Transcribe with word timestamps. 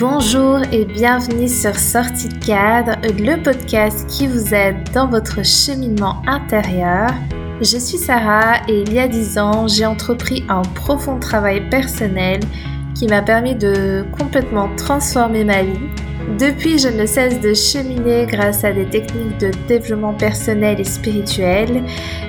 Bonjour 0.00 0.60
et 0.72 0.86
bienvenue 0.86 1.46
sur 1.46 1.76
Sortie 1.76 2.28
de 2.28 2.42
cadre, 2.42 2.92
le 3.02 3.36
podcast 3.42 4.08
qui 4.08 4.28
vous 4.28 4.54
aide 4.54 4.90
dans 4.94 5.06
votre 5.06 5.44
cheminement 5.44 6.22
intérieur. 6.26 7.10
Je 7.60 7.76
suis 7.76 7.98
Sarah 7.98 8.66
et 8.66 8.80
il 8.80 8.94
y 8.94 8.98
a 8.98 9.06
10 9.06 9.36
ans, 9.36 9.68
j'ai 9.68 9.84
entrepris 9.84 10.42
un 10.48 10.62
profond 10.62 11.18
travail 11.18 11.68
personnel 11.68 12.40
qui 12.94 13.08
m'a 13.08 13.20
permis 13.20 13.54
de 13.54 14.06
complètement 14.18 14.74
transformer 14.74 15.44
ma 15.44 15.64
vie 15.64 15.90
depuis, 16.38 16.78
je 16.78 16.88
ne 16.88 17.06
cesse 17.06 17.40
de 17.40 17.54
cheminer 17.54 18.26
grâce 18.26 18.64
à 18.64 18.72
des 18.72 18.86
techniques 18.86 19.38
de 19.38 19.50
développement 19.68 20.14
personnel 20.14 20.80
et 20.80 20.84
spirituel. 20.84 21.82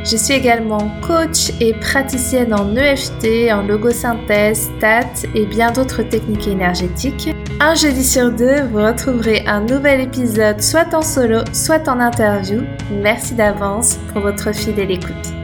Je 0.03 0.17
suis 0.17 0.33
également 0.33 0.91
coach 1.01 1.51
et 1.59 1.73
praticienne 1.73 2.53
en 2.53 2.75
EFT, 2.75 3.51
en 3.51 3.63
logosynthèse, 3.63 4.69
STAT 4.77 5.27
et 5.35 5.45
bien 5.45 5.71
d'autres 5.71 6.03
techniques 6.03 6.47
énergétiques. 6.47 7.33
Un 7.59 7.75
jeudi 7.75 8.03
sur 8.03 8.31
deux, 8.31 8.63
vous 8.71 8.83
retrouverez 8.83 9.43
un 9.45 9.61
nouvel 9.61 10.01
épisode 10.01 10.61
soit 10.61 10.93
en 10.93 11.01
solo, 11.01 11.39
soit 11.53 11.87
en 11.87 11.99
interview. 11.99 12.61
Merci 13.01 13.35
d'avance 13.35 13.99
pour 14.11 14.21
votre 14.21 14.53
fidèle 14.53 14.91
écoute. 14.91 15.40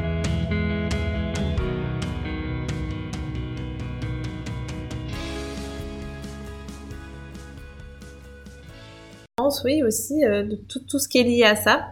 Oui, 9.64 9.84
aussi, 9.84 10.26
euh, 10.26 10.44
de 10.44 10.56
tout, 10.56 11.00
ce 11.00 11.08
qui 11.08 11.20
est 11.20 11.24
lié 11.24 11.44
à 11.44 11.56
ça, 11.56 11.88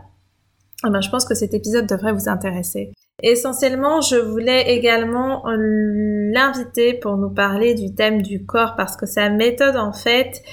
eh 0.86 0.90
ben, 0.90 1.02
je 1.02 1.10
pense 1.10 1.26
que 1.26 1.36
cet 1.36 1.54
épisode 1.54 1.88
devrait 1.88 2.14
vous 2.14 2.30
intéresser. 2.30 2.92
Essentiellement, 3.24 4.02
je 4.02 4.18
voulais 4.18 4.76
également 4.76 5.44
l'inviter 5.48 6.94
pour 6.94 7.16
nous 7.16 7.30
parler 7.30 7.74
du 7.74 7.96
thème 7.96 8.22
du 8.22 8.46
corps 8.46 8.76
parce 8.76 8.98
que 8.98 9.06
sa 9.06 9.30
méthode, 9.30 9.78
en 9.78 9.94
fait, 9.94 10.44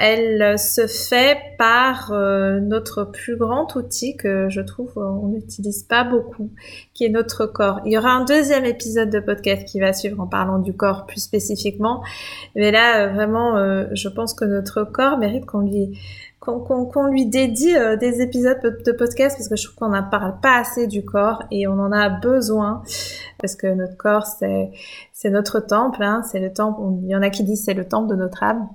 elle 0.00 0.58
se 0.58 0.86
fait 0.86 1.36
par 1.58 2.12
euh, 2.12 2.58
notre 2.60 3.04
plus 3.04 3.36
grand 3.36 3.76
outil 3.76 4.16
que 4.16 4.48
je 4.48 4.60
trouve 4.60 4.92
on 4.96 5.28
n'utilise 5.28 5.82
pas 5.82 6.04
beaucoup, 6.04 6.50
qui 6.94 7.04
est 7.04 7.10
notre 7.10 7.46
corps. 7.46 7.80
Il 7.84 7.92
y 7.92 7.98
aura 7.98 8.10
un 8.10 8.24
deuxième 8.24 8.64
épisode 8.64 9.10
de 9.10 9.20
podcast 9.20 9.64
qui 9.66 9.78
va 9.80 9.92
suivre 9.92 10.20
en 10.20 10.26
parlant 10.26 10.58
du 10.58 10.72
corps 10.72 11.06
plus 11.06 11.20
spécifiquement, 11.20 12.02
mais 12.56 12.70
là, 12.70 13.04
euh, 13.04 13.12
vraiment, 13.12 13.56
je 13.92 14.08
pense 14.08 14.34
que 14.34 14.44
notre 14.44 14.84
corps 14.84 15.18
mérite 15.18 15.46
qu'on 15.46 15.60
lui 15.60 15.98
qu'on 16.40 17.06
lui 17.06 17.26
dédie 17.26 17.76
euh, 17.76 17.96
des 17.96 18.22
épisodes 18.22 18.58
de 18.62 18.92
podcast 18.92 19.36
parce 19.36 19.48
que 19.48 19.56
je 19.56 19.64
trouve 19.64 19.76
qu'on 19.76 19.88
n'en 19.88 20.08
parle 20.08 20.40
pas 20.40 20.58
assez 20.58 20.86
du 20.86 21.04
corps 21.04 21.42
et 21.50 21.66
on 21.66 21.78
en 21.78 21.92
a 21.92 22.08
besoin 22.08 22.82
parce 23.38 23.56
que 23.56 23.66
notre 23.66 23.96
corps 23.96 24.26
c'est 24.26 24.70
c'est 25.12 25.30
notre 25.30 25.60
temple, 25.60 26.02
hein, 26.02 26.22
c'est 26.30 26.40
le 26.40 26.52
temple. 26.52 26.80
Il 27.02 27.10
y 27.10 27.16
en 27.16 27.22
a 27.22 27.28
qui 27.28 27.44
disent 27.44 27.64
c'est 27.64 27.74
le 27.74 27.86
temple 27.86 28.08
de 28.08 28.16
notre 28.16 28.42
âme. 28.42 28.68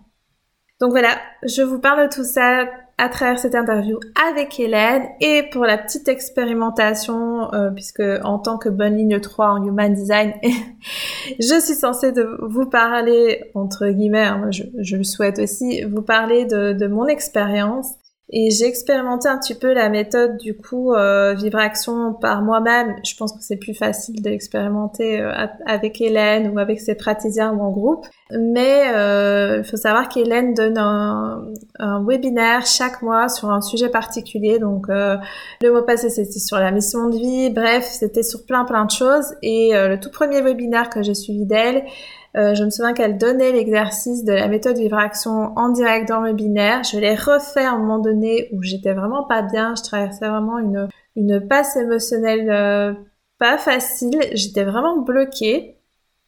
Donc 0.81 0.91
voilà, 0.91 1.17
je 1.43 1.61
vous 1.61 1.79
parle 1.79 2.09
de 2.09 2.13
tout 2.13 2.23
ça 2.23 2.65
à 2.97 3.09
travers 3.09 3.39
cette 3.39 3.55
interview 3.55 3.99
avec 4.29 4.59
Hélène. 4.59 5.03
Et 5.21 5.43
pour 5.51 5.65
la 5.65 5.77
petite 5.77 6.07
expérimentation, 6.07 7.53
euh, 7.53 7.71
puisque 7.71 8.03
en 8.23 8.39
tant 8.39 8.57
que 8.57 8.69
bonne 8.69 8.95
ligne 8.95 9.19
3 9.19 9.51
en 9.51 9.65
Human 9.65 9.93
Design, 9.93 10.33
je 11.39 11.59
suis 11.61 11.75
censée 11.75 12.11
de 12.11 12.37
vous 12.41 12.65
parler, 12.65 13.51
entre 13.53 13.87
guillemets, 13.87 14.25
hein, 14.25 14.49
je, 14.51 14.95
le 14.95 15.03
souhaite 15.03 15.39
aussi, 15.39 15.83
vous 15.83 16.01
parler 16.01 16.45
de 16.45 16.87
mon 16.87 17.07
expérience 17.07 17.95
et 18.29 18.49
j'ai 18.49 18.65
expérimenté 18.65 19.27
un 19.27 19.37
petit 19.37 19.53
peu 19.53 19.71
la 19.71 19.87
méthode 19.87 20.37
du 20.37 20.57
coup 20.57 20.93
euh, 20.93 21.35
vibration 21.35 22.13
par 22.13 22.41
moi-même. 22.41 22.95
Je 23.05 23.15
pense 23.15 23.31
que 23.33 23.39
c'est 23.41 23.57
plus 23.57 23.75
facile 23.75 24.21
de 24.23 24.29
l'expérimenter 24.31 25.21
euh, 25.21 25.31
avec 25.67 26.01
Hélène 26.01 26.51
ou 26.51 26.57
avec 26.57 26.81
ses 26.81 26.95
praticiens 26.95 27.53
ou 27.53 27.61
en 27.61 27.69
groupe. 27.69 28.07
Mais 28.31 28.85
euh, 28.95 29.59
il 29.59 29.63
faut 29.63 29.77
savoir 29.77 30.09
qu'Hélène 30.09 30.55
donne 30.55 30.79
un, 30.79 31.43
un, 31.77 32.03
webinaire 32.03 32.65
chaque 32.65 33.03
mois 33.03 33.29
sur 33.29 33.51
un 33.51 33.61
sujet 33.61 33.89
particulier. 33.89 34.57
Donc 34.57 34.89
euh, 34.89 35.17
le 35.61 35.71
mot 35.71 35.83
passé 35.83 36.09
c'était 36.09 36.39
sur 36.39 36.57
la 36.57 36.71
mission 36.71 37.09
de 37.09 37.17
vie. 37.17 37.51
Bref, 37.51 37.85
c'était 37.85 38.23
sur 38.23 38.43
plein 38.47 38.65
plein 38.65 38.85
de 38.85 38.91
choses. 38.91 39.35
Et 39.43 39.73
le 39.73 39.99
tout 39.99 40.09
premier 40.09 40.41
webinaire 40.41 40.89
que 40.89 41.03
j'ai 41.03 41.13
suivi 41.13 41.45
d'elle, 41.45 41.83
euh, 41.83 42.14
je 42.35 42.63
me 42.63 42.69
souviens 42.69 42.93
qu'elle 42.93 43.17
donnait 43.17 43.51
l'exercice 43.51 44.23
de 44.23 44.33
la 44.33 44.47
méthode 44.47 44.77
vibration 44.77 45.53
en 45.55 45.69
direct 45.69 46.09
dans 46.09 46.21
le 46.21 46.33
binaire. 46.33 46.83
Je 46.83 46.99
l'ai 46.99 47.15
refait 47.15 47.63
à 47.63 47.71
un 47.71 47.77
moment 47.77 47.99
donné 47.99 48.49
où 48.51 48.61
j'étais 48.61 48.93
vraiment 48.93 49.23
pas 49.23 49.41
bien. 49.41 49.73
Je 49.75 49.83
traversais 49.83 50.27
vraiment 50.27 50.59
une, 50.59 50.89
une 51.15 51.47
passe 51.47 51.75
émotionnelle 51.77 52.49
euh, 52.49 52.93
pas 53.39 53.57
facile. 53.57 54.19
J'étais 54.33 54.63
vraiment 54.63 54.97
bloquée. 54.97 55.77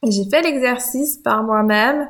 J'ai 0.04 0.30
fait 0.30 0.42
l'exercice 0.42 1.18
par 1.18 1.44
moi-même. 1.44 2.08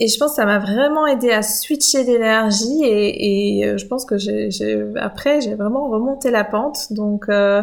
Et 0.00 0.08
je 0.08 0.18
pense 0.18 0.30
que 0.30 0.36
ça 0.36 0.44
m'a 0.44 0.58
vraiment 0.58 1.06
aidé 1.06 1.30
à 1.30 1.42
switcher 1.42 2.04
d'énergie 2.04 2.82
et, 2.82 3.58
et, 3.60 3.66
euh, 3.66 3.78
je 3.78 3.86
pense 3.86 4.04
que 4.04 4.18
j'ai, 4.18 4.48
après 4.96 5.40
j'ai 5.40 5.54
vraiment 5.54 5.88
remonté 5.88 6.32
la 6.32 6.42
pente. 6.42 6.92
Donc 6.92 7.26
euh, 7.28 7.62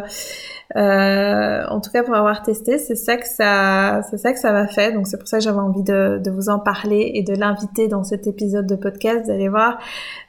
euh, 0.77 1.65
en 1.67 1.81
tout 1.81 1.91
cas 1.91 2.03
pour 2.03 2.15
avoir 2.15 2.41
testé, 2.43 2.77
c'est 2.77 2.95
ça 2.95 3.17
que 3.17 3.27
ça 3.27 4.01
c'est 4.09 4.17
ça 4.17 4.31
que 4.31 4.39
ça 4.39 4.53
m'a 4.53 4.67
fait. 4.67 4.93
Donc 4.93 5.07
c'est 5.07 5.17
pour 5.17 5.27
ça 5.27 5.39
que 5.39 5.43
j'avais 5.43 5.59
envie 5.59 5.83
de, 5.83 6.19
de, 6.23 6.31
vous 6.31 6.47
en 6.47 6.59
parler 6.59 7.11
et 7.15 7.23
de 7.23 7.33
l'inviter 7.33 7.89
dans 7.89 8.03
cet 8.03 8.27
épisode 8.27 8.67
de 8.67 8.75
podcast. 8.75 9.25
Vous 9.25 9.31
allez 9.31 9.49
voir, 9.49 9.79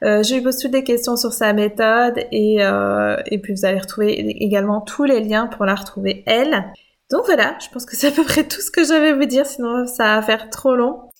euh, 0.02 0.22
j'ai 0.24 0.38
eu 0.38 0.40
beaucoup 0.40 0.68
des 0.68 0.82
questions 0.82 1.16
sur 1.16 1.32
sa 1.32 1.52
méthode 1.52 2.18
et 2.32 2.56
euh, 2.64 3.16
et 3.26 3.38
puis 3.38 3.54
vous 3.54 3.64
allez 3.64 3.78
retrouver 3.78 4.12
également 4.42 4.80
tous 4.80 5.04
les 5.04 5.20
liens 5.20 5.46
pour 5.46 5.64
la 5.64 5.76
retrouver 5.76 6.24
elle. 6.26 6.64
Donc 7.10 7.22
voilà, 7.26 7.56
je 7.60 7.68
pense 7.68 7.84
que 7.84 7.94
c'est 7.94 8.08
à 8.08 8.10
peu 8.10 8.24
près 8.24 8.42
tout 8.42 8.60
ce 8.60 8.70
que 8.70 8.84
j'avais 8.84 9.12
vous 9.12 9.26
dire, 9.26 9.46
sinon 9.46 9.86
ça 9.86 10.16
va 10.16 10.22
faire 10.22 10.50
trop 10.50 10.74
long. 10.74 11.11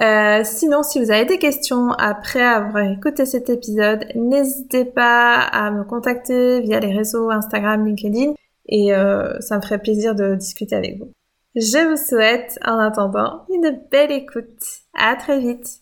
Euh, 0.00 0.42
sinon, 0.44 0.82
si 0.82 1.02
vous 1.02 1.10
avez 1.10 1.24
des 1.24 1.38
questions 1.38 1.90
après 1.92 2.42
avoir 2.42 2.84
écouté 2.84 3.26
cet 3.26 3.50
épisode, 3.50 4.06
n'hésitez 4.14 4.84
pas 4.84 5.40
à 5.40 5.70
me 5.70 5.84
contacter 5.84 6.60
via 6.60 6.78
les 6.78 6.92
réseaux 6.92 7.30
Instagram, 7.30 7.84
LinkedIn 7.84 8.34
et 8.66 8.94
euh, 8.94 9.38
ça 9.40 9.56
me 9.56 9.62
ferait 9.62 9.80
plaisir 9.80 10.14
de 10.14 10.36
discuter 10.36 10.76
avec 10.76 10.98
vous. 10.98 11.12
Je 11.56 11.90
vous 11.90 11.96
souhaite 11.96 12.58
en 12.64 12.78
attendant 12.78 13.44
une 13.52 13.80
belle 13.90 14.12
écoute. 14.12 14.62
À 14.94 15.16
très 15.16 15.40
vite. 15.40 15.80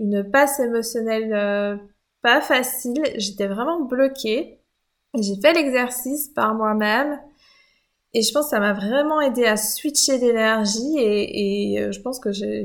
Une, 0.00 0.30
passe 0.30 0.58
émotionnelle 0.58 1.32
euh, 1.32 1.76
pas 2.22 2.40
facile. 2.40 3.02
J'étais 3.16 3.46
vraiment 3.46 3.82
bloquée. 3.82 4.58
J'ai 5.14 5.40
fait 5.40 5.52
l'exercice 5.52 6.28
par 6.28 6.54
moi-même 6.54 7.20
et 8.14 8.22
je 8.22 8.32
pense 8.32 8.44
que 8.46 8.50
ça 8.50 8.60
m'a 8.60 8.72
vraiment 8.72 9.20
aidé 9.20 9.44
à 9.44 9.56
switcher 9.56 10.18
d'énergie 10.18 10.98
et, 10.98 11.74
et, 11.74 11.82
euh, 11.82 11.92
je 11.92 12.00
pense 12.00 12.18
que 12.18 12.32
j'ai, 12.32 12.64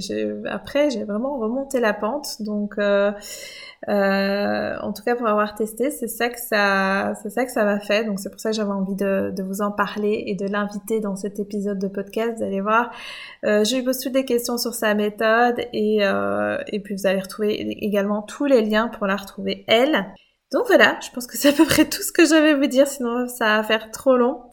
après 0.49 0.89
j'ai 0.89 1.03
vraiment 1.03 1.37
remonté 1.39 1.79
la 1.79 1.93
pente. 1.93 2.41
Donc 2.41 2.75
euh, 2.77 3.11
euh, 3.89 4.77
en 4.79 4.93
tout 4.93 5.03
cas 5.03 5.15
pour 5.15 5.27
avoir 5.27 5.55
testé, 5.55 5.89
c'est 5.89 6.07
ça 6.07 6.29
que 6.29 6.39
ça 6.39 7.13
c'est 7.23 7.31
ça 7.31 7.45
que 7.45 7.51
ça 7.51 7.65
m'a 7.65 7.79
fait. 7.79 8.05
Donc 8.05 8.19
c'est 8.19 8.29
pour 8.29 8.39
ça 8.39 8.51
que 8.51 8.55
j'avais 8.55 8.71
envie 8.71 8.95
de, 8.95 9.31
de, 9.35 9.43
vous 9.43 9.61
en 9.61 9.71
parler 9.71 10.23
et 10.27 10.35
de 10.35 10.45
l'inviter 10.45 10.99
dans 10.99 11.15
cet 11.15 11.39
épisode 11.39 11.79
de 11.79 11.87
podcast. 11.87 12.37
Vous 12.37 12.43
allez 12.43 12.61
voir, 12.61 12.91
euh, 13.45 13.63
j'ai 13.63 13.79
eu 13.79 13.81
beaucoup 13.81 14.09
des 14.09 14.25
questions 14.25 14.57
sur 14.59 14.75
sa 14.75 14.93
méthode 14.93 15.59
et 15.73 15.99
euh, 16.05 16.57
et 16.67 16.79
puis 16.79 16.95
vous 16.95 17.07
allez 17.07 17.19
retrouver 17.19 17.53
également 17.83 18.21
tous 18.21 18.45
les 18.45 18.61
liens 18.61 18.87
pour 18.87 19.07
la 19.07 19.15
retrouver 19.15 19.65
elle. 19.67 20.13
Donc 20.51 20.67
voilà, 20.67 20.99
je 21.01 21.09
pense 21.11 21.25
que 21.27 21.37
c'est 21.37 21.49
à 21.49 21.53
peu 21.53 21.65
près 21.65 21.85
tout 21.85 22.03
ce 22.03 22.11
que 22.11 22.25
j'avais 22.25 22.51
à 22.51 22.57
vous 22.57 22.67
dire, 22.67 22.87
sinon 22.87 23.27
ça 23.27 23.57
va 23.57 23.63
faire 23.63 23.89
trop 23.89 24.15
long. 24.15 24.50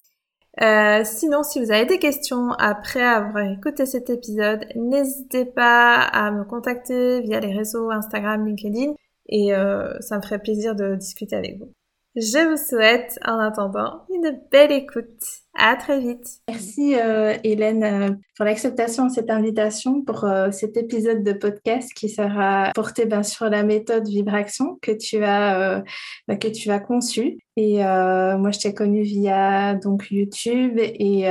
Euh, 0.60 1.02
sinon, 1.04 1.42
si 1.44 1.60
vous 1.60 1.70
avez 1.70 1.86
des 1.86 1.98
questions 1.98 2.50
après 2.52 3.02
avoir 3.02 3.44
écouté 3.44 3.86
cet 3.86 4.10
épisode, 4.10 4.66
n'hésitez 4.74 5.44
pas 5.44 5.94
à 6.00 6.32
me 6.32 6.44
contacter 6.44 7.20
via 7.20 7.38
les 7.38 7.54
réseaux 7.54 7.90
Instagram, 7.90 8.44
LinkedIn 8.44 8.94
et 9.28 9.54
euh, 9.54 9.98
ça 10.00 10.16
me 10.16 10.22
ferait 10.22 10.40
plaisir 10.40 10.74
de 10.74 10.96
discuter 10.96 11.36
avec 11.36 11.58
vous. 11.58 11.72
Je 12.20 12.50
vous 12.50 12.56
souhaite 12.56 13.16
en 13.24 13.38
attendant 13.38 14.02
une 14.12 14.40
belle 14.50 14.72
écoute. 14.72 15.22
À 15.54 15.76
très 15.76 16.00
vite. 16.00 16.26
Merci 16.48 16.96
euh, 16.96 17.36
Hélène 17.44 17.84
euh, 17.84 18.10
pour 18.36 18.44
l'acceptation 18.44 19.06
de 19.06 19.12
cette 19.12 19.30
invitation 19.30 20.02
pour 20.02 20.24
euh, 20.24 20.50
cet 20.50 20.76
épisode 20.76 21.22
de 21.22 21.32
podcast 21.32 21.92
qui 21.94 22.08
sera 22.08 22.72
porté 22.74 23.06
ben, 23.06 23.22
sur 23.22 23.48
la 23.48 23.62
méthode 23.62 24.08
vibration 24.08 24.80
que 24.82 24.90
tu 24.90 25.22
as 25.22 25.84
ben, 26.26 26.38
que 26.40 26.48
tu 26.48 26.70
as 26.70 26.80
conçue. 26.80 27.38
Et 27.56 27.76
moi, 27.78 28.50
je 28.50 28.58
t'ai 28.58 28.74
connue 28.74 29.02
via 29.02 29.74
donc 29.74 30.10
YouTube 30.10 30.78
et 30.78 31.22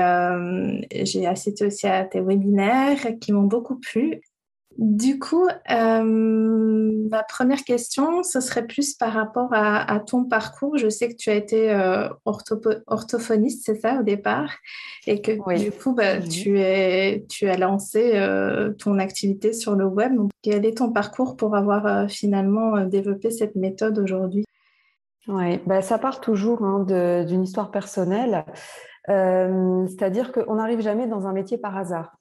j'ai 1.04 1.28
assisté 1.28 1.66
aussi 1.66 1.88
à 1.88 2.06
tes 2.06 2.22
webinaires 2.22 3.20
qui 3.20 3.34
m'ont 3.34 3.44
beaucoup 3.44 3.78
plu. 3.78 4.22
Du 4.78 5.18
coup, 5.18 5.48
euh, 5.72 7.08
ma 7.10 7.24
première 7.24 7.64
question, 7.64 8.22
ce 8.22 8.40
serait 8.40 8.68
plus 8.68 8.94
par 8.94 9.12
rapport 9.12 9.50
à, 9.52 10.00
ton 10.02 10.24
parcours. 10.24 10.78
Je 10.78 10.88
sais 10.88 11.10
que 11.10 11.16
tu 11.16 11.32
as 11.32 11.36
été 11.36 11.72
euh, 11.72 12.08
orthophoniste, 12.26 13.64
c'est 13.66 13.82
ça, 13.82 14.00
au 14.00 14.04
départ, 14.04 14.54
et 15.08 15.20
que 15.20 15.32
du 15.58 15.72
coup, 15.72 15.96
bah, 15.96 16.22
tu, 16.22 16.60
es, 16.60 17.26
tu 17.28 17.50
as 17.50 17.58
lancé 17.58 18.12
euh, 18.14 18.72
ton 18.74 19.00
activité 19.00 19.52
sur 19.52 19.74
le 19.74 19.86
web. 19.86 20.14
quel 20.44 20.64
est 20.64 20.78
ton 20.78 20.92
parcours 20.92 21.38
pour 21.38 21.56
avoir 21.56 22.08
finalement 22.08 22.86
développé 22.86 23.32
cette 23.32 23.56
méthode 23.56 23.98
aujourd'hui? 23.98 24.46
Oui, 25.28 25.60
bah, 25.66 25.82
ça 25.82 25.98
part 25.98 26.22
toujours 26.22 26.64
hein, 26.64 27.24
d'une 27.24 27.44
histoire 27.44 27.72
personnelle. 27.72 28.46
C'est-à-dire 29.08 30.32
qu'on 30.32 30.56
n'arrive 30.56 30.82
jamais 30.82 31.08
dans 31.08 31.26
un 31.26 31.34
métier 31.34 31.58
par 31.58 31.76
hasard. 31.76 32.18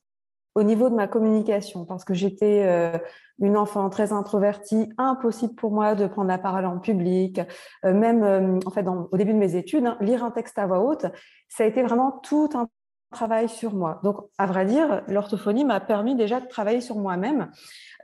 Au 0.57 0.63
niveau 0.63 0.89
de 0.89 0.95
ma 0.95 1.07
communication 1.07 1.85
parce 1.85 2.05
que 2.05 2.15
j'étais 2.15 2.65
euh, 2.65 2.99
une 3.39 3.59
enfant 3.59 3.89
très 3.91 4.13
introvertie, 4.13 4.89
impossible 4.97 5.55
pour 5.55 5.71
moi 5.71 5.95
de 5.95 6.07
prendre 6.07 6.29
la 6.29 6.39
parole 6.39 6.65
en 6.65 6.79
public, 6.79 7.41
euh, 7.85 7.93
même 7.93 8.23
euh, 8.25 8.59
en 8.65 8.71
fait 8.71 8.87
au 8.89 9.17
début 9.17 9.35
de 9.35 9.39
mes 9.39 9.55
études, 9.55 9.85
hein, 9.85 9.99
lire 10.01 10.25
un 10.25 10.31
texte 10.31 10.59
à 10.59 10.67
voix 10.67 10.81
haute, 10.81 11.07
ça 11.49 11.65
a 11.65 11.67
été 11.67 11.83
vraiment 11.83 12.11
tout 12.23 12.49
un 12.55 12.69
travail 13.13 13.51
sur 13.51 13.75
moi. 13.75 14.01
Donc, 14.03 14.17
à 14.39 14.47
vrai 14.47 14.65
dire, 14.65 15.03
l'orthophonie 15.09 15.65
m'a 15.65 15.79
permis 15.79 16.17
déjà 16.17 16.41
de 16.41 16.47
travailler 16.47 16.81
sur 16.81 16.97
moi-même 16.97 17.51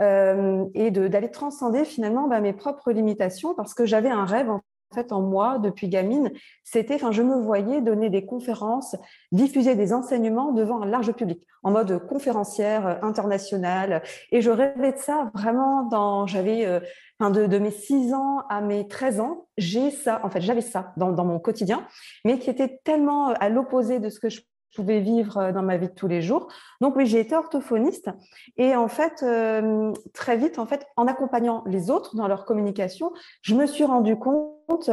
et 0.00 0.90
d'aller 0.90 1.30
transcender 1.30 1.84
finalement 1.84 2.28
bah, 2.28 2.40
mes 2.40 2.52
propres 2.52 2.92
limitations 2.92 3.54
parce 3.54 3.74
que 3.74 3.84
j'avais 3.84 4.10
un 4.10 4.24
rêve 4.24 4.48
en 4.48 4.60
fait 4.92 5.12
en 5.12 5.20
moi 5.20 5.58
depuis 5.58 5.88
gamine, 5.88 6.30
c'était, 6.64 6.94
enfin, 6.94 7.12
je 7.12 7.22
me 7.22 7.36
voyais 7.36 7.80
donner 7.80 8.10
des 8.10 8.24
conférences, 8.24 8.96
diffuser 9.32 9.74
des 9.74 9.92
enseignements 9.92 10.52
devant 10.52 10.82
un 10.82 10.86
large 10.86 11.12
public, 11.12 11.46
en 11.62 11.70
mode 11.70 12.06
conférencière 12.06 12.86
euh, 12.86 12.94
internationale. 13.02 14.02
Et 14.30 14.40
je 14.40 14.50
rêvais 14.50 14.92
de 14.92 14.98
ça 14.98 15.30
vraiment 15.34 15.84
dans, 15.84 16.26
j'avais, 16.26 16.66
euh, 16.66 16.80
de, 17.20 17.58
mes 17.58 17.70
6 17.70 18.14
ans 18.14 18.40
à 18.48 18.60
mes 18.60 18.86
13 18.88 19.20
ans, 19.20 19.46
j'ai 19.56 19.90
ça, 19.90 20.20
en 20.24 20.30
fait, 20.30 20.40
j'avais 20.40 20.60
ça 20.60 20.92
dans, 20.96 21.12
dans 21.12 21.24
mon 21.24 21.38
quotidien, 21.38 21.86
mais 22.24 22.38
qui 22.38 22.50
était 22.50 22.80
tellement 22.84 23.28
à 23.28 23.48
l'opposé 23.48 23.98
de 23.98 24.08
ce 24.08 24.20
que 24.20 24.28
je 24.28 24.40
pouvais 24.74 25.00
vivre 25.00 25.38
euh, 25.38 25.52
dans 25.52 25.62
ma 25.62 25.76
vie 25.76 25.88
de 25.88 25.94
tous 25.94 26.08
les 26.08 26.22
jours. 26.22 26.48
Donc 26.80 26.96
oui, 26.96 27.06
j'ai 27.06 27.20
été 27.20 27.34
orthophoniste 27.36 28.10
et 28.56 28.74
en 28.74 28.88
fait 28.88 29.22
euh, 29.22 29.92
très 30.12 30.36
vite 30.36 30.58
en 30.58 30.66
fait 30.66 30.86
en 30.96 31.06
accompagnant 31.06 31.62
les 31.66 31.90
autres 31.90 32.16
dans 32.16 32.28
leur 32.28 32.44
communication, 32.44 33.12
je 33.42 33.54
me 33.54 33.66
suis 33.66 33.84
rendu 33.84 34.16
compte 34.16 34.90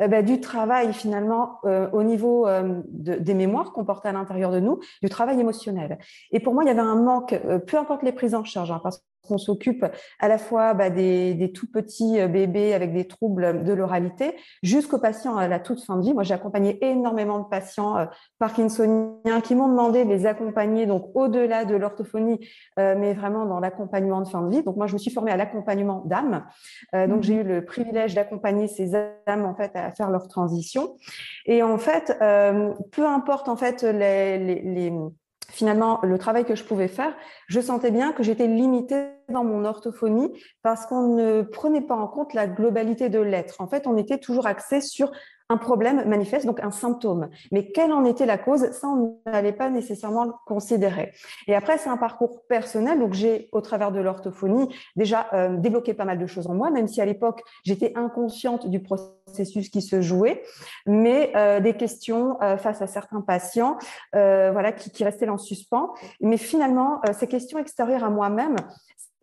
euh, 0.00 0.08
bah, 0.08 0.22
du 0.22 0.40
travail 0.40 0.92
finalement 0.92 1.60
au 1.92 2.02
niveau 2.02 2.46
de, 2.46 3.14
des 3.14 3.34
mémoires 3.34 3.72
qu'on 3.72 3.84
portait 3.84 4.08
à 4.08 4.12
l'intérieur 4.12 4.50
de 4.50 4.60
nous, 4.60 4.80
du 5.02 5.08
travail 5.08 5.38
émotionnel. 5.38 5.98
Et 6.32 6.40
pour 6.40 6.54
moi, 6.54 6.64
il 6.64 6.66
y 6.66 6.70
avait 6.70 6.80
un 6.80 6.96
manque, 6.96 7.38
peu 7.66 7.76
importe 7.76 8.02
les 8.02 8.12
prises 8.12 8.34
en 8.34 8.44
charge, 8.44 8.70
hein, 8.70 8.80
qu'on 9.26 9.38
s'occupe 9.38 9.84
à 10.18 10.28
la 10.28 10.38
fois 10.38 10.74
bah, 10.74 10.90
des, 10.90 11.34
des, 11.34 11.52
tout 11.52 11.70
petits 11.70 12.20
euh, 12.20 12.28
bébés 12.28 12.74
avec 12.74 12.92
des 12.92 13.06
troubles 13.06 13.64
de 13.64 13.72
l'oralité 13.72 14.36
jusqu'aux 14.62 14.98
patients 14.98 15.36
à 15.36 15.48
la 15.48 15.60
toute 15.60 15.82
fin 15.82 15.96
de 15.96 16.02
vie. 16.02 16.14
Moi, 16.14 16.22
j'ai 16.22 16.34
accompagné 16.34 16.84
énormément 16.84 17.38
de 17.40 17.48
patients 17.48 17.96
euh, 17.96 18.06
parkinsoniens 18.38 19.40
qui 19.42 19.54
m'ont 19.54 19.68
demandé 19.68 20.04
de 20.04 20.10
les 20.10 20.26
accompagner 20.26 20.86
donc 20.86 21.10
au-delà 21.14 21.64
de 21.64 21.76
l'orthophonie, 21.76 22.40
euh, 22.78 22.94
mais 22.98 23.14
vraiment 23.14 23.46
dans 23.46 23.60
l'accompagnement 23.60 24.20
de 24.20 24.28
fin 24.28 24.42
de 24.42 24.50
vie. 24.50 24.62
Donc 24.62 24.76
moi, 24.76 24.86
je 24.86 24.94
me 24.94 24.98
suis 24.98 25.10
formée 25.10 25.32
à 25.32 25.36
l'accompagnement 25.36 26.02
d'âmes. 26.06 26.44
donc 26.92 27.22
j'ai 27.22 27.34
eu 27.34 27.42
le 27.42 27.64
privilège 27.64 28.14
d'accompagner 28.14 28.68
ces 28.68 28.94
âmes 28.94 29.44
en 29.44 29.54
fait 29.54 29.70
à 29.74 29.90
faire 29.92 30.10
leur 30.10 30.28
transition. 30.28 30.96
Et 31.46 31.62
en 31.62 31.78
fait, 31.78 32.16
peu 32.18 33.06
importe 33.06 33.48
en 33.48 33.56
fait 33.56 33.82
les, 33.82 34.38
les, 34.38 34.62
les 34.62 34.92
finalement 35.50 36.00
le 36.02 36.18
travail 36.18 36.44
que 36.44 36.54
je 36.54 36.64
pouvais 36.64 36.88
faire, 36.88 37.14
je 37.46 37.60
sentais 37.60 37.90
bien 37.90 38.12
que 38.12 38.22
j'étais 38.22 38.46
limitée 38.46 39.08
dans 39.30 39.44
mon 39.44 39.64
orthophonie 39.64 40.32
parce 40.62 40.86
qu'on 40.86 41.14
ne 41.14 41.42
prenait 41.42 41.80
pas 41.80 41.96
en 41.96 42.06
compte 42.06 42.34
la 42.34 42.46
globalité 42.46 43.08
de 43.08 43.20
l'être. 43.20 43.60
En 43.60 43.66
fait, 43.66 43.86
on 43.86 43.96
était 43.96 44.18
toujours 44.18 44.46
axé 44.46 44.80
sur 44.80 45.10
un 45.50 45.56
problème 45.56 46.08
manifeste, 46.08 46.46
donc 46.46 46.60
un 46.60 46.70
symptôme. 46.70 47.28
Mais 47.50 47.72
quelle 47.72 47.92
en 47.92 48.04
était 48.04 48.24
la 48.24 48.38
cause? 48.38 48.70
Ça, 48.70 48.86
on 48.86 49.18
n'allait 49.26 49.52
pas 49.52 49.68
nécessairement 49.68 50.24
le 50.24 50.32
considérer. 50.46 51.12
Et 51.48 51.56
après, 51.56 51.76
c'est 51.76 51.90
un 51.90 51.96
parcours 51.96 52.46
personnel. 52.48 53.00
Donc, 53.00 53.14
j'ai, 53.14 53.48
au 53.50 53.60
travers 53.60 53.90
de 53.90 54.00
l'orthophonie, 54.00 54.72
déjà 54.94 55.26
euh, 55.32 55.56
débloqué 55.56 55.92
pas 55.92 56.04
mal 56.04 56.20
de 56.20 56.26
choses 56.26 56.46
en 56.46 56.54
moi, 56.54 56.70
même 56.70 56.86
si 56.86 57.00
à 57.00 57.04
l'époque, 57.04 57.42
j'étais 57.64 57.92
inconsciente 57.96 58.68
du 58.68 58.80
processus 58.80 59.70
qui 59.70 59.82
se 59.82 60.00
jouait, 60.00 60.40
mais 60.86 61.32
euh, 61.34 61.58
des 61.58 61.74
questions 61.76 62.40
euh, 62.42 62.56
face 62.56 62.80
à 62.80 62.86
certains 62.86 63.20
patients, 63.20 63.76
voilà, 64.12 64.70
qui, 64.70 64.90
qui 64.90 65.02
restaient 65.02 65.28
en 65.28 65.38
suspens. 65.38 65.92
Mais 66.20 66.36
finalement, 66.36 67.00
ces 67.12 67.26
questions 67.26 67.58
extérieures 67.58 68.04
à 68.04 68.10
moi-même, 68.10 68.54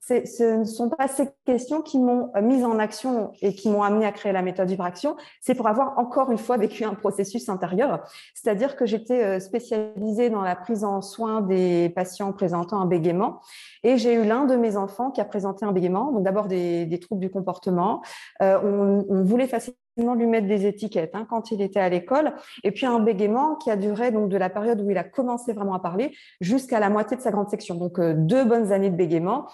ce 0.08 0.60
ne 0.60 0.64
sont 0.64 0.90
pas 0.90 1.08
ces 1.08 1.28
questions 1.46 1.82
qui 1.82 2.00
m'ont 2.00 2.32
euh, 2.36 2.42
mise 2.42 2.64
en 2.64 2.80
action 2.80 3.32
et 3.42 3.54
qui 3.54 3.70
m'ont 3.70 3.84
amené 3.84 4.06
à 4.06 4.12
créer 4.12 4.32
la 4.32 4.42
méthode 4.42 4.70
Vibration. 4.70 5.18
C'est 5.42 5.56
pour 5.56 5.68
avoir 5.68 6.00
encore 6.00 6.32
une 6.32 6.38
fois 6.38 6.58
vécu 6.58 6.86
un 6.86 6.94
processus 6.94 7.50
intérieur. 7.50 8.04
C'est-à-dire 8.34 8.76
que 8.76 8.86
j'étais 8.86 9.24
euh, 9.24 9.40
spécialisée 9.40 10.30
dans 10.30 10.42
la 10.42 10.56
prise 10.56 10.84
en 10.84 11.02
soin 11.02 11.42
des 11.42 11.90
patients 11.90 12.32
présentant 12.32 12.80
un 12.80 12.86
bégaiement. 12.86 13.42
Et 13.84 13.98
j'ai 13.98 14.14
eu 14.14 14.24
l'un 14.24 14.46
de 14.46 14.56
mes 14.56 14.78
enfants 14.78 15.12
qui 15.12 15.20
a 15.20 15.26
présenté 15.26 15.66
un 15.66 15.74
bégaiement. 15.74 16.12
Donc 16.12 16.24
d'abord 16.24 16.48
des, 16.48 17.00
troubles 17.02 17.22
du 17.22 17.30
comportement. 17.30 18.02
Euh, 18.42 18.60
on, 18.64 19.06
on, 19.10 19.24
voulait 19.24 19.48
facilement 19.48 20.16
lui 20.16 20.26
mettre 20.26 20.48
des 20.48 20.66
étiquettes 20.66 21.12
hein, 21.14 21.28
quand 21.30 21.52
il 21.52 21.62
était 21.62 21.80
à 21.80 21.90
l'école. 21.90 22.34
Et 22.64 22.72
puis 22.72 22.86
un 22.86 23.00
bégaiement 23.00 23.56
qui 23.56 23.70
a 23.70 23.76
duré 23.76 24.12
donc 24.12 24.30
de 24.30 24.38
la 24.38 24.50
période 24.50 24.82
où 24.82 24.90
il 24.90 24.98
a 24.98 25.04
commencé 25.04 25.54
vraiment 25.54 25.74
à 25.74 25.80
parler 25.80 26.16
jusqu'à 26.40 26.80
la 26.80 26.90
moitié 26.90 27.18
de 27.18 27.22
sa 27.22 27.32
grande 27.32 27.50
section. 27.50 27.76
Donc 27.76 28.00
deux 28.00 28.46
bonnes 28.46 28.72
années 28.72 28.90
de 28.90 28.96
bégaiement 28.96 29.48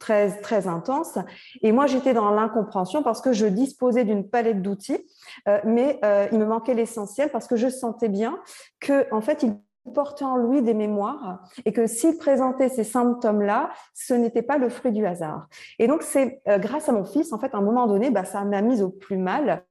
très, 0.00 0.40
très 0.40 0.66
intense. 0.66 1.18
Et 1.62 1.70
moi, 1.70 1.86
j'étais 1.86 2.14
dans 2.14 2.30
l'incompréhension 2.30 3.04
parce 3.04 3.20
que 3.20 3.32
je 3.32 3.46
disposais 3.46 4.02
d'une 4.02 4.28
palette 4.28 4.62
d'outils, 4.62 5.06
euh, 5.46 5.60
mais 5.64 6.00
euh, 6.04 6.26
il 6.32 6.38
me 6.38 6.46
manquait 6.46 6.74
l'essentiel 6.74 7.30
parce 7.30 7.46
que 7.46 7.54
je 7.54 7.68
sentais 7.68 8.08
bien 8.08 8.36
que, 8.80 9.06
en 9.14 9.20
fait, 9.20 9.44
il 9.44 9.56
portait 9.94 10.24
en 10.24 10.36
lui 10.36 10.62
des 10.62 10.74
mémoires 10.74 11.42
et 11.64 11.72
que 11.72 11.86
s'il 11.86 12.16
présentait 12.16 12.68
ces 12.68 12.84
symptômes-là, 12.84 13.70
ce 13.94 14.14
n'était 14.14 14.42
pas 14.42 14.58
le 14.58 14.68
fruit 14.68 14.92
du 14.92 15.06
hasard. 15.06 15.46
Et 15.78 15.86
donc, 15.86 16.02
c'est 16.02 16.40
euh, 16.48 16.58
grâce 16.58 16.88
à 16.88 16.92
mon 16.92 17.04
fils, 17.04 17.32
en 17.32 17.38
fait, 17.38 17.54
à 17.54 17.58
un 17.58 17.62
moment 17.62 17.86
donné, 17.86 18.10
bah, 18.10 18.24
ça 18.24 18.42
m'a 18.44 18.62
mise 18.62 18.82
au 18.82 18.88
plus 18.90 19.16
mal. 19.16 19.64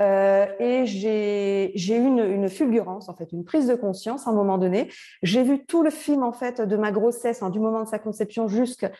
Et 0.00 0.84
j'ai 0.86 1.74
eu 1.74 2.06
une, 2.06 2.20
une, 2.20 2.48
fulgurance, 2.48 3.08
en 3.08 3.14
fait, 3.14 3.32
une 3.32 3.44
prise 3.44 3.66
de 3.66 3.74
conscience 3.74 4.26
à 4.26 4.30
un 4.30 4.32
moment 4.32 4.56
donné. 4.56 4.88
J'ai 5.22 5.42
vu 5.42 5.66
tout 5.66 5.82
le 5.82 5.90
film, 5.90 6.22
en 6.22 6.32
fait, 6.32 6.60
de 6.60 6.76
ma 6.76 6.92
grossesse, 6.92 7.42
hein, 7.42 7.50
du 7.50 7.58
moment 7.58 7.82
de 7.82 7.88
sa 7.88 7.98
conception 7.98 8.46
jusqu'à 8.46 8.92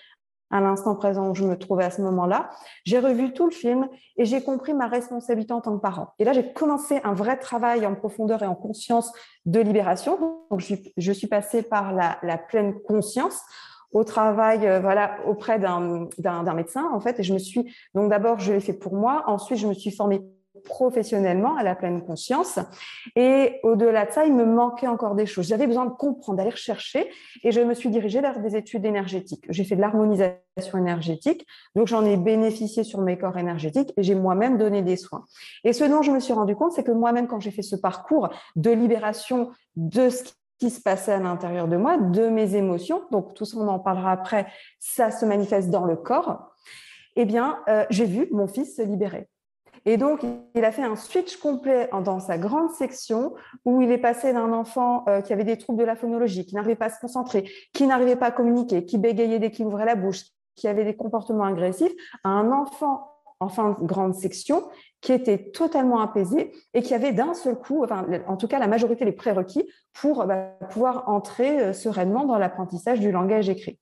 à 0.53 0.61
l'instant 0.61 0.95
présent 0.95 1.31
où 1.31 1.35
je 1.35 1.45
me 1.45 1.57
trouvais 1.59 1.85
à 1.85 1.91
ce 1.91 2.03
moment-là. 2.03 2.51
J'ai 2.85 2.99
revu 2.99 3.33
tout 3.33 3.47
le 3.47 3.51
film 3.51 3.89
et 4.17 4.25
j'ai 4.25 4.43
compris 4.43 4.75
ma 4.75 4.87
responsabilité 4.87 5.53
en 5.53 5.61
tant 5.61 5.77
que 5.77 5.81
parent. 5.81 6.13
Et 6.19 6.25
là, 6.25 6.33
j'ai 6.33 6.53
commencé 6.53 7.01
un 7.03 7.15
vrai 7.15 7.39
travail 7.39 7.85
en 7.87 7.95
profondeur 7.95 8.43
et 8.43 8.47
en 8.47 8.55
conscience 8.55 9.11
de 9.47 9.59
libération. 9.61 10.19
Donc, 10.51 10.61
je, 10.61 10.75
je 10.97 11.13
suis 11.13 11.27
passée 11.27 11.63
par 11.63 11.93
la, 11.93 12.19
la 12.23 12.39
pleine 12.39 12.75
conscience 12.83 13.43
au 13.93 14.05
travail 14.05 14.67
euh, 14.67 14.81
voilà 14.81 15.19
auprès 15.27 15.59
d'un 15.59 16.55
médecin 16.55 16.89
en 16.95 17.01
fait 17.01 17.21
et 17.21 17.23
je 17.23 17.35
me 17.35 17.39
suis 17.39 17.75
donc 17.95 18.09
d'abord 18.09 18.39
je 18.39 18.55
l'ai 18.55 18.61
fait 18.61 18.73
pour 18.73 18.95
moi 18.95 19.23
ensuite 19.27 19.59
je 19.59 19.67
me 19.67 19.75
suis 19.75 19.91
formée 19.91 20.23
professionnellement 20.65 21.57
à 21.57 21.63
la 21.63 21.75
pleine 21.75 22.03
conscience. 22.03 22.59
Et 23.17 23.61
au-delà 23.63 24.07
de 24.07 24.13
ça, 24.13 24.25
il 24.25 24.35
me 24.35 24.45
manquait 24.45 24.87
encore 24.87 25.15
des 25.15 25.27
choses. 25.27 25.49
J'avais 25.49 25.67
besoin 25.67 25.87
de 25.87 25.91
comprendre, 25.91 26.39
d'aller 26.39 26.55
chercher, 26.55 27.11
et 27.43 27.53
je 27.53 27.61
me 27.61 27.75
suis 27.75 27.91
dirigée 27.91 28.21
vers 28.21 28.41
des 28.41 28.57
études 28.57 28.85
énergétiques. 28.85 29.45
J'ai 29.49 29.65
fait 29.65 29.77
de 29.77 29.81
l'harmonisation 29.81 30.79
énergétique, 30.79 31.47
donc 31.75 31.87
j'en 31.87 32.05
ai 32.05 32.17
bénéficié 32.17 32.85
sur 32.85 33.01
mes 33.01 33.19
corps 33.19 33.39
énergétiques 33.39 33.93
et 33.97 34.03
j'ai 34.03 34.15
moi-même 34.15 34.59
donné 34.59 34.83
des 34.83 34.97
soins. 34.97 35.25
Et 35.65 35.73
ce 35.73 35.85
dont 35.85 36.03
je 36.03 36.11
me 36.11 36.21
suis 36.21 36.33
rendu 36.33 36.55
compte, 36.55 36.73
c'est 36.73 36.85
que 36.85 36.93
moi-même, 36.93 37.27
quand 37.27 37.41
j'ai 37.41 37.51
fait 37.51 37.63
ce 37.63 37.77
parcours 37.77 38.29
de 38.57 38.71
libération 38.71 39.51
de 39.77 40.11
ce 40.11 40.25
qui 40.59 40.71
se 40.71 40.81
passait 40.81 41.13
à 41.13 41.19
l'intérieur 41.19 41.67
de 41.67 41.77
moi, 41.77 41.97
de 41.97 42.29
mes 42.29 42.55
émotions, 42.55 43.03
donc 43.11 43.35
tout 43.35 43.45
ça 43.45 43.57
on 43.59 43.67
en 43.69 43.79
parlera 43.79 44.13
après, 44.13 44.47
ça 44.79 45.11
se 45.11 45.25
manifeste 45.25 45.71
dans 45.71 45.85
le 45.85 45.97
corps, 45.97 46.53
eh 47.17 47.25
bien, 47.25 47.59
euh, 47.69 47.85
j'ai 47.91 48.07
vu 48.07 48.29
mon 48.31 48.47
fils 48.47 48.77
se 48.77 48.83
libérer. 48.83 49.29
Et 49.85 49.97
donc, 49.97 50.25
il 50.55 50.65
a 50.65 50.73
fait 50.73 50.83
un 50.83 50.97
switch 50.97 51.37
complet 51.39 51.91
dans 52.05 52.21
sa 52.21 52.39
grande 52.39 52.71
section 52.71 53.35
où 53.65 53.83
il 53.83 53.91
est 53.91 53.99
passé 53.99 54.33
d'un 54.33 54.53
enfant 54.53 55.05
euh, 55.09 55.21
qui 55.21 55.33
avait 55.33 55.45
des 55.45 55.59
troubles 55.59 55.79
de 55.79 55.85
la 55.85 55.97
phonologie, 55.97 56.47
qui 56.47 56.55
n'arrivait 56.55 56.77
pas 56.77 56.87
à 56.87 56.91
se 56.91 57.01
concentrer, 57.01 57.51
qui 57.73 57.87
n'arrivait 57.87 58.17
pas 58.17 58.27
à 58.27 58.31
communiquer, 58.31 58.85
qui 58.85 58.99
bégayait 58.99 59.39
dès 59.39 59.51
qu'il 59.51 59.67
ouvrait 59.67 59.85
la 59.85 59.97
bouche, 59.97 60.23
qui 60.55 60.69
avait 60.69 60.85
des 60.85 60.95
comportements 60.95 61.45
agressifs, 61.45 61.93
à 62.23 62.29
un 62.29 62.53
enfant 62.53 63.09
en 63.41 63.49
fin 63.49 63.71
de 63.71 63.85
grande 63.85 64.15
section 64.15 64.63
qui 65.03 65.13
était 65.13 65.51
totalement 65.51 66.01
apaisé 66.01 66.53
et 66.73 66.81
qui 66.81 66.95
avait 66.95 67.13
d'un 67.13 67.35
seul 67.35 67.57
coup, 67.57 67.85
enfin, 67.85 68.07
en 68.27 68.37
tout 68.37 68.49
cas 68.49 68.59
la 68.59 68.69
majorité 68.69 69.05
des 69.05 69.13
prérequis 69.13 69.69
pour 69.93 70.25
bah, 70.25 70.57
pouvoir 70.71 71.09
entrer 71.09 71.61
euh, 71.61 71.73
sereinement 71.75 72.25
dans 72.25 72.39
l'apprentissage 72.39 73.01
du 73.01 73.13
langage 73.13 73.51
écrit. 73.51 73.79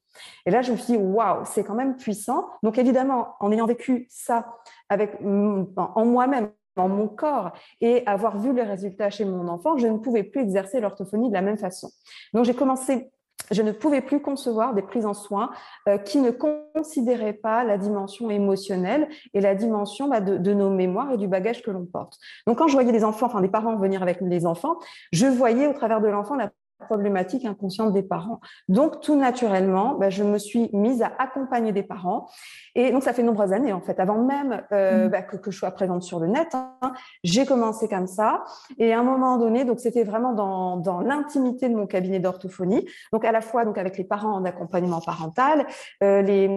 Et 0.47 0.51
là, 0.51 0.63
je 0.63 0.73
me 0.73 0.77
suis 0.77 0.95
dit, 0.95 0.99
waouh, 0.99 1.45
c'est 1.45 1.63
quand 1.63 1.75
même 1.75 1.97
puissant. 1.97 2.49
Donc 2.63 2.79
évidemment, 2.79 3.35
en 3.39 3.53
ayant 3.53 3.67
vécu 3.67 4.07
ça 4.11 4.57
avec, 4.89 5.19
en 5.23 6.05
moi-même, 6.05 6.51
dans 6.77 6.89
mon 6.89 7.09
corps 7.09 7.53
et 7.81 8.07
avoir 8.07 8.39
vu 8.39 8.55
les 8.55 8.63
résultats 8.63 9.11
chez 9.11 9.25
mon 9.25 9.49
enfant, 9.49 9.77
je 9.77 9.87
ne 9.87 9.99
pouvais 9.99 10.23
plus 10.23 10.41
exercer 10.41 10.81
l'orthophonie 10.81 11.29
de 11.29 11.35
la 11.35 11.43
même 11.43 11.59
façon. 11.59 11.91
Donc 12.33 12.45
j'ai 12.45 12.55
commencé 12.55 13.11
je 13.51 13.63
ne 13.63 13.73
pouvais 13.73 14.01
plus 14.01 14.21
concevoir 14.21 14.75
des 14.75 14.83
prises 14.83 15.07
en 15.07 15.15
soins 15.15 15.51
euh, 15.89 15.99
qui 15.99 16.19
ne 16.19 16.31
considéraient 16.31 17.33
pas 17.33 17.65
la 17.65 17.79
dimension 17.79 18.31
émotionnelle 18.31 19.09
et 19.35 19.41
la 19.41 19.55
dimension 19.55 20.09
bah, 20.09 20.21
de, 20.21 20.37
de, 20.37 20.55
nos 20.55 20.71
mémoires 20.71 21.13
et 21.13 21.17
du 21.17 21.29
bagage 21.29 21.63
que 21.63 21.71
l'on 21.71 21.85
porte. 21.85 22.19
Donc, 22.47 22.59
quand 22.59 22.69
je 22.69 22.75
voyais 22.75 22.93
des 22.93 23.05
enfants, 23.05 23.27
enfin 23.27 23.41
des 23.41 23.49
parents 23.49 23.77
venir 23.77 24.03
avec 24.03 24.21
les 24.21 24.47
enfants, 24.47 24.77
je 25.13 25.27
voyais 25.27 25.67
au 25.67 25.73
travers 25.73 26.01
de 26.01 26.09
l'enfant 26.09 26.37
la 26.37 26.51
problématique 26.81 27.45
inconsciente 27.45 27.93
des 27.93 28.03
parents. 28.03 28.41
Donc, 28.69 29.01
tout 29.01 29.17
naturellement, 29.17 29.95
bah, 29.95 30.11
je 30.11 30.25
me 30.25 30.39
suis 30.39 30.71
mise 30.73 31.03
à 31.03 31.13
accompagner 31.19 31.73
des 31.73 31.83
parents. 31.83 32.29
Et 32.75 32.91
donc, 32.91 33.03
ça 33.03 33.13
fait 33.13 33.23
de 33.23 33.27
nombreuses 33.27 33.53
années, 33.53 33.73
en 33.73 33.81
fait, 33.81 34.01
avant 34.01 34.19
même 34.23 34.63
euh, 34.73 35.07
mmh. 35.07 35.11
bah, 35.11 35.23
que, 35.23 35.37
que, 35.37 35.51
je 35.51 35.59
sois 35.59 35.71
présente 35.71 36.03
sur 36.03 36.21
le 36.21 36.27
net. 36.27 36.49
Hein, 36.55 36.93
j'ai 37.25 37.47
commencé 37.47 37.89
comme 37.89 38.07
ça. 38.07 38.45
Et 38.79 38.93
à 38.93 39.01
un 39.01 39.03
moment 39.03 39.37
donné, 39.39 39.65
donc 39.65 39.81
c'était 39.81 40.05
vraiment 40.05 40.33
dans, 40.33 40.77
dans 40.77 41.01
l'intimité 41.01 41.69
de 41.69 41.75
mon 41.75 41.87
cabinet 41.87 42.19
d'orthophonie. 42.19 42.87
Donc, 43.13 43.25
à 43.25 43.33
la 43.33 43.41
fois 43.41 43.65
donc 43.65 43.79
avec 43.79 43.99
les 43.99 44.05
parents 44.05 44.35
en 44.35 44.45
accompagnement 44.45 45.01
parental, 45.01 45.67
euh, 46.03 46.23
les, 46.23 46.51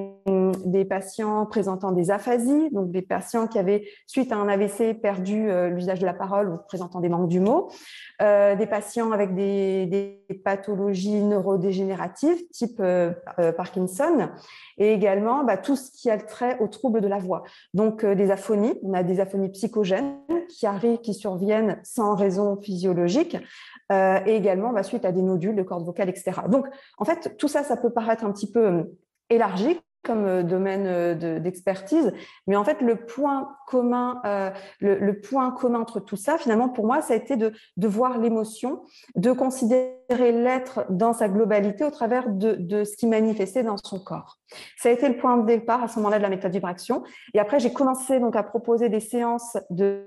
des 0.65 0.85
patients 0.85 1.45
présentant 1.45 1.91
des 1.91 2.11
aphasies, 2.11 2.69
donc 2.71 2.91
des 2.91 3.01
patients 3.01 3.47
qui 3.47 3.59
avaient, 3.59 3.87
suite 4.07 4.31
à 4.31 4.37
un 4.37 4.47
AVC, 4.47 4.93
perdu 5.01 5.49
euh, 5.49 5.69
l'usage 5.69 5.99
de 5.99 6.05
la 6.05 6.13
parole 6.13 6.49
ou 6.49 6.57
présentant 6.67 6.99
des 6.99 7.09
manques 7.09 7.27
du 7.27 7.39
mot, 7.39 7.69
euh, 8.21 8.55
des 8.55 8.67
patients 8.67 9.11
avec 9.11 9.35
des, 9.35 9.85
des 9.87 10.12
pathologies 10.43 11.21
neurodégénératives 11.21 12.47
type 12.51 12.79
euh, 12.79 13.11
euh, 13.39 13.51
Parkinson 13.51 14.29
et 14.77 14.93
également 14.93 15.43
bah, 15.43 15.57
tout 15.57 15.75
ce 15.75 15.91
qui 15.91 16.09
a 16.09 16.17
trait 16.17 16.57
aux 16.59 16.67
troubles 16.67 17.01
de 17.01 17.07
la 17.07 17.19
voix. 17.19 17.43
Donc 17.73 18.05
des 18.05 18.31
aphonies, 18.31 18.73
on 18.83 18.93
a 18.93 19.03
des 19.03 19.19
aphonies 19.19 19.49
psychogènes 19.49 20.17
qui 20.49 20.65
arrivent, 20.65 20.99
qui 20.99 21.13
surviennent 21.13 21.79
sans 21.83 22.15
raison 22.15 22.59
physiologique 22.61 23.37
et 23.91 24.35
également 24.35 24.73
bah, 24.73 24.83
suite 24.83 25.05
à 25.05 25.11
des 25.11 25.21
nodules 25.21 25.55
de 25.55 25.63
cordes 25.63 25.85
vocales, 25.85 26.09
etc. 26.09 26.31
Donc 26.49 26.65
en 26.97 27.05
fait, 27.05 27.37
tout 27.37 27.47
ça, 27.47 27.63
ça 27.63 27.77
peut 27.77 27.91
paraître 27.91 28.25
un 28.25 28.31
petit 28.31 28.51
peu 28.51 28.91
élargi 29.29 29.79
comme 30.03 30.25
euh, 30.25 30.43
domaine 30.43 30.85
euh, 30.85 31.39
d'expertise. 31.39 32.11
Mais 32.45 32.55
en 32.55 32.63
fait, 32.63 32.81
le 32.81 32.97
point 32.97 33.55
commun, 33.67 34.21
euh, 34.25 34.51
le, 34.79 35.19
point 35.19 35.51
commun 35.51 35.79
entre 35.79 35.99
tout 35.99 36.17
ça, 36.17 36.37
finalement, 36.37 36.69
pour 36.69 36.85
moi, 36.85 37.01
ça 37.01 37.13
a 37.13 37.17
été 37.17 37.37
de, 37.37 37.53
voir 37.87 38.17
l'émotion, 38.17 38.83
de 39.15 39.31
considérer 39.31 39.93
l'être 40.09 40.85
dans 40.89 41.13
sa 41.13 41.29
globalité 41.29 41.85
au 41.85 41.91
travers 41.91 42.29
de, 42.29 42.83
ce 42.83 42.97
qui 42.97 43.07
manifestait 43.07 43.63
dans 43.63 43.77
son 43.77 43.99
corps. 43.99 44.37
Ça 44.77 44.89
a 44.89 44.91
été 44.91 45.07
le 45.07 45.17
point 45.17 45.37
de 45.37 45.45
départ 45.45 45.81
à 45.81 45.87
ce 45.87 45.97
moment-là 45.97 46.17
de 46.17 46.23
la 46.23 46.29
méthode 46.29 46.51
vibration. 46.51 47.03
Et 47.33 47.39
après, 47.39 47.59
j'ai 47.59 47.71
commencé 47.71 48.19
donc 48.19 48.35
à 48.35 48.43
proposer 48.43 48.89
des 48.89 48.99
séances 48.99 49.57
de 49.69 50.05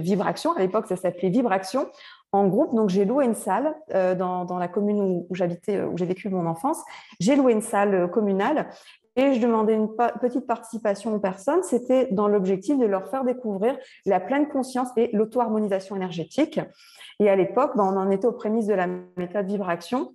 vibration. 0.00 0.52
À 0.52 0.60
l'époque, 0.60 0.86
ça 0.88 0.96
s'appelait 0.96 1.30
vibration 1.30 1.86
en 2.32 2.46
groupe. 2.46 2.74
Donc, 2.74 2.90
j'ai 2.90 3.04
loué 3.04 3.24
une 3.24 3.34
salle 3.34 3.74
dans, 3.88 4.58
la 4.58 4.68
commune 4.68 5.24
où 5.28 5.34
j'habitais, 5.34 5.80
où 5.82 5.96
j'ai 5.96 6.06
vécu 6.06 6.28
mon 6.28 6.46
enfance. 6.46 6.82
J'ai 7.20 7.36
loué 7.36 7.52
une 7.52 7.62
salle 7.62 8.10
communale 8.10 8.68
et 9.16 9.34
je 9.34 9.40
demandais 9.40 9.74
une 9.74 9.88
petite 10.20 10.46
participation 10.46 11.14
aux 11.14 11.18
personnes. 11.18 11.62
C'était 11.62 12.08
dans 12.12 12.28
l'objectif 12.28 12.78
de 12.78 12.86
leur 12.86 13.08
faire 13.08 13.24
découvrir 13.24 13.76
la 14.06 14.20
pleine 14.20 14.48
conscience 14.48 14.88
et 14.96 15.10
l'auto-harmonisation 15.12 15.96
énergétique. 15.96 16.60
Et 17.18 17.28
à 17.28 17.36
l'époque, 17.36 17.72
ben, 17.76 17.84
on 17.84 17.96
en 17.96 18.10
était 18.10 18.26
aux 18.26 18.32
prémices 18.32 18.66
de 18.66 18.74
la 18.74 18.86
méthode 19.16 19.46
vibration. 19.46 20.14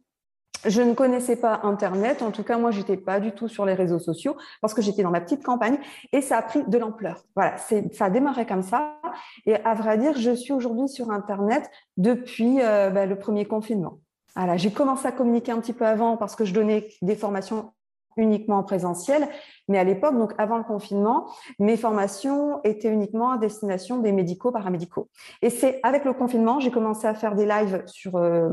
Je 0.65 0.81
ne 0.81 0.93
connaissais 0.93 1.35
pas 1.35 1.59
Internet. 1.63 2.23
En 2.23 2.31
tout 2.31 2.43
cas, 2.43 2.57
moi, 2.57 2.71
j'étais 2.71 2.97
pas 2.97 3.19
du 3.19 3.31
tout 3.33 3.47
sur 3.47 3.65
les 3.65 3.75
réseaux 3.75 3.99
sociaux 3.99 4.35
parce 4.61 4.73
que 4.73 4.81
j'étais 4.81 5.03
dans 5.03 5.11
ma 5.11 5.21
petite 5.21 5.43
campagne 5.43 5.77
et 6.11 6.21
ça 6.21 6.37
a 6.37 6.41
pris 6.41 6.63
de 6.63 6.77
l'ampleur. 6.77 7.23
Voilà, 7.35 7.57
ça 7.57 8.05
a 8.05 8.09
démarré 8.09 8.47
comme 8.47 8.63
ça. 8.63 8.99
Et 9.45 9.55
à 9.55 9.75
vrai 9.75 9.97
dire, 9.97 10.17
je 10.17 10.31
suis 10.31 10.53
aujourd'hui 10.53 10.89
sur 10.89 11.11
Internet 11.11 11.69
depuis 11.97 12.61
euh, 12.61 12.89
ben, 12.89 13.07
le 13.07 13.17
premier 13.17 13.45
confinement. 13.45 13.99
Voilà, 14.35 14.57
j'ai 14.57 14.71
commencé 14.71 15.07
à 15.07 15.11
communiquer 15.11 15.51
un 15.51 15.59
petit 15.59 15.73
peu 15.73 15.85
avant 15.85 16.17
parce 16.17 16.35
que 16.35 16.43
je 16.43 16.53
donnais 16.53 16.87
des 17.01 17.15
formations 17.15 17.71
uniquement 18.17 18.57
en 18.57 18.63
présentiel. 18.63 19.27
Mais 19.67 19.79
à 19.79 19.83
l'époque, 19.83 20.17
donc 20.17 20.33
avant 20.37 20.57
le 20.57 20.63
confinement, 20.63 21.27
mes 21.59 21.75
formations 21.75 22.61
étaient 22.63 22.89
uniquement 22.89 23.31
à 23.31 23.37
destination 23.37 23.97
des 23.97 24.11
médicaux, 24.11 24.51
paramédicaux. 24.51 25.09
Et 25.41 25.49
c'est 25.49 25.79
avec 25.83 26.05
le 26.05 26.13
confinement, 26.13 26.59
j'ai 26.59 26.71
commencé 26.71 27.07
à 27.07 27.15
faire 27.15 27.35
des 27.35 27.45
lives 27.45 27.83
sur 27.87 28.15
euh, 28.15 28.49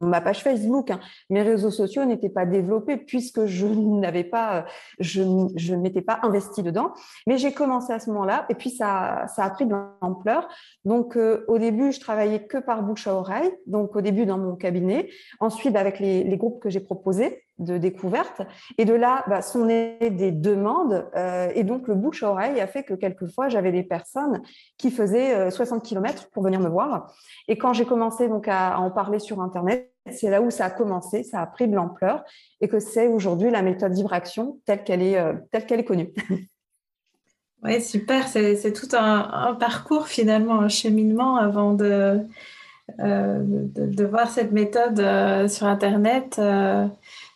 ma 0.00 0.20
page 0.20 0.42
Facebook. 0.42 0.90
Hein. 0.90 1.00
Mes 1.30 1.42
réseaux 1.42 1.70
sociaux 1.70 2.04
n'étaient 2.04 2.28
pas 2.28 2.44
développés 2.44 2.98
puisque 2.98 3.46
je 3.46 3.66
n'avais 3.66 4.24
pas, 4.24 4.66
je, 4.98 5.22
je 5.56 5.74
m'étais 5.74 6.02
pas 6.02 6.20
investie 6.22 6.62
dedans. 6.62 6.92
Mais 7.26 7.38
j'ai 7.38 7.52
commencé 7.52 7.92
à 7.92 7.98
ce 7.98 8.10
moment-là 8.10 8.44
et 8.50 8.54
puis 8.54 8.70
ça, 8.70 9.26
a 9.36 9.50
pris 9.50 9.66
de 9.66 9.74
l'ampleur. 10.02 10.46
Donc 10.84 11.16
euh, 11.16 11.44
au 11.48 11.58
début, 11.58 11.92
je 11.92 12.00
travaillais 12.00 12.46
que 12.46 12.58
par 12.58 12.82
bouche 12.82 13.06
à 13.06 13.14
oreille. 13.14 13.50
Donc 13.66 13.96
au 13.96 14.02
début 14.02 14.26
dans 14.26 14.38
mon 14.38 14.56
cabinet. 14.56 15.08
Ensuite, 15.40 15.76
avec 15.76 16.00
les 16.00 16.36
groupes 16.36 16.62
que 16.62 16.68
j'ai 16.68 16.80
proposés 16.80 17.44
de 17.60 17.76
découverte. 17.76 18.42
Et 18.78 18.84
de 18.84 18.94
là, 18.94 19.22
bah, 19.28 19.42
sont 19.42 19.66
nées 19.66 19.98
des 20.10 20.32
demandes. 20.32 21.06
Euh, 21.14 21.50
et 21.54 21.62
donc, 21.62 21.86
le 21.86 21.94
bouche-oreille 21.94 22.60
a 22.60 22.66
fait 22.66 22.82
que 22.82 22.94
quelquefois, 22.94 23.48
j'avais 23.48 23.70
des 23.70 23.82
personnes 23.82 24.42
qui 24.78 24.90
faisaient 24.90 25.50
60 25.50 25.78
euh, 25.78 25.80
km 25.86 26.30
pour 26.30 26.42
venir 26.42 26.58
me 26.58 26.68
voir. 26.68 27.12
Et 27.48 27.58
quand 27.58 27.72
j'ai 27.72 27.84
commencé 27.84 28.28
donc 28.28 28.48
à, 28.48 28.78
en 28.80 28.90
parler 28.90 29.18
sur 29.18 29.40
Internet, 29.40 29.92
c'est 30.10 30.30
là 30.30 30.40
où 30.40 30.50
ça 30.50 30.64
a 30.64 30.70
commencé, 30.70 31.22
ça 31.22 31.40
a 31.40 31.46
pris 31.46 31.68
de 31.68 31.76
l'ampleur 31.76 32.24
et 32.60 32.68
que 32.68 32.80
c'est 32.80 33.06
aujourd'hui 33.06 33.50
la 33.50 33.62
méthode 33.62 33.92
vibration 33.92 34.58
telle 34.64 34.82
qu'elle 34.82 35.02
est, 35.02 35.18
euh, 35.18 35.34
est 35.52 35.84
connue. 35.84 36.12
Oui, 37.62 37.82
super. 37.82 38.26
C'est 38.26 38.72
tout 38.72 38.88
un, 38.96 39.54
parcours 39.60 40.06
finalement, 40.06 40.62
un 40.62 40.70
cheminement 40.70 41.36
avant 41.36 41.74
de, 41.74 42.22
de, 42.98 44.04
voir 44.06 44.30
cette 44.30 44.52
méthode 44.52 44.96
sur 45.46 45.66
Internet 45.66 46.40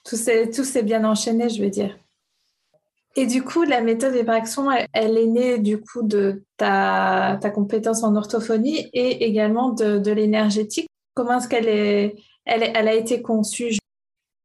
tout 0.05 0.17
s'est 0.17 0.83
bien 0.83 1.05
enchaîné, 1.05 1.49
je 1.49 1.63
veux 1.63 1.71
dire. 1.71 1.97
Et 3.17 3.27
du 3.27 3.45
coup, 3.45 3.63
la 3.63 3.81
méthode 3.81 4.15
Vibration, 4.15 4.69
elle, 4.93 5.17
est 5.17 5.27
née 5.27 5.59
du 5.59 5.81
coup 5.81 6.03
de 6.03 6.43
ta, 6.57 7.39
ta 7.41 7.51
compétence 7.51 8.03
en 8.03 8.17
orthophonie 8.17 8.91
et 8.93 9.25
également 9.25 9.71
de, 9.71 9.99
de 9.99 10.11
l'énergétique. 10.11 10.89
Comment 11.15 11.39
est-ce 11.39 11.49
qu'elle 11.49 11.69
est, 11.69 12.17
elle, 12.45 12.73
elle, 12.75 12.89
a 12.89 12.95
été 12.95 13.23
conçue? 13.23 13.79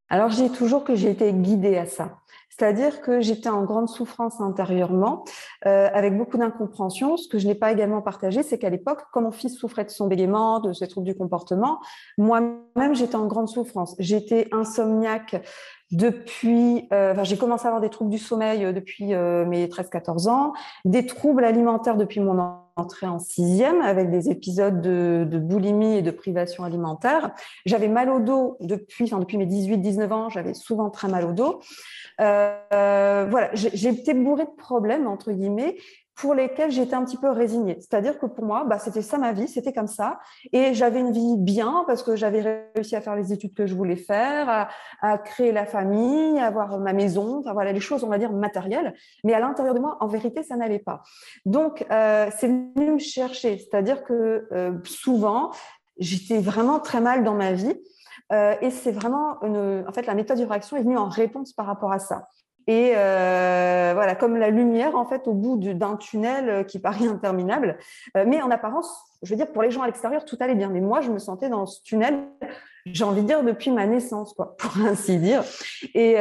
Alors, 0.08 0.30
j'ai 0.30 0.50
toujours 0.50 0.84
que 0.84 0.96
j'ai 0.96 1.10
été 1.12 1.34
guidée 1.34 1.78
à 1.78 1.88
ça. 1.88 2.19
C'est-à-dire 2.60 3.00
que 3.00 3.22
j'étais 3.22 3.48
en 3.48 3.64
grande 3.64 3.88
souffrance 3.88 4.42
intérieurement, 4.42 5.24
euh, 5.66 5.88
avec 5.94 6.18
beaucoup 6.18 6.38
d'incompréhension. 6.38 7.16
Ce 7.16 7.30
que 7.30 7.40
je 7.40 7.48
n'ai 7.48 7.56
pas 7.56 7.72
également 7.72 8.02
partagé, 8.02 8.44
c'est 8.44 8.58
qu'à 8.58 8.70
l'époque, 8.70 9.00
quand 9.14 9.22
mon 9.22 9.32
fils 9.32 9.56
souffrait 9.56 9.86
de 9.86 9.90
son 9.90 10.08
bégaiement, 10.08 10.60
de 10.60 10.74
ses 10.74 10.90
troubles 10.90 11.08
du 11.08 11.16
comportement, 11.16 11.80
moi-même, 12.18 12.96
j'étais 12.96 13.16
en 13.16 13.28
grande 13.28 13.48
souffrance. 13.48 13.96
J'étais 13.98 14.50
insomniaque 14.52 15.42
depuis, 15.92 16.88
euh, 16.94 17.14
enfin, 17.14 17.24
j'ai 17.24 17.38
commencé 17.38 17.66
à 17.66 17.70
avoir 17.70 17.82
des 17.82 17.90
troubles 17.90 18.12
du 18.12 18.20
sommeil 18.20 18.64
euh, 18.64 18.74
depuis 18.74 19.14
euh, 19.14 19.46
mes 19.46 19.66
13-14 19.68 20.30
ans, 20.30 20.54
des 20.86 21.06
troubles 21.06 21.44
alimentaires 21.44 21.98
depuis 21.98 22.20
mon 22.20 22.38
entrée 22.80 23.08
en 23.08 23.20
sixième, 23.20 23.82
avec 23.82 24.10
des 24.10 24.30
épisodes 24.30 24.82
de, 24.82 25.28
de 25.30 25.38
boulimie 25.38 25.98
et 25.98 26.02
de 26.02 26.12
privation 26.12 26.64
alimentaire. 26.64 27.32
J'avais 27.66 27.88
mal 27.88 28.10
au 28.10 28.20
dos 28.20 28.58
depuis, 28.62 29.06
enfin, 29.06 29.20
depuis 29.20 29.38
mes 29.38 29.46
18-19 29.46 30.12
ans, 30.12 30.30
j'avais 30.30 30.54
souvent 30.54 30.90
très 30.90 31.08
mal 31.08 31.26
au 31.26 31.34
dos. 31.34 31.60
Euh, 32.22 33.26
voilà, 33.30 33.50
j'ai 33.54 33.90
été 33.90 34.14
bourrée 34.14 34.46
de 34.46 34.56
problèmes 34.58 35.08
entre 35.08 35.32
guillemets 35.32 35.78
pour 36.20 36.34
lesquels 36.34 36.70
j'étais 36.70 36.96
un 36.96 37.06
petit 37.06 37.18
peu 37.18 37.30
résignée. 37.30 37.78
C'est-à-dire 37.80 38.20
que 38.20 38.26
pour 38.26 38.44
moi, 38.44 38.66
bah, 38.66 38.78
c'était 38.78 39.02
ça 39.02 39.18
ma 39.18 39.32
vie, 39.32 39.48
c'était 39.48 39.72
comme 39.72 39.88
ça. 39.88 40.20
Et 40.52 40.74
j'avais 40.74 41.00
une 41.00 41.12
vie 41.12 41.36
bien 41.38 41.86
parce 41.88 42.04
que 42.04 42.18
j'avais 42.18 42.66
réussi 42.76 42.96
à 42.96 43.02
faire 43.02 43.16
les 43.16 43.32
études 43.32 43.54
que 43.54 43.66
je 43.66 43.74
voulais 43.74 43.96
faire, 43.96 44.70
à, 45.02 45.18
créer 45.18 45.54
la 45.54 45.66
famille, 45.66 46.38
à 46.38 46.48
avoir 46.48 46.78
ma 46.80 46.92
maison, 46.92 47.40
enfin 47.40 47.54
voilà, 47.54 47.72
les 47.72 47.80
choses, 47.80 48.04
on 48.04 48.10
va 48.10 48.18
dire, 48.18 48.34
matérielles. 48.34 48.94
Mais 49.24 49.34
à 49.34 49.40
l'intérieur 49.40 49.74
de 49.74 49.80
moi, 49.80 49.98
en 50.02 50.08
vérité, 50.08 50.44
ça 50.44 50.58
n'allait 50.58 50.80
pas. 50.80 51.04
Donc, 51.46 51.86
euh, 51.90 52.30
c'est 52.38 52.48
venu 52.48 52.92
me 52.92 53.00
chercher. 53.00 53.58
C'est-à-dire 53.58 54.04
que 54.04 54.48
euh, 54.52 54.74
souvent, 54.84 55.52
j'étais 56.00 56.40
vraiment 56.40 56.80
très 56.80 57.00
mal 57.00 57.24
dans 57.24 57.36
ma 57.36 57.54
vie. 57.54 57.76
Euh, 58.32 58.56
et 58.62 58.70
c'est 58.70 58.92
vraiment, 58.92 59.42
une, 59.42 59.86
en 59.88 59.92
fait, 59.92 60.06
la 60.06 60.14
méthode 60.14 60.38
de 60.38 60.46
réaction 60.46 60.78
est 60.78 60.84
venue 60.84 60.98
en 60.98 61.08
réponse 61.08 61.54
par 61.54 61.66
rapport 61.66 61.92
à 61.92 62.00
ça. 62.00 62.28
Et 62.70 62.92
euh, 62.96 63.94
voilà, 63.96 64.14
comme 64.14 64.38
la 64.38 64.52
lumière, 64.52 64.96
en 64.96 65.04
fait, 65.04 65.28
au 65.28 65.34
bout 65.34 65.58
d'un 65.58 65.96
tunnel 65.96 66.50
euh, 66.50 66.64
qui 66.64 66.78
paraît 66.78 67.08
interminable. 67.12 67.80
Euh, 68.16 68.26
mais 68.28 68.44
en 68.44 68.52
apparence, 68.52 68.96
je 69.24 69.32
veux 69.32 69.38
dire, 69.38 69.52
pour 69.52 69.64
les 69.64 69.72
gens 69.72 69.82
à 69.82 69.88
l'extérieur, 69.88 70.24
tout 70.24 70.38
allait 70.40 70.54
bien. 70.54 70.70
Mais 70.70 70.80
moi, 70.80 71.02
je 71.02 71.10
me 71.10 71.18
sentais 71.18 71.50
dans 71.50 71.66
ce 71.66 71.82
tunnel, 71.82 72.28
j'ai 72.86 73.04
envie 73.04 73.24
de 73.24 73.28
dire, 73.28 73.44
depuis 73.44 73.72
ma 73.72 73.88
naissance, 73.88 74.34
quoi, 74.36 74.56
pour 74.60 74.86
ainsi 74.86 75.18
dire. 75.18 75.44
Et, 75.96 76.16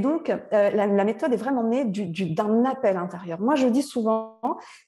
donc, 0.00 0.32
la, 0.50 1.04
méthode 1.04 1.34
est 1.34 1.36
vraiment 1.36 1.64
née 1.64 1.84
d'un 1.84 2.64
appel 2.64 2.96
intérieur. 2.96 3.42
Moi, 3.42 3.56
je 3.56 3.66
dis 3.66 3.82
souvent, 3.82 4.40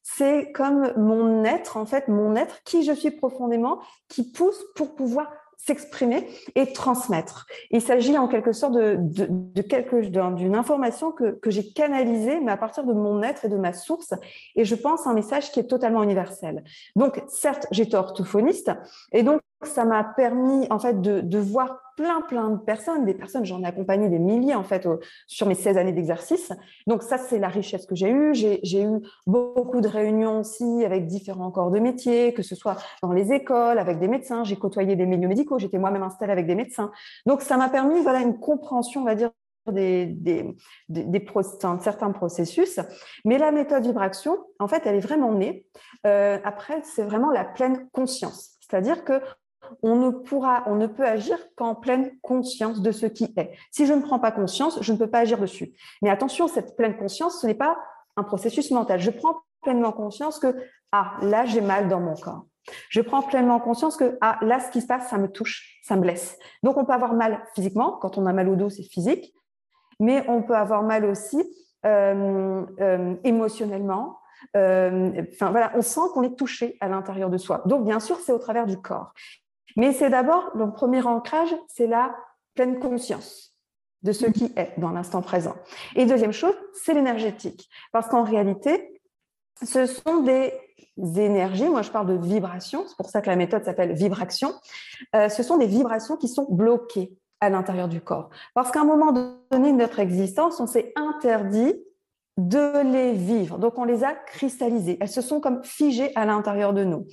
c'est 0.03 0.51
comme 0.53 0.95
mon 0.97 1.45
être, 1.45 1.77
en 1.77 1.85
fait, 1.85 2.09
mon 2.09 2.37
être, 2.37 2.63
qui 2.65 2.85
je 2.85 2.93
suis 2.93 3.11
profondément, 3.11 3.81
qui 4.09 4.33
pousse 4.33 4.65
pour 4.77 4.95
pouvoir 4.95 5.31
s'exprimer 5.67 6.29
et 6.55 6.73
transmettre. 6.73 7.47
Il 7.71 7.81
s'agit 7.81 8.17
en 8.19 8.29
quelque 8.29 8.53
sorte 8.53 8.75
de, 8.75 8.97
de, 8.99 9.27
de 9.31 9.63
quelque 9.63 9.97
d'une 10.35 10.55
information 10.55 11.11
que, 11.11 11.39
que 11.39 11.51
j'ai 11.51 11.73
canalisée, 11.73 12.41
mais 12.41 12.53
à 12.53 12.57
partir 12.57 12.85
de 12.85 12.93
mon 12.93 13.23
être 13.23 13.45
et 13.45 13.49
de 13.49 13.57
ma 13.57 13.73
source. 13.73 14.15
Et 14.57 14.65
je 14.65 14.75
pense 14.75 15.07
un 15.07 15.15
message 15.15 15.51
qui 15.53 15.61
est 15.61 15.69
totalement 15.69 16.03
universel. 16.03 16.65
Donc, 16.97 17.23
certes, 17.29 17.67
j'étais 17.71 17.97
orthophoniste, 17.97 18.71
et 19.13 19.23
donc 19.23 19.41
ça 19.67 19.85
m'a 19.85 20.05
permis 20.05 20.67
en 20.71 20.79
fait 20.79 21.01
de, 21.01 21.39
voir 21.39 21.81
plein 21.97 22.23
plein 22.23 22.51
de 22.51 22.57
personnes, 22.57 23.05
des 23.05 23.15
personnes, 23.15 23.45
j'en 23.45 23.63
ai 23.63 23.67
accompagné 23.67 24.09
des 24.09 24.19
milliers 24.19 24.55
en 24.55 24.65
fait 24.65 24.89
sur 25.27 25.47
mes 25.47 25.55
16 25.55 25.77
années 25.77 25.93
d'exercice. 25.93 26.53
Donc 26.87 27.03
ça 27.03 27.19
c'est 27.19 27.39
la 27.39 27.49
richesse 27.49 27.87
que 27.87 27.95
j'ai 27.95 28.11
eue. 28.11 28.35
J'ai 28.35 28.83
eu 28.83 29.01
beaucoup 29.27 29.81
de 29.81 29.89
réunions 29.89 30.41
aussi 30.41 30.85
avec 30.85 31.07
différents 31.07 31.51
corps 31.51 31.71
de 31.71 31.79
métier, 31.79 32.35
que 32.35 32.43
ce 32.43 32.55
soit 32.55 32.77
dans 33.03 33.13
les 33.13 33.33
écoles, 33.33 33.79
avec 33.79 33.99
des 34.01 34.09
médecins. 34.09 34.45
J'ai 34.45 34.57
côtoyé 34.57 34.97
des 34.97 35.07
milieux 35.07 35.29
médicaux, 35.29 35.59
j'étais 35.59 35.79
moi-même 35.79 36.03
installée 36.03 36.33
avec 36.33 36.47
des 36.47 36.55
médecins. 36.55 36.91
Donc 37.27 37.43
ça 37.43 37.57
m'a 37.57 37.69
permis 37.69 38.01
voilà 38.01 38.21
une 38.21 38.39
compréhension, 38.39 39.03
on 39.03 39.05
va 39.05 39.15
dire 39.15 39.31
des, 39.73 40.07
des 40.07 41.27
certains 41.81 42.13
processus. 42.13 42.81
Mais 43.25 43.39
la 43.39 43.51
méthode 43.51 43.85
vibration, 43.85 44.39
en 44.59 44.69
fait, 44.69 44.83
elle 44.85 44.97
est 44.97 45.01
vraiment 45.01 45.33
née. 45.33 45.67
Euh, 46.07 46.39
après, 46.45 46.81
c'est 46.83 47.03
vraiment 47.03 47.31
la 47.31 47.45
pleine 47.45 47.89
conscience. 47.93 48.57
C'est-à-dire 48.61 49.05
que 49.05 49.21
on 49.83 49.97
ne 49.97 50.11
pourra, 50.11 50.63
on 50.67 50.75
ne 50.75 50.87
peut 50.87 51.07
agir 51.07 51.39
qu'en 51.57 51.75
pleine 51.75 52.11
conscience 52.23 52.81
de 52.81 52.93
ce 52.93 53.07
qui 53.07 53.33
est. 53.37 53.53
Si 53.71 53.87
je 53.87 53.93
ne 53.93 54.03
prends 54.03 54.19
pas 54.19 54.33
conscience, 54.33 54.79
je 54.81 54.93
ne 54.93 54.99
peux 54.99 55.09
pas 55.09 55.21
agir 55.21 55.39
dessus. 55.39 55.73
Mais 56.03 56.11
attention, 56.11 56.49
cette 56.49 56.77
pleine 56.77 56.97
conscience, 56.97 57.41
ce 57.41 57.47
n'est 57.47 57.55
pas 57.55 57.77
un 58.17 58.23
processus 58.23 58.71
mental. 58.71 59.01
Je 59.01 59.11
prends 59.11 59.37
pleinement 59.63 59.93
conscience 59.93 60.39
que 60.39 60.55
ah 60.93 61.15
là 61.23 61.45
j'ai 61.47 61.61
mal 61.61 61.89
dans 61.89 62.01
mon 62.01 62.15
corps. 62.15 62.45
Je 62.89 63.01
prends 63.01 63.23
pleinement 63.23 63.61
conscience 63.61 63.97
que 63.97 64.17
ah 64.21 64.39
là 64.43 64.61
ce 64.61 64.71
qui 64.71 64.81
se 64.81 64.87
passe 64.87 65.09
ça 65.09 65.19
me 65.19 65.29
touche, 65.29 65.81
ça 65.83 65.97
me 65.97 66.03
blesse. 66.03 66.39
Donc 66.63 66.77
on 66.77 66.85
peut 66.85 66.93
avoir 66.93 67.15
mal 67.15 67.43
physiquement 67.55 67.93
quand 68.01 68.17
on 68.17 68.27
a 68.27 68.33
mal 68.33 68.49
au 68.49 68.57
dos 68.57 68.71
c'est 68.71 68.85
physique, 68.85 69.35
mais 69.99 70.25
on 70.29 70.43
peut 70.43 70.57
avoir 70.57 70.83
mal 70.83 71.05
aussi 71.05 71.43
euh, 71.85 72.65
euh, 72.81 73.15
émotionnellement. 73.25 74.19
Euh, 74.57 75.23
enfin 75.33 75.51
voilà, 75.51 75.73
on 75.75 75.83
sent 75.83 76.01
qu'on 76.13 76.23
est 76.23 76.37
touché 76.37 76.77
à 76.81 76.89
l'intérieur 76.89 77.31
de 77.31 77.39
soi. 77.39 77.63
Donc 77.67 77.85
bien 77.85 78.01
sûr, 78.01 78.19
c'est 78.19 78.33
au 78.33 78.39
travers 78.39 78.67
du 78.67 78.81
corps. 78.81 79.13
Mais 79.77 79.93
c'est 79.93 80.11
d'abord 80.11 80.51
le 80.55 80.71
premier 80.71 81.03
ancrage, 81.03 81.55
c'est 81.69 81.87
la 81.87 82.15
pleine 82.55 82.79
conscience 82.79 83.57
de 84.03 84.13
ce 84.13 84.27
qui 84.27 84.53
est 84.57 84.79
dans 84.79 84.91
l'instant 84.91 85.23
présent. 85.23 85.55
Et 85.97 86.07
deuxième 86.07 86.33
chose, 86.33 86.55
c'est 86.75 86.95
l'énergétique, 86.95 87.69
parce 87.93 88.07
qu'en 88.09 88.23
réalité, 88.23 89.01
ce 89.63 89.87
sont 89.87 90.21
des 90.21 90.53
énergies, 90.97 91.69
moi 91.69 91.83
je 91.83 91.91
parle 91.91 92.07
de 92.07 92.27
vibrations, 92.27 92.85
c'est 92.87 92.97
pour 92.97 93.09
ça 93.09 93.21
que 93.21 93.31
la 93.31 93.37
méthode 93.37 93.65
s'appelle 93.65 93.95
vibration, 93.95 94.53
ce 95.15 95.43
sont 95.43 95.57
des 95.57 95.67
vibrations 95.67 96.17
qui 96.17 96.29
sont 96.29 96.47
bloquées 96.51 97.17
à 97.41 97.51
l'intérieur 97.51 97.89
du 97.89 98.01
corps. 98.01 98.31
Parce 98.55 98.71
qu'à 98.71 98.81
un 98.81 98.85
moment 98.85 99.13
donné 99.51 99.73
de 99.73 99.77
notre 99.77 99.99
existence, 99.99 100.61
on 100.61 100.67
s'est 100.67 100.93
interdit 100.97 101.75
de 102.37 102.83
les 102.91 103.13
vivre. 103.13 103.59
Donc, 103.59 103.79
on 103.79 103.85
les 103.85 104.03
a 104.03 104.13
cristallisées. 104.13 104.99
Elles 105.01 105.09
se 105.09 105.21
sont 105.21 105.41
comme 105.41 105.63
figées 105.63 106.11
à 106.17 106.27
l'intérieur 106.27 106.73
de 106.73 106.85
nous. 106.85 107.07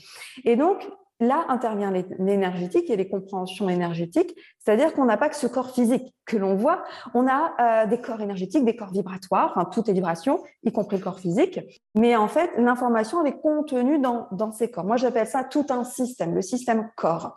Et 0.46 0.56
donc, 0.56 0.89
là 1.21 1.45
intervient 1.47 1.93
l'énergétique 2.19 2.89
et 2.89 2.97
les 2.97 3.07
compréhensions 3.07 3.69
énergétiques, 3.69 4.35
c'est-à-dire 4.59 4.93
qu'on 4.93 5.05
n'a 5.05 5.15
pas 5.15 5.29
que 5.29 5.35
ce 5.37 5.47
corps 5.47 5.69
physique 5.69 6.13
que 6.25 6.35
l'on 6.35 6.55
voit, 6.55 6.83
on 7.13 7.27
a 7.27 7.53
euh, 7.61 7.87
des 7.87 8.01
corps 8.01 8.19
énergétiques, 8.19 8.65
des 8.65 8.75
corps 8.75 8.91
vibratoires, 8.91 9.53
enfin 9.55 9.65
toutes 9.65 9.87
les 9.87 9.93
vibrations, 9.93 10.43
y 10.63 10.71
compris 10.71 10.97
le 10.97 11.03
corps 11.03 11.19
physique, 11.19 11.59
mais 11.95 12.15
en 12.15 12.27
fait 12.27 12.51
l'information 12.57 13.23
est 13.23 13.39
contenue 13.39 13.99
dans, 13.99 14.27
dans 14.31 14.51
ces 14.51 14.69
corps. 14.69 14.83
Moi 14.83 14.97
j'appelle 14.97 15.27
ça 15.27 15.43
tout 15.43 15.67
un 15.69 15.83
système, 15.83 16.35
le 16.35 16.41
système 16.41 16.89
corps. 16.97 17.35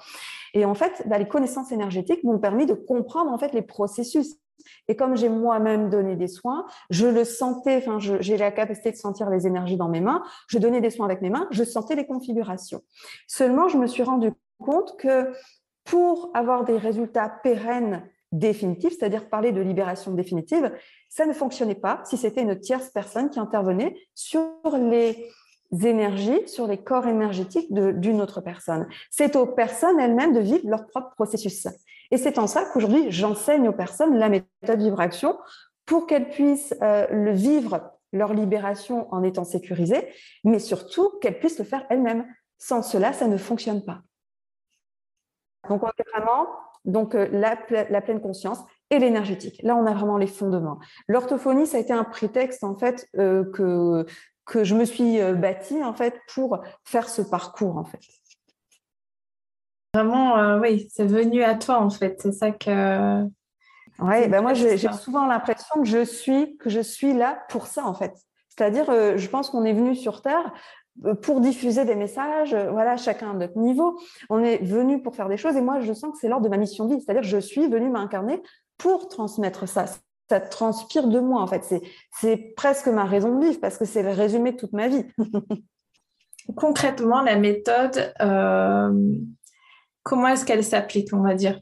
Et 0.55 0.65
en 0.65 0.75
fait, 0.75 1.03
bah, 1.07 1.19
les 1.19 1.27
connaissances 1.27 1.73
énergétiques 1.73 2.23
m'ont 2.23 2.39
permis 2.39 2.65
de 2.65 2.75
comprendre 2.75 3.33
en 3.33 3.39
fait 3.39 3.53
les 3.53 3.63
processus 3.63 4.37
et 4.89 4.97
comme 4.97 5.17
j'ai 5.17 5.29
moi-même 5.29 5.91
donné 5.91 6.17
des 6.17 6.29
soins, 6.29 6.67
je 6.91 7.07
le 7.07 7.25
sentais, 7.25 7.77
enfin, 7.77 7.99
j'ai 7.99 8.37
la 8.37 8.51
capacité 8.51 8.91
de 8.91 8.97
sentir 8.97 9.31
les 9.31 9.47
énergies 9.47 9.77
dans 9.77 9.89
mes 9.89 10.01
mains, 10.01 10.23
je 10.49 10.59
donnais 10.59 10.81
des 10.81 10.91
soins 10.91 11.07
avec 11.07 11.23
mes 11.23 11.31
mains, 11.31 11.47
je 11.51 11.65
sentais 11.65 11.95
les 11.95 12.07
configurations. 12.07 12.83
Seulement, 13.27 13.69
je 13.69 13.79
me 13.79 13.87
suis 13.87 14.03
rendu 14.03 14.33
compte 14.59 14.97
que 14.99 15.33
pour 15.85 16.31
avoir 16.35 16.65
des 16.65 16.79
résultats 16.79 17.29
pérennes 17.43 18.09
définitifs, 18.33 18.97
c'est-à-dire 18.99 19.29
parler 19.29 19.53
de 19.53 19.61
libération 19.61 20.13
définitive, 20.13 20.73
ça 21.09 21.27
ne 21.27 21.33
fonctionnait 21.33 21.75
pas 21.75 22.01
si 22.05 22.17
c'était 22.17 22.43
une 22.43 22.59
tierce 22.59 22.91
personne 22.91 23.31
qui 23.31 23.39
intervenait 23.39 23.97
sur 24.15 24.51
les 24.77 25.31
énergies, 25.83 26.47
sur 26.47 26.67
les 26.67 26.79
corps 26.79 27.07
énergétiques 27.07 27.73
d'une 27.73 28.21
autre 28.21 28.41
personne. 28.41 28.87
C'est 29.11 29.37
aux 29.37 29.47
personnes 29.47 29.99
elles-mêmes 29.99 30.33
de 30.33 30.41
vivre 30.41 30.69
leur 30.69 30.87
propre 30.87 31.15
processus. 31.15 31.67
Et 32.15 32.17
c'est 32.17 32.39
en 32.39 32.47
ça 32.47 32.65
qu'aujourd'hui, 32.65 33.11
j'enseigne 33.11 33.69
aux 33.69 33.73
personnes 33.73 34.17
la 34.17 34.29
méthode 34.29 34.79
vibration 34.79 35.37
pour 35.85 36.07
qu'elles 36.07 36.31
puissent 36.31 36.73
euh, 36.81 37.09
le 37.11 37.33
vivre, 37.33 37.91
leur 38.13 38.35
libération 38.35 39.13
en 39.13 39.25
étant 39.25 39.43
sécurisées, 39.43 40.07
mais 40.45 40.61
surtout 40.61 41.19
qu'elles 41.21 41.41
puissent 41.41 41.59
le 41.59 41.65
faire 41.65 41.85
elles-mêmes. 41.91 42.25
Sans 42.57 42.83
cela, 42.83 43.13
ça 43.13 43.27
ne 43.27 43.37
fonctionne 43.37 43.85
pas. 43.85 44.03
Donc, 45.69 45.83
on 45.83 45.89
est 45.89 46.09
vraiment 46.13 46.47
donc, 46.85 47.17
euh, 47.17 47.27
la, 47.33 48.01
pleine 48.01 48.21
conscience 48.21 48.61
et 48.91 49.01
l'énergétique. 49.01 49.61
Là, 49.65 49.75
on 49.75 49.85
a 49.85 49.93
vraiment 49.93 50.17
les 50.17 50.29
fondements. 50.29 50.79
L'orthophonie, 51.09 51.67
ça 51.67 51.79
a 51.79 51.81
été 51.81 51.93
un 51.93 52.05
prétexte, 52.05 52.63
en 52.63 52.77
fait, 52.77 53.09
euh, 53.19 53.45
que, 53.51 54.07
que 54.45 54.63
je 54.63 54.77
me 54.77 54.85
suis 54.85 55.21
bâti, 55.33 55.83
en 55.83 55.95
fait, 55.95 56.15
pour 56.33 56.63
faire 56.85 57.09
ce 57.09 57.23
parcours, 57.23 57.77
en 57.77 57.85
fait. 57.85 57.99
Vraiment, 59.95 60.37
euh, 60.39 60.59
oui, 60.59 60.89
c'est 60.93 61.07
venu 61.07 61.45
à 61.45 61.55
toi 61.55 61.79
en 61.79 61.89
fait. 61.89 62.21
C'est 62.21 62.33
ça 62.33 62.51
que. 62.51 63.23
Oui, 64.01 64.29
ben 64.29 64.43
moi 64.43 64.53
j'ai 64.53 64.77
souvent 64.93 65.25
l'impression 65.25 65.81
que 65.81 65.87
je 65.87 66.05
suis 66.05 66.57
que 66.57 66.69
je 66.69 66.81
suis 66.81 67.15
là 67.15 67.45
pour 67.49 67.69
ça 67.69 67.87
en 67.87 67.95
fait. 67.95 68.13
C'est-à-dire, 68.49 68.91
euh, 68.91 69.17
je 69.17 69.29
pense 69.29 69.51
qu'on 69.51 69.65
est 69.65 69.73
venu 69.73 69.95
sur 69.95 70.21
Terre 70.21 70.53
euh, 71.05 71.15
pour 71.15 71.41
diffuser 71.41 71.85
des 71.85 71.95
messages, 71.95 72.57
voilà, 72.73 72.97
chacun 72.97 73.31
à 73.31 73.35
notre 73.35 73.57
niveau. 73.57 74.01
On 74.31 74.43
est 74.43 74.59
venu 74.65 75.01
pour 75.01 75.15
faire 75.15 75.29
des 75.29 75.37
choses 75.37 75.55
et 75.55 75.61
moi 75.61 75.79
je 75.81 75.93
sens 75.93 76.11
que 76.13 76.19
c'est 76.19 76.29
l'ordre 76.29 76.45
de 76.45 76.51
ma 76.51 76.57
mission 76.57 76.87
de 76.87 76.97
vie. 76.97 77.01
C'est-à-dire, 77.01 77.23
je 77.23 77.39
suis 77.39 77.69
venu 77.69 77.89
m'incarner 77.89 78.43
pour 78.79 79.09
transmettre 79.09 79.69
ça. 79.69 79.85
Ça 80.29 80.41
transpire 80.41 81.07
de 81.07 81.21
moi 81.21 81.41
en 81.41 81.47
fait. 81.47 81.73
C'est 82.11 82.53
presque 82.57 82.89
ma 82.89 83.05
raison 83.05 83.39
de 83.39 83.45
vivre 83.45 83.61
parce 83.61 83.79
que 83.79 83.85
c'est 83.85 84.03
le 84.03 84.11
résumé 84.11 84.51
de 84.51 84.57
toute 84.57 84.73
ma 84.73 84.89
vie. 84.89 85.05
Concrètement, 86.57 87.23
la 87.23 87.37
méthode, 87.37 88.13
comment 90.05 90.29
est-ce 90.29 90.45
qu'elle 90.45 90.63
s'applique, 90.63 91.09
on 91.13 91.23
va 91.23 91.35
dire 91.35 91.59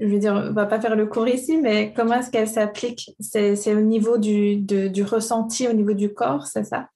Je 0.00 0.06
veux 0.08 0.18
dire, 0.18 0.32
on 0.32 0.52
va 0.52 0.66
pas 0.66 0.80
faire 0.80 0.96
le 0.96 1.06
cours 1.06 1.28
ici, 1.28 1.58
mais 1.58 1.92
comment 1.94 2.16
est-ce 2.16 2.30
qu'elle 2.32 2.48
s'applique? 2.48 3.14
C'est, 3.20 3.74
au 3.74 3.80
niveau 3.80 4.18
du, 4.18 4.56
du 4.56 5.02
ressenti, 5.04 5.68
au 5.68 5.72
niveau 5.72 5.92
du 5.92 6.12
corps, 6.12 6.46
c'est 6.46 6.64
ça? 6.64 6.88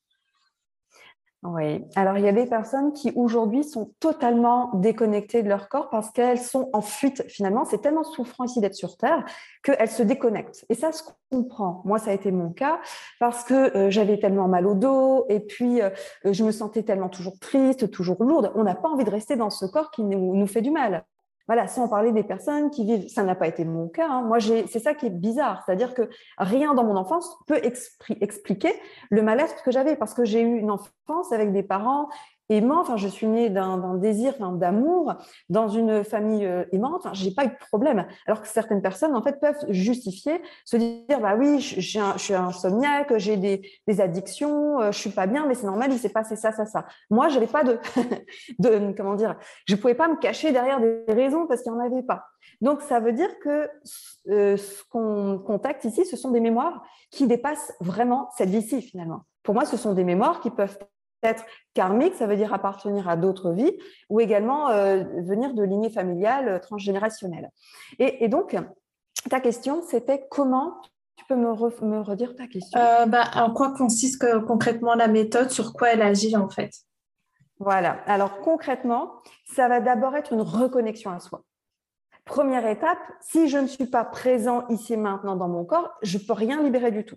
Oui, 1.43 1.83
alors 1.97 2.19
il 2.19 2.25
y 2.25 2.29
a 2.29 2.33
des 2.33 2.45
personnes 2.45 2.93
qui 2.93 3.13
aujourd'hui 3.17 3.65
sont 3.65 3.95
totalement 3.99 4.71
déconnectées 4.75 5.43
de 5.43 5.49
leur 5.49 5.71
corps 5.71 5.89
parce 5.89 6.11
qu'elles 6.11 6.39
sont 6.39 6.69
en 6.75 6.83
fuite 6.83 7.25
finalement. 7.29 7.65
C'est 7.65 7.81
tellement 7.81 8.05
souffrant 8.05 8.45
ici 8.45 8.61
d'être 8.61 8.75
sur 8.75 8.99
Terre 8.99 9.25
qu'elles 9.63 9.89
se 9.89 10.03
déconnectent. 10.03 10.67
Et 10.69 10.75
ça 10.75 10.93
se 10.93 11.03
comprend. 11.31 11.81
Moi, 11.87 11.99
ça 11.99 12.11
a 12.11 12.13
été 12.13 12.31
mon 12.31 12.51
cas 12.51 12.79
parce 13.21 13.43
que 13.43 13.75
euh, 13.75 13.91
j'avais 13.91 14.19
tellement 14.19 14.49
mal 14.49 14.67
au 14.67 14.75
dos 14.75 15.25
et 15.31 15.41
puis 15.41 15.81
euh, 15.81 15.89
je 16.25 16.45
me 16.45 16.53
sentais 16.53 16.83
tellement 16.83 17.09
toujours 17.09 17.39
triste, 17.39 17.91
toujours 17.91 18.23
lourde. 18.23 18.53
On 18.55 18.65
n'a 18.65 18.75
pas 18.75 18.91
envie 18.91 19.05
de 19.05 19.11
rester 19.11 19.37
dans 19.37 19.49
ce 19.51 19.65
corps 19.65 19.91
qui 19.91 20.05
nous, 20.05 20.37
nous 20.37 20.47
fait 20.47 20.61
du 20.61 20.71
mal. 20.71 21.07
Voilà, 21.51 21.67
sans 21.67 21.89
parler 21.89 22.13
des 22.13 22.23
personnes 22.23 22.71
qui 22.71 22.85
vivent, 22.85 23.09
ça 23.09 23.25
n'a 23.25 23.35
pas 23.35 23.49
été 23.49 23.65
mon 23.65 23.89
cas. 23.89 24.07
Hein. 24.09 24.23
Moi, 24.23 24.39
c'est 24.39 24.79
ça 24.79 24.95
qui 24.95 25.07
est 25.07 25.11
bizarre, 25.11 25.65
c'est-à-dire 25.67 25.95
que 25.95 26.09
rien 26.39 26.75
dans 26.75 26.85
mon 26.85 26.95
enfance 26.95 27.37
peut 27.49 27.61
expliquer 28.21 28.73
le 29.11 29.21
mal-être 29.21 29.65
que 29.65 29.73
j'avais, 29.73 29.97
parce 29.97 30.15
que 30.15 30.25
j'ai 30.25 30.43
eu 30.43 30.59
une 30.59 30.71
enfance 30.71 31.33
avec 31.33 31.53
des 31.53 31.65
parents 31.65 32.09
aimant. 32.51 32.81
Enfin, 32.81 32.97
je 32.97 33.09
suis 33.09 33.27
née 33.27 33.49
d'un 33.49 33.95
désir 33.95 34.35
d'amour 34.39 35.15
dans 35.49 35.69
une 35.69 36.05
famille 36.05 36.45
euh, 36.45 36.65
aimante. 36.73 37.03
Enfin, 37.05 37.15
j'ai 37.15 37.31
pas 37.31 37.45
eu 37.45 37.49
de 37.49 37.67
problème. 37.69 38.07
Alors 38.27 38.43
que 38.43 38.49
certaines 38.49 38.83
personnes, 38.83 39.15
en 39.17 39.23
fait, 39.23 39.41
peuvent 39.41 39.65
justifier, 39.69 40.43
se 40.65 40.77
dire, 40.77 41.21
bah 41.21 41.37
oui, 41.39 41.61
je, 41.61 41.81
je 41.81 42.19
suis 42.19 42.35
insomniaque, 42.35 43.17
j'ai 43.17 43.37
des, 43.37 43.63
des, 43.87 44.01
addictions, 44.01 44.81
euh, 44.81 44.93
je 44.93 44.99
suis 44.99 45.11
pas 45.11 45.27
bien, 45.27 45.47
mais 45.47 45.55
c'est 45.55 45.67
normal, 45.67 45.93
il 45.93 45.99
s'est 45.99 46.11
passé 46.11 46.37
ça, 46.37 46.53
ça, 46.53 46.67
ça. 46.67 46.87
Moi, 47.09 47.29
j'avais 47.29 47.47
pas 47.47 47.65
de, 47.65 47.79
de, 48.59 48.93
comment 48.97 49.15
dire, 49.15 49.37
je 49.67 49.77
pouvais 49.77 49.95
pas 49.95 50.09
me 50.09 50.17
cacher 50.17 50.53
derrière 50.53 50.81
des 50.81 51.05
raisons 51.09 51.47
parce 51.47 51.63
qu'il 51.63 51.73
n'y 51.73 51.79
en 51.79 51.81
avait 51.83 52.03
pas. 52.03 52.27
Donc, 52.61 52.83
ça 52.83 53.01
veut 53.01 53.13
dire 53.13 53.31
que 53.41 53.71
euh, 54.29 54.57
ce 54.57 54.83
qu'on 54.91 55.39
contacte 55.39 55.85
ici, 55.85 56.05
ce 56.05 56.17
sont 56.17 56.31
des 56.31 56.41
mémoires 56.41 56.83
qui 57.11 57.27
dépassent 57.27 57.73
vraiment 57.81 58.29
cette 58.37 58.51
vie-ci, 58.51 58.83
finalement. 58.83 59.23
Pour 59.43 59.55
moi, 59.55 59.65
ce 59.65 59.77
sont 59.77 59.95
des 59.95 60.05
mémoires 60.05 60.41
qui 60.41 60.51
peuvent 60.51 60.79
être 61.23 61.45
karmique, 61.75 62.15
ça 62.15 62.27
veut 62.27 62.37
dire 62.37 62.53
appartenir 62.53 63.09
à 63.09 63.17
d'autres 63.17 63.53
vies, 63.53 63.77
ou 64.09 64.21
également 64.21 64.71
euh, 64.71 65.05
venir 65.19 65.55
de 65.55 65.63
lignées 65.63 65.91
familiales 65.91 66.49
euh, 66.49 66.59
transgénérationnelles. 66.59 67.51
Et, 67.99 68.29
donc, 68.29 68.57
ta 69.29 69.41
question, 69.41 69.83
c'était 69.83 70.27
comment 70.31 70.81
tu 71.17 71.25
peux 71.27 71.37
me, 71.37 71.51
redire 72.01 72.35
ta 72.35 72.47
question? 72.47 72.81
Euh, 72.81 73.07
bah, 73.07 73.25
En 73.35 73.53
quoi 73.53 73.73
consiste 73.73 74.25
concrètement 74.47 74.95
la 74.95 75.09
méthode? 75.09 75.51
Sur 75.51 75.73
quoi 75.75 75.91
elle 75.91 76.03
agit 76.03 76.37
en 76.37 76.49
fait? 76.49 76.71
Voilà. 77.59 78.01
Alors 78.07 78.41
concrètement, 78.41 79.13
ça 79.45 79.69
va 79.69 79.81
d'abord 79.81 80.17
être 80.17 80.33
une 80.33 80.41
reconnexion 80.41 81.11
à 81.11 81.21
soi. 81.21 81.43
Première 82.25 82.67
étape, 82.67 82.99
si 83.21 83.49
je 83.49 83.59
ne 83.59 83.67
suis 83.67 83.87
pas 83.87 84.05
présent 84.05 84.67
ici 84.69 84.95
et 84.95 84.97
maintenant 84.97 85.37
dans 85.37 85.49
mon 85.49 85.65
corps, 85.65 85.91
je 86.03 86.17
ne 86.17 86.23
peux 86.23 86.33
rien 86.33 86.63
libérer 86.63 86.91
du 86.91 87.05
tout 87.05 87.17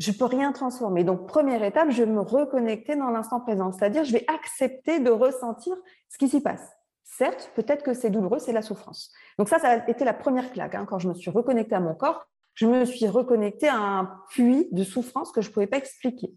je 0.00 0.12
peux 0.12 0.24
rien 0.24 0.50
transformer. 0.52 1.04
Donc, 1.04 1.28
première 1.28 1.62
étape, 1.62 1.90
je 1.90 2.02
vais 2.02 2.10
me 2.10 2.20
reconnecter 2.20 2.96
dans 2.96 3.10
l'instant 3.10 3.38
présent. 3.38 3.70
C'est-à-dire, 3.70 4.02
je 4.04 4.12
vais 4.12 4.24
accepter 4.28 4.98
de 4.98 5.10
ressentir 5.10 5.76
ce 6.08 6.16
qui 6.16 6.28
s'y 6.28 6.40
passe. 6.40 6.72
certes, 7.04 7.52
peut-être 7.54 7.82
que 7.82 7.92
c'est 7.92 8.08
douloureux, 8.08 8.38
c'est 8.38 8.52
la 8.52 8.62
souffrance. 8.62 9.12
Donc 9.36 9.48
ça, 9.48 9.58
ça 9.58 9.68
a 9.68 9.90
été 9.90 10.04
la 10.04 10.14
première 10.14 10.52
claque. 10.52 10.74
Hein. 10.74 10.86
Quand 10.88 10.98
je 10.98 11.08
me 11.08 11.14
suis 11.14 11.30
reconnectée 11.30 11.74
à 11.74 11.80
mon 11.80 11.94
corps, 11.94 12.24
je 12.54 12.66
me 12.66 12.84
suis 12.84 13.08
reconnectée 13.08 13.68
à 13.68 13.76
un 13.76 14.10
puits 14.30 14.68
de 14.72 14.84
souffrance 14.84 15.32
que 15.32 15.42
je 15.42 15.48
ne 15.48 15.52
pouvais 15.52 15.66
pas 15.66 15.76
expliquer. 15.76 16.32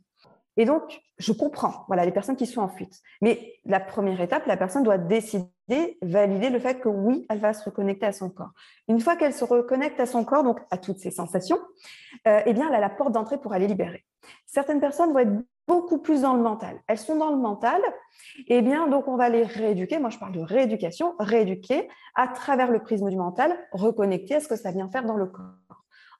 Et 0.58 0.66
donc, 0.66 1.02
je 1.18 1.32
comprends, 1.32 1.86
voilà, 1.88 2.06
les 2.06 2.12
personnes 2.12 2.36
qui 2.36 2.46
sont 2.46 2.62
en 2.62 2.68
fuite. 2.68 3.02
Mais 3.22 3.54
la 3.66 3.80
première 3.80 4.22
étape, 4.22 4.46
la 4.46 4.58
personne 4.58 4.84
doit 4.84 4.98
décider, 4.98 5.98
valider 6.02 6.50
le 6.50 6.60
fait 6.60 6.80
que 6.80 6.90
oui, 6.90 7.26
elle 7.30 7.40
va 7.40 7.54
se 7.54 7.64
reconnecter 7.66 8.06
à 8.06 8.12
son 8.12 8.30
corps. 8.30 8.52
Une 8.88 9.00
fois 9.00 9.16
qu'elle 9.16 9.34
se 9.34 9.44
reconnecte 9.44 10.00
à 10.00 10.06
son 10.06 10.24
corps, 10.24 10.44
donc 10.44 10.60
à 10.70 10.78
toutes 10.78 11.00
ses 11.00 11.12
sensations, 11.12 11.60
euh, 12.28 12.42
eh 12.46 12.54
bien, 12.54 12.68
elle 12.70 12.76
a 12.76 12.80
la 12.80 12.90
porte 12.90 13.12
d'entrée 13.12 13.40
pour 13.40 13.54
aller 13.54 13.68
libérer. 13.68 14.06
Certaines 14.46 14.80
personnes 14.80 15.12
vont 15.12 15.20
être 15.20 15.44
beaucoup 15.68 16.00
plus 16.00 16.22
dans 16.22 16.34
le 16.34 16.42
mental. 16.42 16.82
Elles 16.88 16.98
sont 16.98 17.16
dans 17.16 17.30
le 17.30 17.38
mental, 17.38 17.82
eh 18.48 18.62
bien, 18.62 18.88
donc 18.88 19.08
on 19.08 19.16
va 19.16 19.30
les 19.30 19.44
rééduquer. 19.44 19.98
Moi, 19.98 20.10
je 20.10 20.18
parle 20.18 20.34
de 20.34 20.42
rééducation, 20.42 21.16
rééduquer 21.20 21.88
à 22.16 22.28
travers 22.28 22.70
le 22.70 22.80
prisme 22.80 23.10
du 23.10 23.18
mental, 23.18 23.58
reconnecter 23.72 24.36
à 24.36 24.40
ce 24.40 24.48
que 24.48 24.56
ça 24.56 24.72
vient 24.72 24.90
faire 24.90 25.06
dans 25.06 25.18
le 25.18 25.26
corps. 25.26 25.56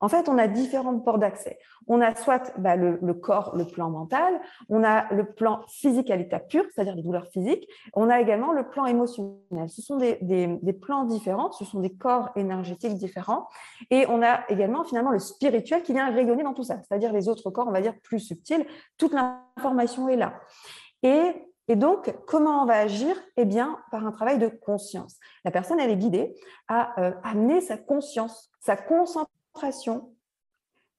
En 0.04 0.10
fait, 0.10 0.28
on 0.28 0.38
a 0.38 0.50
différentes 0.50 1.06
portes 1.06 1.22
d'accès. 1.22 1.58
On 1.88 2.02
a 2.02 2.14
soit 2.14 2.52
bah, 2.58 2.76
le, 2.76 3.14
corps, 3.14 3.56
le 3.56 3.64
plan 3.64 3.90
mental, 3.90 4.42
on 4.68 4.84
a 4.84 5.08
le 5.14 5.24
plan 5.24 5.62
physique 5.70 6.12
à 6.12 6.18
l'état 6.18 6.42
pur, 6.42 6.66
c'est-à-dire 6.76 6.94
les 6.94 7.04
douleurs 7.04 7.28
physiques, 7.28 7.66
on 7.94 8.10
a 8.10 8.20
également 8.20 8.52
le 8.52 8.68
plan 8.68 8.86
émotionnel. 8.86 9.70
Ce 9.70 9.82
sont 9.82 9.96
des, 9.96 10.78
plans 10.82 11.06
différents, 11.06 11.54
ce 11.54 11.64
sont 11.64 11.80
des 11.80 11.94
corps 11.94 12.32
énergétiques 12.36 12.96
différents, 12.96 13.48
et 13.92 14.06
on 14.10 14.22
a 14.22 14.42
également 14.50 14.84
finalement 14.84 15.12
le 15.12 15.20
spirituel 15.20 15.84
qui 15.84 15.94
vient 15.94 16.12
rayonner 16.12 16.44
dans 16.44 16.54
tout 16.54 16.64
ça, 16.64 16.82
c'est-à-dire 16.86 17.14
les 17.14 17.30
autres 17.30 17.50
corps, 17.50 17.68
on 17.70 17.72
va 17.72 17.80
dire 17.80 17.94
plus 18.04 18.20
subtils, 18.20 18.66
toute 18.98 19.14
l'information 19.14 20.10
est 20.10 20.18
là. 20.18 20.34
Et 21.02 21.48
et 21.70 21.78
donc, 21.78 22.14
comment 22.28 22.62
on 22.62 22.66
va 22.66 22.74
agir? 22.74 23.16
Eh 23.38 23.46
bien, 23.46 23.80
par 23.90 24.06
un 24.06 24.12
travail 24.12 24.38
de 24.38 24.50
conscience. 24.50 25.16
La 25.46 25.52
personne, 25.52 25.80
elle 25.80 25.92
est 25.92 25.96
guidée 25.96 26.36
à 26.68 27.00
euh, 27.00 27.14
amener 27.24 27.62
sa 27.62 27.78
conscience, 27.78 28.52
sa 28.60 28.76
concentration 28.76 29.30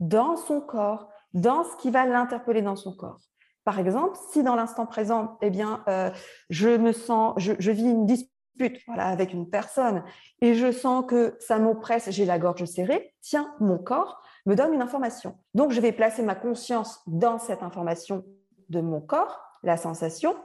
dans 0.01 0.37
son 0.37 0.61
corps, 0.61 1.09
dans 1.33 1.65
ce 1.65 1.77
qui 1.77 1.91
va 1.91 2.07
l'interpeller 2.07 2.63
dans 2.63 2.77
son 2.77 2.95
corps. 2.95 3.21
Par 3.65 3.79
exemple, 3.79 4.19
si 4.31 4.43
dans 4.43 4.57
l'instant 4.57 4.87
présent, 4.87 5.39
eh 5.41 5.51
bien, 5.51 5.83
euh, 5.89 6.11
je 6.51 6.69
me 6.69 6.93
sens, 6.93 7.35
je, 7.39 7.71
vis 7.71 7.91
une 7.91 8.05
dispute 8.05 8.79
voilà, 8.87 9.07
avec 9.07 9.33
une 9.33 9.49
personne 9.49 10.05
et 10.43 10.55
je 10.55 10.71
sens 10.71 11.05
que 11.07 11.37
ça 11.41 11.59
m'oppresse, 11.59 12.11
j'ai 12.11 12.27
la 12.27 12.39
gorge 12.39 12.65
serrée, 12.67 13.15
tiens, 13.23 13.55
mon 13.61 13.79
corps 13.79 14.21
me 14.47 14.55
donne 14.55 14.75
une 14.75 14.83
information. 14.83 15.39
Donc, 15.55 15.73
je 15.73 15.81
vais 15.81 15.93
placer 15.93 16.23
ma 16.23 16.35
conscience 16.35 17.01
dans 17.07 17.39
cette 17.39 17.63
information 17.63 18.25
de 18.69 18.81
mon 18.81 19.01
corps, 19.01 19.41
la 19.63 19.79
sensation, 19.79 20.37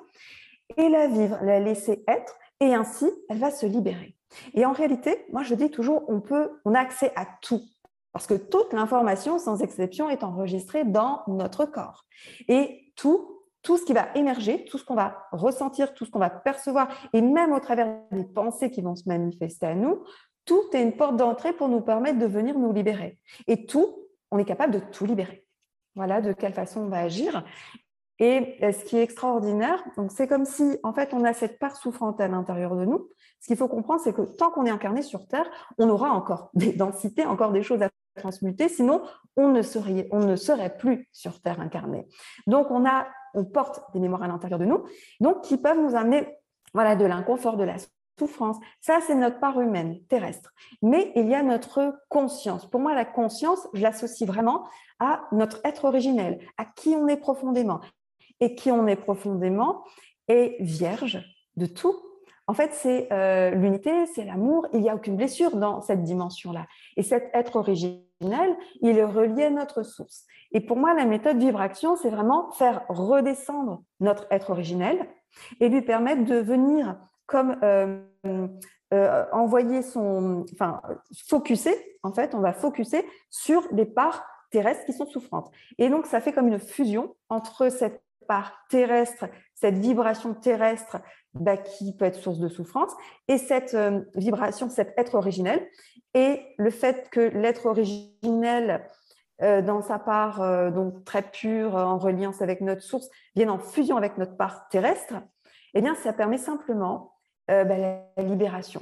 et 0.77 0.87
la 0.87 1.07
vivre, 1.07 1.37
la 1.41 1.59
laisser 1.59 2.03
être, 2.07 2.37
et 2.61 2.73
ainsi, 2.73 3.11
elle 3.29 3.39
va 3.39 3.51
se 3.51 3.65
libérer. 3.65 4.15
Et 4.53 4.65
en 4.65 4.71
réalité, 4.71 5.25
moi, 5.31 5.43
je 5.43 5.55
dis 5.55 5.71
toujours, 5.71 6.03
on 6.07 6.21
peut, 6.21 6.61
on 6.63 6.73
a 6.73 6.79
accès 6.79 7.11
à 7.15 7.25
tout 7.41 7.61
parce 8.11 8.27
que 8.27 8.33
toute 8.33 8.73
l'information, 8.73 9.39
sans 9.39 9.61
exception, 9.61 10.09
est 10.09 10.23
enregistrée 10.23 10.83
dans 10.83 11.23
notre 11.27 11.65
corps. 11.65 12.05
Et 12.47 12.91
tout, 12.95 13.43
tout 13.61 13.77
ce 13.77 13.85
qui 13.85 13.93
va 13.93 14.07
émerger, 14.15 14.65
tout 14.65 14.77
ce 14.77 14.85
qu'on 14.85 14.95
va 14.95 15.27
ressentir, 15.31 15.93
tout 15.93 16.05
ce 16.05 16.11
qu'on 16.11 16.19
va 16.19 16.29
percevoir, 16.29 16.87
et 17.13 17.21
même 17.21 17.53
au 17.53 17.59
travers 17.59 17.99
des 18.11 18.23
pensées 18.23 18.71
qui 18.71 18.81
vont 18.81 18.95
se 18.95 19.07
manifester 19.07 19.67
à 19.67 19.75
nous, 19.75 20.03
tout 20.45 20.63
est 20.73 20.81
une 20.81 20.95
porte 20.95 21.15
d'entrée 21.15 21.53
pour 21.53 21.69
nous 21.69 21.81
permettre 21.81 22.17
de 22.17 22.25
venir 22.25 22.57
nous 22.57 22.73
libérer. 22.73 23.19
Et 23.47 23.65
tout, 23.65 24.07
on 24.31 24.39
est 24.39 24.45
capable 24.45 24.73
de 24.73 24.79
tout 24.79 25.05
libérer. 25.05 25.45
Voilà 25.95 26.21
de 26.21 26.33
quelle 26.33 26.53
façon 26.53 26.81
on 26.81 26.87
va 26.87 26.99
agir. 26.99 27.43
Et 28.19 28.57
euh, 28.63 28.71
ce 28.71 28.83
qui 28.83 28.97
est 28.97 29.03
extraordinaire, 29.03 29.83
c'est 30.09 30.27
comme 30.27 30.45
si 30.45 30.77
en 30.83 30.93
fait 30.93 31.13
on 31.13 31.23
a 31.23 31.33
cette 31.33 31.57
part 31.57 31.77
souffrante 31.77 32.19
à 32.19 32.27
l'intérieur 32.27 32.75
de 32.75 32.85
nous. 32.85 33.07
Ce 33.39 33.47
qu'il 33.47 33.57
faut 33.57 33.67
comprendre, 33.67 34.01
c'est 34.03 34.13
que 34.13 34.23
tant 34.23 34.51
qu'on 34.51 34.65
est 34.65 34.71
incarné 34.71 35.01
sur 35.01 35.27
Terre, 35.27 35.49
on 35.77 35.89
aura 35.89 36.09
encore 36.11 36.49
des 36.53 36.73
densités, 36.73 37.25
encore 37.25 37.51
des 37.51 37.63
choses 37.63 37.81
à 37.81 37.89
transmuter, 38.19 38.69
sinon 38.69 39.01
on 39.35 39.47
ne 39.47 39.61
serait, 39.61 40.07
on 40.11 40.19
ne 40.19 40.35
serait 40.35 40.77
plus 40.77 41.09
sur 41.11 41.41
Terre 41.41 41.59
incarné. 41.59 42.07
Donc 42.45 42.69
on 42.69 42.85
a, 42.85 43.07
on 43.33 43.45
porte 43.45 43.81
des 43.93 43.99
mémoires 43.99 44.23
à 44.23 44.27
l'intérieur 44.27 44.59
de 44.59 44.65
nous, 44.65 44.83
donc 45.19 45.41
qui 45.41 45.57
peuvent 45.57 45.79
nous 45.79 45.95
amener, 45.95 46.27
voilà, 46.73 46.95
de 46.95 47.05
l'inconfort, 47.05 47.57
de 47.57 47.63
la 47.63 47.75
souffrance. 48.19 48.57
Ça, 48.81 48.99
c'est 49.05 49.15
notre 49.15 49.39
part 49.39 49.59
humaine, 49.59 49.99
terrestre. 50.09 50.51
Mais 50.81 51.11
il 51.15 51.27
y 51.27 51.35
a 51.35 51.41
notre 51.41 51.99
conscience. 52.09 52.69
Pour 52.69 52.81
moi, 52.81 52.93
la 52.93 53.05
conscience, 53.05 53.67
je 53.73 53.81
l'associe 53.81 54.27
vraiment 54.29 54.67
à 54.99 55.21
notre 55.31 55.61
être 55.63 55.85
originel, 55.85 56.39
à 56.57 56.65
qui 56.65 56.89
on 56.89 57.07
est 57.07 57.17
profondément 57.17 57.79
et 58.41 58.55
qui 58.55 58.71
on 58.71 58.87
est 58.87 58.95
profondément 58.95 59.83
est 60.27 60.57
vierge 60.59 61.23
de 61.55 61.65
tout. 61.65 61.95
En 62.47 62.53
fait, 62.53 62.73
c'est 62.73 63.11
euh, 63.11 63.51
l'unité, 63.51 64.05
c'est 64.07 64.25
l'amour. 64.25 64.67
Il 64.73 64.81
n'y 64.81 64.89
a 64.89 64.95
aucune 64.95 65.15
blessure 65.15 65.55
dans 65.55 65.81
cette 65.81 66.03
dimension-là. 66.03 66.65
Et 66.97 67.03
cet 67.03 67.29
être 67.33 67.57
originel, 67.57 68.01
il 68.21 68.97
est 68.97 69.03
relié 69.03 69.45
à 69.45 69.49
notre 69.49 69.83
source. 69.83 70.25
Et 70.51 70.61
pour 70.61 70.77
moi, 70.77 70.93
la 70.93 71.05
méthode 71.05 71.37
Vibration, 71.37 71.95
c'est 71.95 72.09
vraiment 72.09 72.51
faire 72.51 72.85
redescendre 72.89 73.83
notre 73.99 74.27
être 74.31 74.49
originel 74.49 75.07
et 75.59 75.69
lui 75.69 75.81
permettre 75.81 76.25
de 76.25 76.35
venir 76.35 76.97
comme 77.27 77.57
euh, 77.63 78.01
euh, 78.93 79.25
envoyer 79.31 79.81
son, 79.83 80.45
enfin, 80.53 80.81
focuser. 81.27 81.75
En 82.03 82.11
fait, 82.11 82.33
on 82.33 82.39
va 82.39 82.53
focuser 82.53 83.05
sur 83.29 83.71
des 83.71 83.85
parts 83.85 84.25
terrestres 84.51 84.85
qui 84.85 84.93
sont 84.93 85.05
souffrantes. 85.05 85.51
Et 85.77 85.89
donc, 85.89 86.07
ça 86.07 86.21
fait 86.21 86.33
comme 86.33 86.47
une 86.47 86.59
fusion 86.59 87.15
entre 87.29 87.69
cette 87.69 88.01
par 88.29 88.53
terrestre, 88.69 89.25
cette 89.55 89.79
vibration 89.79 90.35
terrestre 90.35 90.97
bah, 91.33 91.57
qui 91.57 91.95
peut 91.95 92.05
être 92.05 92.19
source 92.19 92.39
de 92.39 92.47
souffrance, 92.47 92.91
et 93.27 93.37
cette 93.37 93.75
euh, 93.75 94.01
vibration, 94.15 94.69
cet 94.69 94.93
être 94.97 95.15
originel, 95.15 95.67
et 96.13 96.41
le 96.57 96.71
fait 96.71 97.09
que 97.11 97.19
l'être 97.19 97.67
originel, 97.67 98.85
euh, 99.41 99.61
dans 99.61 99.81
sa 99.81 99.99
part 99.99 100.41
euh, 100.41 100.71
donc 100.71 101.05
très 101.05 101.21
pure, 101.21 101.75
en 101.75 101.97
reliance 101.97 102.41
avec 102.41 102.61
notre 102.61 102.81
source, 102.81 103.09
vienne 103.35 103.51
en 103.51 103.59
fusion 103.59 103.95
avec 103.95 104.17
notre 104.17 104.37
part 104.37 104.67
terrestre, 104.69 105.15
eh 105.75 105.81
bien, 105.81 105.93
ça 105.95 106.13
permet 106.13 106.39
simplement 106.39 107.13
bah, 107.47 107.63
la 107.63 108.23
libération. 108.23 108.81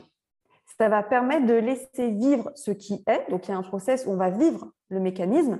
Ça 0.77 0.89
va 0.89 1.03
permettre 1.03 1.45
de 1.45 1.53
laisser 1.53 2.11
vivre 2.11 2.51
ce 2.55 2.71
qui 2.71 3.03
est. 3.07 3.29
Donc, 3.29 3.47
il 3.47 3.51
y 3.51 3.53
a 3.53 3.57
un 3.57 3.63
process 3.63 4.05
où 4.05 4.11
on 4.11 4.17
va 4.17 4.29
vivre 4.29 4.71
le 4.89 4.99
mécanisme, 4.99 5.59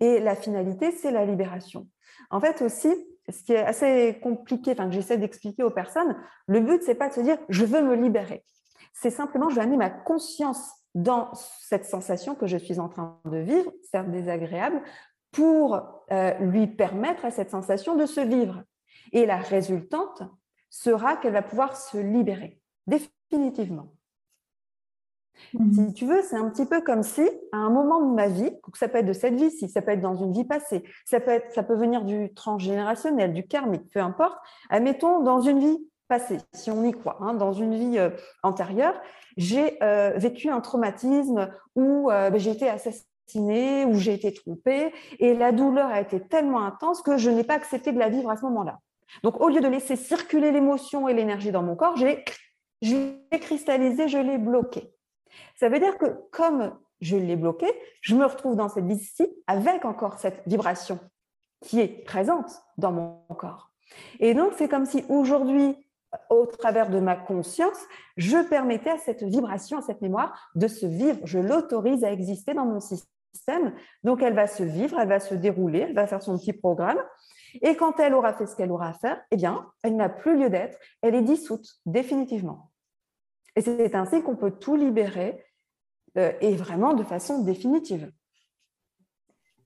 et 0.00 0.18
la 0.18 0.34
finalité, 0.34 0.90
c'est 0.90 1.10
la 1.10 1.24
libération. 1.24 1.86
En 2.30 2.40
fait, 2.40 2.62
aussi, 2.62 2.92
ce 3.28 3.42
qui 3.42 3.52
est 3.52 3.64
assez 3.64 4.18
compliqué, 4.22 4.72
enfin, 4.72 4.88
que 4.88 4.94
j'essaie 4.94 5.18
d'expliquer 5.18 5.62
aux 5.62 5.70
personnes, 5.70 6.16
le 6.46 6.60
but, 6.60 6.82
c'est 6.82 6.94
pas 6.94 7.08
de 7.08 7.14
se 7.14 7.20
dire 7.20 7.38
je 7.48 7.64
veux 7.64 7.82
me 7.82 7.94
libérer. 7.94 8.44
C'est 8.92 9.10
simplement, 9.10 9.50
je 9.50 9.56
vais 9.56 9.62
amener 9.62 9.76
ma 9.76 9.90
conscience 9.90 10.72
dans 10.94 11.30
cette 11.34 11.84
sensation 11.84 12.34
que 12.34 12.46
je 12.46 12.56
suis 12.56 12.78
en 12.78 12.88
train 12.88 13.18
de 13.24 13.38
vivre, 13.38 13.72
certes 13.90 14.10
désagréable, 14.10 14.82
pour 15.32 15.82
euh, 16.12 16.32
lui 16.38 16.68
permettre 16.68 17.24
à 17.24 17.30
cette 17.30 17.50
sensation 17.50 17.96
de 17.96 18.06
se 18.06 18.20
vivre. 18.20 18.62
Et 19.12 19.26
la 19.26 19.36
résultante 19.36 20.22
sera 20.70 21.16
qu'elle 21.16 21.32
va 21.32 21.42
pouvoir 21.42 21.76
se 21.76 21.98
libérer, 21.98 22.60
définitivement. 22.86 23.92
Mhm. 25.54 25.72
Si 25.72 25.94
tu 25.94 26.06
veux, 26.06 26.22
c'est 26.22 26.36
un 26.36 26.48
petit 26.48 26.66
peu 26.66 26.80
comme 26.80 27.02
si, 27.02 27.28
à 27.52 27.58
un 27.58 27.70
moment 27.70 28.00
de 28.00 28.14
ma 28.14 28.28
vie, 28.28 28.50
ça 28.74 28.88
peut 28.88 28.98
être 28.98 29.06
de 29.06 29.12
cette 29.12 29.34
vie 29.34 29.50
si 29.50 29.68
ça 29.68 29.82
peut 29.82 29.92
être 29.92 30.00
dans 30.00 30.16
une 30.16 30.32
vie 30.32 30.44
passée, 30.44 30.84
ça 31.04 31.20
peut, 31.20 31.32
être, 31.32 31.52
ça 31.52 31.62
peut 31.62 31.74
venir 31.74 32.04
du 32.04 32.32
transgénérationnel, 32.34 33.32
du 33.32 33.46
karmique, 33.46 33.88
peu 33.92 34.00
importe, 34.00 34.36
admettons 34.70 35.22
dans 35.22 35.40
une 35.40 35.58
vie 35.58 35.78
passée, 36.08 36.38
si 36.52 36.70
on 36.70 36.84
y 36.84 36.92
croit, 36.92 37.18
hein, 37.20 37.34
dans 37.34 37.52
une 37.52 37.74
vie 37.74 37.98
euh, 37.98 38.10
antérieure, 38.42 38.94
j'ai 39.36 39.82
euh, 39.82 40.12
vécu 40.16 40.48
un 40.48 40.60
traumatisme 40.60 41.50
où 41.76 42.10
euh, 42.10 42.30
ben, 42.30 42.38
j'ai 42.38 42.50
été 42.50 42.68
assassinée, 42.68 43.84
où 43.84 43.94
j'ai 43.94 44.14
été 44.14 44.32
trompée, 44.32 44.92
et 45.18 45.34
la 45.34 45.52
douleur 45.52 45.86
a 45.86 46.00
été 46.00 46.20
tellement 46.20 46.64
intense 46.64 47.02
que 47.02 47.16
je 47.16 47.30
n'ai 47.30 47.44
pas 47.44 47.54
accepté 47.54 47.92
de 47.92 47.98
la 47.98 48.08
vivre 48.08 48.30
à 48.30 48.36
ce 48.36 48.42
moment-là. 48.42 48.78
Donc, 49.22 49.40
au 49.40 49.48
lieu 49.48 49.60
de 49.60 49.68
laisser 49.68 49.96
circuler 49.96 50.50
l'émotion 50.50 51.08
et 51.08 51.14
l'énergie 51.14 51.52
dans 51.52 51.62
mon 51.62 51.76
corps, 51.76 51.96
j'ai 51.96 52.24
je 52.82 52.96
l'ai 53.32 53.40
cristallisé, 53.40 54.08
je 54.08 54.18
l'ai 54.18 54.36
bloqué. 54.36 54.93
Ça 55.56 55.68
veut 55.68 55.78
dire 55.78 55.98
que 55.98 56.06
comme 56.30 56.76
je 57.00 57.16
l'ai 57.16 57.36
bloqué, 57.36 57.66
je 58.00 58.14
me 58.14 58.24
retrouve 58.24 58.56
dans 58.56 58.68
cette 58.68 58.86
vie-ci 58.86 59.28
avec 59.46 59.84
encore 59.84 60.18
cette 60.18 60.42
vibration 60.46 60.98
qui 61.60 61.80
est 61.80 62.04
présente 62.04 62.50
dans 62.76 62.92
mon 62.92 63.18
corps. 63.36 63.70
Et 64.20 64.34
donc, 64.34 64.52
c'est 64.56 64.68
comme 64.68 64.86
si 64.86 65.04
aujourd'hui, 65.08 65.76
au 66.30 66.46
travers 66.46 66.90
de 66.90 67.00
ma 67.00 67.16
conscience, 67.16 67.78
je 68.16 68.38
permettais 68.48 68.90
à 68.90 68.98
cette 68.98 69.22
vibration, 69.22 69.78
à 69.78 69.82
cette 69.82 70.00
mémoire 70.00 70.50
de 70.54 70.68
se 70.68 70.86
vivre. 70.86 71.18
Je 71.24 71.38
l'autorise 71.38 72.04
à 72.04 72.12
exister 72.12 72.54
dans 72.54 72.66
mon 72.66 72.80
système. 72.80 73.74
Donc, 74.02 74.22
elle 74.22 74.34
va 74.34 74.46
se 74.46 74.62
vivre, 74.62 74.98
elle 74.98 75.08
va 75.08 75.20
se 75.20 75.34
dérouler, 75.34 75.80
elle 75.80 75.94
va 75.94 76.06
faire 76.06 76.22
son 76.22 76.38
petit 76.38 76.52
programme. 76.52 76.98
Et 77.62 77.76
quand 77.76 78.00
elle 78.00 78.14
aura 78.14 78.32
fait 78.32 78.46
ce 78.46 78.56
qu'elle 78.56 78.72
aura 78.72 78.88
à 78.88 78.94
faire, 78.94 79.20
eh 79.30 79.36
bien, 79.36 79.66
elle 79.82 79.96
n'a 79.96 80.08
plus 80.08 80.38
lieu 80.38 80.50
d'être. 80.50 80.78
Elle 81.02 81.14
est 81.14 81.22
dissoute 81.22 81.66
définitivement. 81.86 82.70
Et 83.56 83.60
c'est 83.60 83.94
ainsi 83.94 84.22
qu'on 84.22 84.36
peut 84.36 84.50
tout 84.50 84.76
libérer 84.76 85.44
euh, 86.16 86.32
et 86.40 86.54
vraiment 86.56 86.94
de 86.94 87.04
façon 87.04 87.42
définitive. 87.42 88.10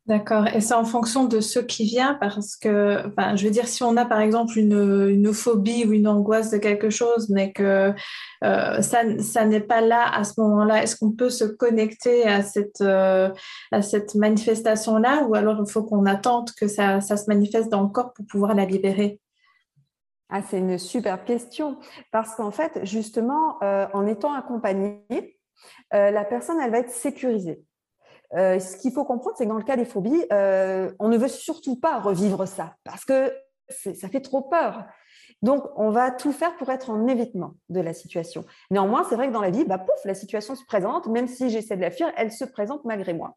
D'accord. 0.09 0.46
Et 0.46 0.62
c'est 0.62 0.72
en 0.72 0.87
fonction 0.87 1.27
de 1.27 1.40
ce 1.40 1.59
qui 1.59 1.85
vient 1.85 2.14
parce 2.14 2.57
que, 2.57 3.03
je 3.35 3.44
veux 3.44 3.51
dire, 3.51 3.68
si 3.68 3.83
on 3.83 3.94
a 3.98 4.07
par 4.07 4.20
exemple 4.20 4.59
une, 4.59 5.35
phobie 5.35 5.85
ou 5.85 5.92
une 5.92 6.09
angoisse 6.09 6.51
de 6.51 6.57
quelque 6.57 6.88
chose, 6.88 7.29
mais 7.29 7.53
que 7.53 7.92
euh, 8.42 8.81
ça, 8.81 9.44
n'est 9.44 9.61
pas 9.61 9.83
là 9.83 10.11
à 10.11 10.24
ce 10.24 10.40
moment-là, 10.40 10.83
est-ce 10.83 10.96
qu'on 10.96 11.12
peut 11.12 11.29
se 11.29 11.44
connecter 11.44 12.27
à 12.27 12.42
cette, 12.42 12.81
euh, 12.81 13.29
cette 13.83 14.14
manifestation-là 14.14 15.24
ou 15.29 15.35
alors 15.35 15.62
il 15.66 15.70
faut 15.70 15.83
qu'on 15.83 16.07
attende 16.07 16.53
que 16.59 16.68
ça, 16.68 17.03
se 17.03 17.24
manifeste 17.29 17.68
dans 17.68 17.83
le 17.83 17.88
corps 17.88 18.14
pour 18.14 18.24
pouvoir 18.24 18.55
la 18.55 18.64
libérer? 18.64 19.20
Ah, 20.28 20.42
C'est 20.42 20.58
une 20.58 20.78
super 20.78 21.24
question 21.24 21.78
parce 22.12 22.34
qu'en 22.34 22.50
fait, 22.50 22.80
justement, 22.84 23.62
euh, 23.62 23.86
en 23.92 24.06
étant 24.06 24.32
accompagnée, 24.32 25.38
la 25.92 26.24
personne, 26.24 26.60
elle 26.60 26.70
va 26.70 26.78
être 26.78 26.90
sécurisée. 26.90 27.64
Euh, 28.34 28.58
ce 28.58 28.76
qu'il 28.76 28.92
faut 28.92 29.04
comprendre, 29.04 29.36
c'est 29.38 29.44
que 29.44 29.48
dans 29.48 29.56
le 29.56 29.64
cas 29.64 29.76
des 29.76 29.84
phobies, 29.84 30.24
euh, 30.32 30.92
on 30.98 31.08
ne 31.08 31.16
veut 31.16 31.28
surtout 31.28 31.76
pas 31.76 31.98
revivre 31.98 32.46
ça 32.46 32.74
parce 32.84 33.04
que 33.04 33.32
ça 33.68 34.08
fait 34.08 34.20
trop 34.20 34.42
peur. 34.42 34.84
Donc, 35.42 35.62
on 35.76 35.90
va 35.90 36.10
tout 36.10 36.32
faire 36.32 36.56
pour 36.56 36.70
être 36.70 36.90
en 36.90 37.06
évitement 37.06 37.54
de 37.68 37.80
la 37.80 37.92
situation. 37.92 38.44
Néanmoins, 38.70 39.04
c'est 39.08 39.14
vrai 39.14 39.28
que 39.28 39.32
dans 39.32 39.42
la 39.42 39.50
vie, 39.50 39.64
bah, 39.64 39.78
pouf, 39.78 40.04
la 40.04 40.14
situation 40.14 40.54
se 40.54 40.64
présente, 40.64 41.06
même 41.06 41.28
si 41.28 41.48
j'essaie 41.50 41.76
de 41.76 41.82
la 41.82 41.90
fuir, 41.90 42.10
elle 42.16 42.32
se 42.32 42.44
présente 42.44 42.84
malgré 42.84 43.12
moi. 43.12 43.36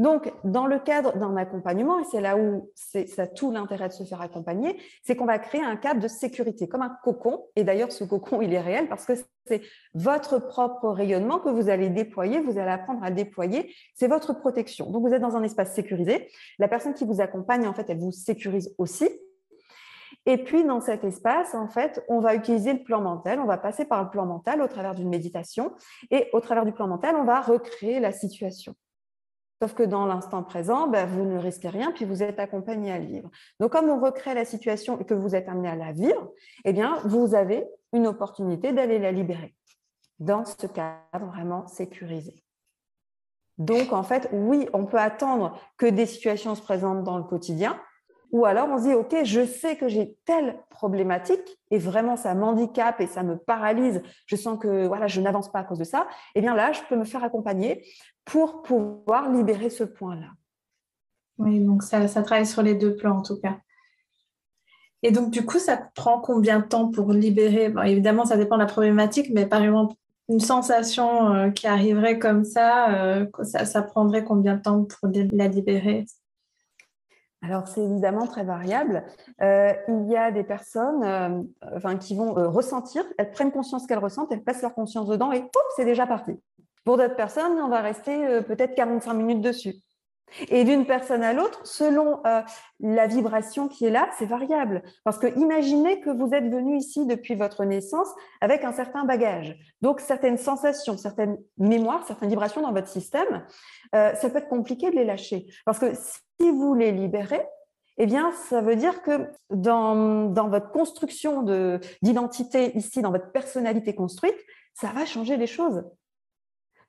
Donc, 0.00 0.32
dans 0.44 0.66
le 0.66 0.78
cadre 0.78 1.18
d'un 1.18 1.36
accompagnement, 1.36 1.98
et 1.98 2.04
c'est 2.10 2.22
là 2.22 2.38
où 2.38 2.70
ça 2.74 3.00
a 3.18 3.26
tout 3.26 3.50
l'intérêt 3.50 3.88
de 3.88 3.92
se 3.92 4.04
faire 4.04 4.22
accompagner, 4.22 4.80
c'est 5.02 5.14
qu'on 5.14 5.26
va 5.26 5.38
créer 5.38 5.62
un 5.62 5.76
cadre 5.76 6.00
de 6.00 6.08
sécurité, 6.08 6.68
comme 6.68 6.80
un 6.80 6.96
cocon. 7.04 7.44
Et 7.54 7.64
d'ailleurs, 7.64 7.92
ce 7.92 8.04
cocon, 8.04 8.40
il 8.40 8.54
est 8.54 8.62
réel 8.62 8.88
parce 8.88 9.04
que 9.04 9.12
c'est 9.44 9.60
votre 9.92 10.38
propre 10.38 10.88
rayonnement 10.88 11.38
que 11.38 11.50
vous 11.50 11.68
allez 11.68 11.90
déployer, 11.90 12.40
vous 12.40 12.58
allez 12.58 12.70
apprendre 12.70 13.04
à 13.04 13.10
déployer. 13.10 13.74
C'est 13.94 14.08
votre 14.08 14.32
protection. 14.32 14.90
Donc, 14.90 15.06
vous 15.06 15.12
êtes 15.12 15.20
dans 15.20 15.36
un 15.36 15.42
espace 15.42 15.74
sécurisé. 15.74 16.30
La 16.58 16.68
personne 16.68 16.94
qui 16.94 17.04
vous 17.04 17.20
accompagne, 17.20 17.68
en 17.68 17.74
fait, 17.74 17.90
elle 17.90 17.98
vous 17.98 18.10
sécurise 18.10 18.74
aussi. 18.78 19.06
Et 20.24 20.38
puis, 20.38 20.64
dans 20.64 20.80
cet 20.80 21.04
espace, 21.04 21.54
en 21.54 21.68
fait, 21.68 22.02
on 22.08 22.20
va 22.20 22.34
utiliser 22.34 22.72
le 22.72 22.82
plan 22.82 23.02
mental. 23.02 23.38
On 23.38 23.44
va 23.44 23.58
passer 23.58 23.84
par 23.84 24.02
le 24.02 24.08
plan 24.08 24.24
mental 24.24 24.62
au 24.62 24.66
travers 24.66 24.94
d'une 24.94 25.10
méditation. 25.10 25.72
Et 26.10 26.30
au 26.32 26.40
travers 26.40 26.64
du 26.64 26.72
plan 26.72 26.88
mental, 26.88 27.16
on 27.16 27.24
va 27.24 27.42
recréer 27.42 28.00
la 28.00 28.12
situation. 28.12 28.74
Sauf 29.62 29.74
que 29.74 29.82
dans 29.82 30.06
l'instant 30.06 30.42
présent, 30.42 30.88
ben, 30.88 31.06
vous 31.06 31.24
ne 31.24 31.36
risquez 31.36 31.68
rien, 31.68 31.92
puis 31.92 32.06
vous 32.06 32.22
êtes 32.22 32.40
accompagné 32.40 32.92
à 32.92 32.98
le 32.98 33.04
vivre. 33.04 33.30
Donc, 33.58 33.72
comme 33.72 33.90
on 33.90 34.00
recrée 34.00 34.32
la 34.32 34.46
situation 34.46 34.98
et 34.98 35.04
que 35.04 35.12
vous 35.12 35.34
êtes 35.34 35.50
amené 35.50 35.68
à 35.68 35.76
la 35.76 35.92
vivre, 35.92 36.30
eh 36.64 36.72
bien, 36.72 36.96
vous 37.04 37.34
avez 37.34 37.66
une 37.92 38.06
opportunité 38.06 38.72
d'aller 38.72 38.98
la 38.98 39.12
libérer 39.12 39.54
dans 40.18 40.46
ce 40.46 40.66
cadre 40.66 41.26
vraiment 41.26 41.66
sécurisé. 41.66 42.42
Donc, 43.58 43.92
en 43.92 44.02
fait, 44.02 44.30
oui, 44.32 44.66
on 44.72 44.86
peut 44.86 44.98
attendre 44.98 45.60
que 45.76 45.84
des 45.84 46.06
situations 46.06 46.54
se 46.54 46.62
présentent 46.62 47.04
dans 47.04 47.18
le 47.18 47.24
quotidien, 47.24 47.78
ou 48.32 48.44
alors 48.44 48.68
on 48.70 48.78
se 48.78 48.84
dit, 48.84 48.94
OK, 48.94 49.14
je 49.24 49.44
sais 49.44 49.76
que 49.76 49.88
j'ai 49.88 50.16
telle 50.24 50.58
problématique 50.70 51.58
et 51.70 51.78
vraiment 51.78 52.16
ça 52.16 52.34
m'handicape 52.34 53.00
et 53.00 53.06
ça 53.06 53.22
me 53.22 53.36
paralyse, 53.36 54.02
je 54.26 54.36
sens 54.36 54.58
que 54.58 54.86
voilà, 54.86 55.06
je 55.06 55.20
n'avance 55.20 55.50
pas 55.50 55.60
à 55.60 55.64
cause 55.64 55.78
de 55.78 55.84
ça, 55.84 56.06
eh 56.34 56.40
bien 56.40 56.54
là, 56.54 56.72
je 56.72 56.80
peux 56.88 56.96
me 56.96 57.04
faire 57.04 57.24
accompagner 57.24 57.84
pour 58.24 58.62
pouvoir 58.62 59.30
libérer 59.30 59.70
ce 59.70 59.84
point-là. 59.84 60.28
Oui, 61.38 61.58
donc 61.60 61.82
ça, 61.82 62.06
travaille 62.08 62.46
sur 62.46 62.62
les 62.62 62.74
deux 62.74 62.94
plans 62.96 63.18
en 63.18 63.22
tout 63.22 63.40
cas. 63.40 63.58
Et 65.02 65.10
donc, 65.10 65.30
du 65.30 65.46
coup, 65.46 65.58
ça 65.58 65.78
prend 65.94 66.20
combien 66.20 66.60
de 66.60 66.66
temps 66.66 66.90
pour 66.90 67.12
libérer? 67.12 67.72
Évidemment, 67.86 68.26
ça 68.26 68.36
dépend 68.36 68.56
de 68.56 68.60
la 68.60 68.66
problématique, 68.66 69.30
mais 69.32 69.46
par 69.46 69.62
exemple, 69.62 69.94
une 70.28 70.40
sensation 70.40 71.34
euh, 71.34 71.50
qui 71.50 71.66
arriverait 71.66 72.18
comme 72.18 72.44
euh, 72.56 73.26
ça, 73.42 73.64
ça, 73.64 73.82
prendrait 73.82 74.24
combien 74.24 74.56
de 74.56 74.62
temps 74.62 74.84
pour 74.84 75.10
la 75.32 75.48
libérer? 75.48 76.04
Alors, 77.42 77.66
c'est 77.68 77.82
évidemment 77.82 78.26
très 78.26 78.44
variable. 78.44 79.02
Euh, 79.40 79.72
il 79.88 80.10
y 80.10 80.16
a 80.16 80.30
des 80.30 80.44
personnes 80.44 81.02
euh, 81.02 81.96
qui 81.96 82.14
vont 82.14 82.36
euh, 82.36 82.48
ressentir, 82.48 83.02
elles 83.16 83.30
prennent 83.30 83.50
conscience 83.50 83.86
qu'elles 83.86 83.98
ressentent, 83.98 84.30
elles 84.30 84.42
passent 84.42 84.62
leur 84.62 84.74
conscience 84.74 85.08
dedans 85.08 85.32
et 85.32 85.44
c'est 85.76 85.86
déjà 85.86 86.06
parti. 86.06 86.38
Pour 86.84 86.98
d'autres 86.98 87.16
personnes, 87.16 87.58
on 87.60 87.68
va 87.68 87.80
rester 87.80 88.42
peut-être 88.42 88.74
45 88.74 89.14
minutes 89.14 89.40
dessus. 89.42 89.74
Et 90.48 90.64
d'une 90.64 90.86
personne 90.86 91.22
à 91.22 91.32
l'autre, 91.32 91.60
selon 91.64 92.20
euh, 92.26 92.42
la 92.80 93.06
vibration 93.06 93.68
qui 93.68 93.86
est 93.86 93.90
là, 93.90 94.08
c'est 94.18 94.26
variable. 94.26 94.82
Parce 95.04 95.18
que 95.18 95.26
imaginez 95.38 96.00
que 96.00 96.10
vous 96.10 96.32
êtes 96.32 96.50
venu 96.50 96.76
ici 96.76 97.06
depuis 97.06 97.34
votre 97.34 97.64
naissance 97.64 98.08
avec 98.40 98.64
un 98.64 98.72
certain 98.72 99.04
bagage. 99.04 99.56
Donc, 99.80 100.00
certaines 100.00 100.38
sensations, 100.38 100.96
certaines 100.96 101.38
mémoires, 101.58 102.06
certaines 102.06 102.30
vibrations 102.30 102.62
dans 102.62 102.72
votre 102.72 102.88
système, 102.88 103.44
euh, 103.94 104.14
ça 104.14 104.30
peut 104.30 104.38
être 104.38 104.48
compliqué 104.48 104.90
de 104.90 104.96
les 104.96 105.04
lâcher. 105.04 105.46
Parce 105.64 105.78
que 105.78 105.92
si 105.94 106.50
vous 106.50 106.74
les 106.74 106.92
libérez, 106.92 107.46
eh 107.98 108.06
bien, 108.06 108.32
ça 108.48 108.62
veut 108.62 108.76
dire 108.76 109.02
que 109.02 109.30
dans, 109.50 110.24
dans 110.30 110.48
votre 110.48 110.70
construction 110.70 111.42
d'identité 112.00 112.76
ici, 112.76 113.02
dans 113.02 113.10
votre 113.10 113.30
personnalité 113.30 113.94
construite, 113.94 114.38
ça 114.72 114.88
va 114.88 115.04
changer 115.04 115.36
les 115.36 115.46
choses. 115.46 115.84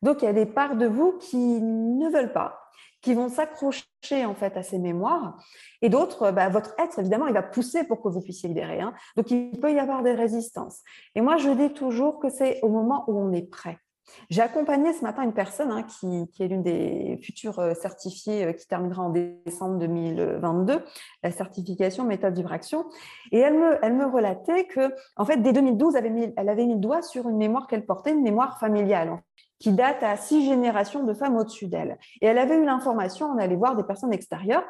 Donc, 0.01 0.21
il 0.21 0.25
y 0.25 0.27
a 0.30 0.34
des 0.34 0.45
parts 0.45 0.77
de 0.77 0.88
vous 0.88 1.17
qui 1.19 1.38
ne 1.38 2.10
veulent 2.10 2.34
pas, 2.34 2.61
qui 3.01 3.13
vont 3.13 3.29
s'accrocher 3.29 4.25
en 4.25 4.35
fait 4.35 4.55
à 4.57 4.63
ces 4.63 4.79
mémoires. 4.79 5.37
Et 5.81 5.89
d'autres, 5.89 6.31
bah, 6.31 6.49
votre 6.49 6.73
être, 6.79 6.99
évidemment, 6.99 7.27
il 7.27 7.33
va 7.33 7.43
pousser 7.43 7.83
pour 7.83 8.01
que 8.01 8.09
vous 8.09 8.21
puissiez 8.21 8.47
libérer. 8.47 8.79
Hein. 8.79 8.93
Donc, 9.17 9.31
il 9.31 9.59
peut 9.59 9.73
y 9.73 9.79
avoir 9.79 10.03
des 10.03 10.13
résistances. 10.13 10.81
Et 11.15 11.21
moi, 11.21 11.37
je 11.37 11.49
dis 11.49 11.73
toujours 11.73 12.19
que 12.19 12.29
c'est 12.29 12.59
au 12.61 12.69
moment 12.69 13.03
où 13.07 13.17
on 13.19 13.31
est 13.31 13.49
prêt. 13.49 13.77
J'ai 14.29 14.41
accompagné 14.41 14.93
ce 14.93 15.03
matin 15.03 15.23
une 15.23 15.33
personne 15.33 15.71
hein, 15.71 15.83
qui, 15.83 16.27
qui, 16.31 16.43
est 16.43 16.47
l'une 16.47 16.63
des 16.63 17.19
futures 17.23 17.59
euh, 17.59 17.73
certifiées 17.73 18.45
euh, 18.45 18.53
qui 18.53 18.67
terminera 18.67 19.03
en 19.03 19.09
décembre 19.09 19.77
2022, 19.79 20.83
la 21.23 21.31
certification 21.31 22.03
méthode 22.05 22.35
vibration. 22.35 22.85
Et 23.31 23.39
elle 23.39 23.57
me, 23.57 23.77
elle 23.81 23.93
me 23.93 24.05
relatait 24.05 24.65
que, 24.65 24.93
en 25.15 25.25
fait, 25.25 25.37
dès 25.37 25.53
2012, 25.53 25.95
elle 25.95 26.05
avait 26.05 26.09
mis, 26.13 26.33
elle 26.35 26.49
avait 26.49 26.65
mis 26.65 26.73
le 26.73 26.79
doigt 26.79 27.01
sur 27.01 27.27
une 27.29 27.37
mémoire 27.37 27.67
qu'elle 27.67 27.85
portait, 27.85 28.11
une 28.11 28.23
mémoire 28.23 28.59
familiale 28.59 29.21
qui 29.62 29.71
date 29.71 30.02
à 30.04 30.17
six 30.17 30.45
générations 30.45 31.04
de 31.04 31.13
femmes 31.13 31.38
au-dessus 31.38 31.67
d'elle. 31.67 31.97
Et 32.21 32.26
elle 32.26 32.39
avait 32.39 32.58
eu 32.58 32.65
l'information, 32.65 33.28
on 33.28 33.38
allait 33.38 33.56
voir 33.56 33.76
des 33.76 33.84
personnes 33.84 34.12
extérieures. 34.12 34.63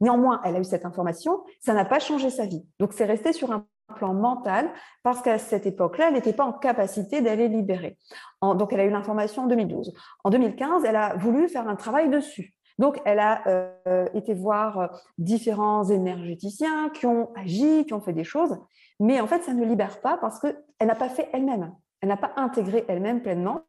Néanmoins, 0.00 0.40
elle 0.44 0.56
a 0.56 0.60
eu 0.60 0.64
cette 0.64 0.86
information, 0.86 1.44
ça 1.60 1.74
n'a 1.74 1.84
pas 1.84 1.98
changé 1.98 2.30
sa 2.30 2.46
vie. 2.46 2.64
Donc, 2.78 2.94
c'est 2.94 3.04
resté 3.04 3.34
sur 3.34 3.52
un 3.52 3.66
plan 3.96 4.14
mental 4.14 4.70
parce 5.02 5.20
qu'à 5.20 5.36
cette 5.36 5.66
époque-là, 5.66 6.08
elle 6.08 6.14
n'était 6.14 6.32
pas 6.32 6.44
en 6.44 6.52
capacité 6.52 7.20
d'aller 7.20 7.48
libérer. 7.48 7.98
donc, 8.42 8.72
elle 8.72 8.80
a 8.80 8.84
eu 8.84 8.90
l'information 8.90 9.42
en 9.42 9.46
2012. 9.46 9.92
En 10.24 10.30
2015, 10.30 10.84
elle 10.84 10.96
a 10.96 11.14
voulu 11.16 11.48
faire 11.48 11.68
un 11.68 11.76
travail 11.76 12.08
dessus. 12.08 12.54
Donc, 12.78 12.98
elle 13.04 13.18
a 13.18 13.42
euh, 13.46 14.06
été 14.14 14.32
voir 14.32 14.90
différents 15.18 15.84
énergéticiens 15.84 16.88
qui 16.88 17.04
ont 17.04 17.30
agi, 17.36 17.84
qui 17.84 17.92
ont 17.92 18.00
fait 18.00 18.14
des 18.14 18.24
choses, 18.24 18.56
mais 19.00 19.20
en 19.20 19.26
fait, 19.26 19.42
ça 19.42 19.52
ne 19.52 19.66
libère 19.66 20.00
pas 20.00 20.16
parce 20.16 20.40
qu'elle 20.40 20.56
n'a 20.80 20.94
pas 20.94 21.10
fait 21.10 21.28
elle-même. 21.34 21.74
Elle 22.00 22.08
n'a 22.08 22.16
pas 22.16 22.32
intégré 22.36 22.86
elle-même 22.88 23.20
pleinement. 23.20 23.64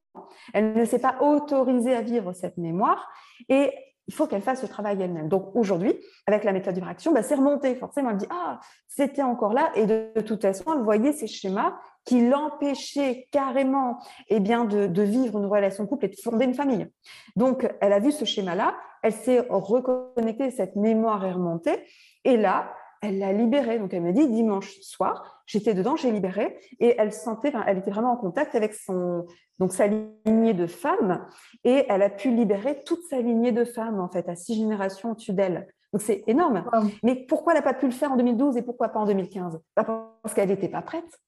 Elle 0.54 0.74
ne 0.74 0.86
s'est 0.86 1.00
pas 1.00 1.18
autorisée 1.22 1.96
à 1.96 2.02
vivre 2.02 2.34
cette 2.34 2.58
mémoire 2.58 3.10
et 3.50 3.72
il 4.08 4.14
faut 4.14 4.28
qu'elle 4.28 4.42
fasse 4.42 4.62
ce 4.62 4.66
travail 4.66 5.02
elle-même. 5.02 5.30
Donc 5.30 5.56
aujourd'hui, 5.56 5.96
avec 6.28 6.44
la 6.44 6.52
méthode 6.52 6.76
d'Uraction, 6.76 7.14
bah, 7.14 7.24
c'est 7.24 7.36
remonté. 7.36 7.76
Forcément, 7.76 8.10
elle 8.10 8.18
dit 8.18 8.28
Ah, 8.30 8.60
c'était 8.88 9.22
encore 9.22 9.54
là. 9.54 9.72
Et 9.76 9.86
de, 9.86 10.12
toute 10.26 10.42
façon, 10.42 10.74
elle 10.74 10.84
voyait 10.84 11.14
ces 11.14 11.28
schémas 11.28 11.76
qui 12.04 12.28
l'empêchaient 12.28 13.28
carrément 13.32 14.00
eh 14.28 14.40
bien, 14.40 14.66
de, 14.66 14.88
de, 14.88 15.02
vivre 15.04 15.40
une 15.40 15.46
relation 15.46 15.84
de 15.84 15.90
couple 15.90 16.06
et 16.06 16.10
de 16.10 16.16
fonder 16.22 16.46
une 16.46 16.56
famille. 16.56 16.88
Donc, 17.36 17.72
elle 17.80 17.94
a 17.94 18.00
vu 18.00 18.12
ce 18.12 18.26
schéma-là, 18.26 18.76
elle 19.04 19.14
s'est 19.14 19.46
reconnectée, 19.50 20.52
cette 20.52 20.76
mémoire 20.76 21.24
est 21.26 21.32
remontée. 21.32 21.84
Et 22.26 22.38
là, 22.38 22.74
elle 23.02 23.20
l'a 23.20 23.34
libérée. 23.34 23.80
Donc, 23.80 23.94
elle 23.94 24.04
m'a 24.04 24.12
dit 24.12 24.28
dimanche 24.30 24.80
soir, 24.82 25.44
j'étais 25.46 25.74
dedans, 25.74 25.96
j'ai 25.96 26.12
libéré. 26.12 26.58
Et 26.80 26.96
elle 26.98 27.12
sentait, 27.12 27.52
elle 27.68 27.80
était 27.80 27.92
vraiment 27.92 28.14
en 28.14 28.18
contact 28.18 28.56
avec 28.56 28.74
son, 28.74 29.26
donc 29.60 29.74
sa 29.74 29.88
lignée 29.88 30.54
de 30.54 30.68
femmes. 30.68 31.26
Et 31.64 31.86
elle 31.90 32.02
a 32.02 32.10
pu 32.10 32.32
libérer 32.32 32.84
toute 32.84 33.04
sa 33.04 33.20
lignée 33.20 33.52
de 33.52 33.66
femmes, 33.66 34.00
en 34.00 34.08
fait, 34.08 34.30
à 34.30 34.36
six 34.36 34.56
générations 34.56 35.12
au-dessus 35.12 35.34
d'elle. 35.34 35.68
Donc, 35.94 36.02
c'est 36.02 36.24
énorme. 36.28 36.64
Mais 37.04 37.16
pourquoi 37.16 37.54
elle 37.54 37.60
n'a 37.60 37.64
pas 37.64 37.74
pu 37.74 37.86
le 37.86 37.92
faire 37.92 38.12
en 38.12 38.18
2012 38.18 38.58
et 38.58 38.62
pourquoi 38.62 38.90
pas 38.90 39.00
en 39.00 39.06
2015 39.06 39.60
Parce 39.76 40.34
qu'elle 40.34 40.50
n'était 40.50 40.70
pas 40.70 40.82
prête. 40.82 41.20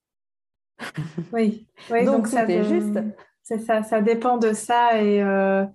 Oui, 1.33 1.67
donc, 1.89 2.05
donc 2.05 2.27
c'était 2.27 2.63
juste. 2.63 2.99
C'est 3.41 3.59
ça, 3.59 3.83
ça 3.83 4.01
dépend 4.01 4.37
de 4.37 4.53
ça. 4.53 5.01
Et. 5.01 5.21
Euh, 5.21 5.65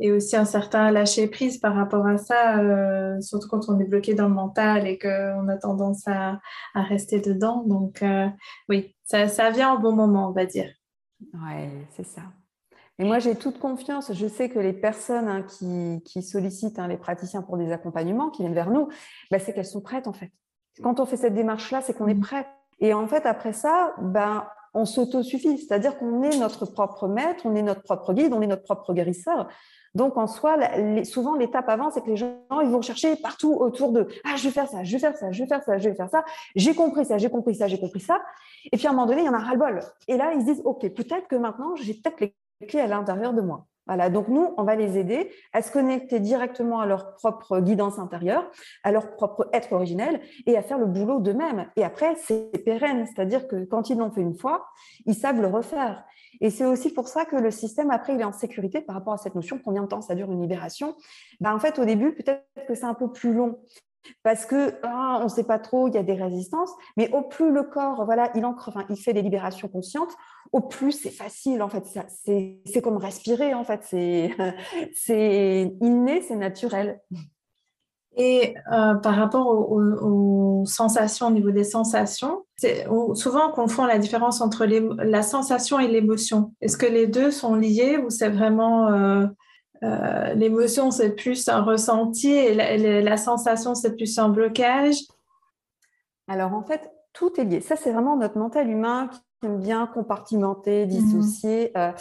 et 0.00 0.12
aussi 0.12 0.36
un 0.36 0.44
certain 0.44 0.90
lâcher 0.90 1.28
prise 1.28 1.58
par 1.58 1.74
rapport 1.74 2.06
à 2.06 2.18
ça, 2.18 2.58
euh, 2.58 3.20
surtout 3.20 3.48
quand 3.48 3.68
on 3.68 3.78
est 3.78 3.84
bloqué 3.84 4.14
dans 4.14 4.28
le 4.28 4.34
mental 4.34 4.86
et 4.86 4.98
qu'on 4.98 5.48
a 5.48 5.56
tendance 5.56 6.06
à, 6.06 6.40
à, 6.74 6.82
rester 6.82 7.20
dedans. 7.20 7.62
Donc 7.66 8.02
euh, 8.02 8.28
oui, 8.68 8.94
ça, 9.04 9.28
ça, 9.28 9.50
vient 9.50 9.74
au 9.74 9.78
bon 9.78 9.92
moment, 9.92 10.28
on 10.28 10.32
va 10.32 10.46
dire. 10.46 10.70
Oui, 11.20 11.68
c'est 11.90 12.06
ça. 12.06 12.22
Et 12.98 13.04
moi, 13.04 13.18
j'ai 13.18 13.34
toute 13.34 13.58
confiance. 13.58 14.12
Je 14.12 14.26
sais 14.26 14.48
que 14.48 14.58
les 14.58 14.72
personnes 14.72 15.28
hein, 15.28 15.42
qui, 15.42 16.02
qui, 16.04 16.22
sollicitent 16.22 16.78
hein, 16.78 16.86
les 16.86 16.96
praticiens 16.96 17.42
pour 17.42 17.56
des 17.56 17.72
accompagnements, 17.72 18.30
qui 18.30 18.42
viennent 18.42 18.54
vers 18.54 18.70
nous, 18.70 18.88
bah, 19.30 19.38
c'est 19.38 19.52
qu'elles 19.52 19.64
sont 19.64 19.80
prêtes 19.80 20.06
en 20.06 20.12
fait. 20.12 20.30
Quand 20.82 21.00
on 21.00 21.06
fait 21.06 21.16
cette 21.16 21.34
démarche-là, 21.34 21.80
c'est 21.82 21.94
qu'on 21.94 22.08
est 22.08 22.14
mmh. 22.14 22.20
prêt. 22.20 22.46
Et 22.80 22.94
en 22.94 23.06
fait, 23.06 23.26
après 23.26 23.52
ça, 23.52 23.94
ben, 24.00 24.44
on 24.74 24.84
s'auto-suffit, 24.84 25.58
c'est-à-dire 25.58 25.96
qu'on 25.96 26.22
est 26.22 26.36
notre 26.36 26.66
propre 26.66 27.08
maître, 27.08 27.46
on 27.46 27.54
est 27.54 27.62
notre 27.62 27.82
propre 27.82 28.12
guide, 28.12 28.32
on 28.32 28.42
est 28.42 28.46
notre 28.46 28.64
propre 28.64 28.92
guérisseur. 28.92 29.48
Donc, 29.94 30.16
en 30.16 30.26
soi, 30.26 30.58
souvent, 31.04 31.36
l'étape 31.36 31.68
avant, 31.68 31.90
c'est 31.90 32.02
que 32.02 32.10
les 32.10 32.16
gens, 32.16 32.34
ils 32.60 32.68
vont 32.68 32.82
chercher 32.82 33.14
partout 33.14 33.54
autour 33.54 33.92
d'eux. 33.92 34.08
Ah, 34.24 34.34
je 34.36 34.44
vais 34.44 34.50
faire 34.50 34.68
ça, 34.68 34.82
je 34.82 34.92
vais 34.92 34.98
faire 34.98 35.16
ça, 35.16 35.30
je 35.30 35.42
vais 35.42 35.48
faire 35.48 35.62
ça, 35.62 35.78
je 35.78 35.88
vais 35.88 35.94
faire 35.94 36.10
ça. 36.10 36.24
J'ai 36.56 36.74
compris 36.74 37.04
ça, 37.04 37.16
j'ai 37.16 37.30
compris 37.30 37.54
ça, 37.54 37.68
j'ai 37.68 37.78
compris 37.78 38.00
ça. 38.00 38.20
Et 38.72 38.76
puis, 38.76 38.88
à 38.88 38.90
un 38.90 38.92
moment 38.92 39.06
donné, 39.06 39.22
il 39.22 39.26
y 39.26 39.28
en 39.28 39.34
a 39.34 39.38
ras-le-bol. 39.38 39.78
Et 40.08 40.16
là, 40.16 40.32
ils 40.34 40.40
se 40.40 40.46
disent, 40.46 40.62
OK, 40.64 40.80
peut-être 40.80 41.28
que 41.28 41.36
maintenant, 41.36 41.76
j'ai 41.76 41.94
peut-être 41.94 42.20
les 42.20 42.34
clés 42.66 42.80
à 42.80 42.88
l'intérieur 42.88 43.32
de 43.32 43.40
moi. 43.40 43.66
Voilà, 43.86 44.08
donc 44.08 44.28
nous, 44.28 44.54
on 44.56 44.64
va 44.64 44.76
les 44.76 44.98
aider 44.98 45.30
à 45.52 45.60
se 45.60 45.70
connecter 45.70 46.18
directement 46.18 46.80
à 46.80 46.86
leur 46.86 47.14
propre 47.16 47.60
guidance 47.60 47.98
intérieure, 47.98 48.50
à 48.82 48.92
leur 48.92 49.14
propre 49.14 49.48
être 49.52 49.72
originel 49.72 50.20
et 50.46 50.56
à 50.56 50.62
faire 50.62 50.78
le 50.78 50.86
boulot 50.86 51.20
d'eux-mêmes. 51.20 51.66
Et 51.76 51.84
après, 51.84 52.14
c'est 52.16 52.50
pérenne, 52.64 53.06
c'est-à-dire 53.06 53.46
que 53.46 53.64
quand 53.64 53.90
ils 53.90 53.98
l'ont 53.98 54.10
fait 54.10 54.22
une 54.22 54.38
fois, 54.38 54.66
ils 55.04 55.14
savent 55.14 55.40
le 55.40 55.48
refaire. 55.48 56.04
Et 56.40 56.50
c'est 56.50 56.64
aussi 56.64 56.92
pour 56.92 57.08
ça 57.08 57.26
que 57.26 57.36
le 57.36 57.50
système, 57.50 57.90
après, 57.90 58.14
il 58.14 58.20
est 58.20 58.24
en 58.24 58.32
sécurité 58.32 58.80
par 58.80 58.96
rapport 58.96 59.12
à 59.12 59.18
cette 59.18 59.34
notion 59.34 59.60
combien 59.62 59.82
de 59.82 59.88
temps 59.88 60.00
ça 60.00 60.14
dure 60.14 60.32
une 60.32 60.40
libération. 60.40 60.96
Ben, 61.40 61.54
en 61.54 61.58
fait, 61.58 61.78
au 61.78 61.84
début, 61.84 62.14
peut-être 62.14 62.44
que 62.66 62.74
c'est 62.74 62.84
un 62.84 62.94
peu 62.94 63.12
plus 63.12 63.34
long 63.34 63.58
parce 64.22 64.46
que 64.46 64.74
ah, 64.82 65.18
on 65.20 65.24
ne 65.24 65.28
sait 65.28 65.44
pas 65.44 65.58
trop, 65.58 65.88
il 65.88 65.94
y 65.94 65.98
a 65.98 66.02
des 66.02 66.14
résistances, 66.14 66.70
mais 66.96 67.10
au 67.12 67.22
plus 67.22 67.50
le 67.50 67.62
corps, 67.62 68.04
voilà, 68.04 68.30
il 68.34 68.44
ancre, 68.44 68.70
il 68.90 68.96
fait 68.96 69.12
des 69.12 69.22
libérations 69.22 69.68
conscientes, 69.68 70.14
au 70.54 70.60
plus 70.60 70.92
c'est 70.92 71.10
facile 71.10 71.62
en 71.62 71.68
fait. 71.68 71.84
C'est 72.16 72.80
comme 72.80 72.96
respirer 72.96 73.54
en 73.54 73.64
fait, 73.64 73.80
c'est 74.94 75.76
inné, 75.80 76.22
c'est 76.22 76.36
naturel. 76.36 77.00
Et 78.16 78.54
euh, 78.72 78.94
par 78.94 79.16
rapport 79.16 79.48
aux, 79.48 80.62
sensations, 80.66 81.26
au 81.26 81.30
niveau 81.30 81.50
des 81.50 81.64
sensations, 81.64 82.46
souvent 83.14 83.50
on 83.50 83.52
confond 83.52 83.84
la 83.84 83.98
différence 83.98 84.40
entre 84.40 84.64
la 84.64 85.22
sensation 85.22 85.80
et 85.80 85.88
l'émotion. 85.88 86.54
Est-ce 86.60 86.76
que 86.76 86.86
les 86.86 87.08
deux 87.08 87.32
sont 87.32 87.56
liés 87.56 87.98
ou 87.98 88.08
c'est 88.08 88.30
vraiment 88.30 88.88
euh, 88.88 89.26
euh, 89.82 90.34
l'émotion, 90.34 90.92
c'est 90.92 91.10
plus 91.10 91.48
un 91.48 91.62
ressenti 91.62 92.30
et 92.30 92.54
la, 93.02 93.16
sensation, 93.16 93.74
c'est 93.74 93.96
plus 93.96 94.16
un 94.18 94.28
blocage? 94.28 94.98
Alors 96.28 96.54
en 96.54 96.62
fait, 96.62 96.92
tout 97.12 97.38
est 97.40 97.44
lié. 97.44 97.60
Ça, 97.60 97.74
c'est 97.74 97.90
vraiment 97.90 98.16
notre 98.16 98.38
mental 98.38 98.70
humain 98.70 99.10
qui 99.44 99.46
aime 99.46 99.60
bien 99.60 99.86
compartimenter, 99.86 100.86
dissocier. 100.86 101.72
Mhm. 101.74 101.82
Euh, 101.82 101.92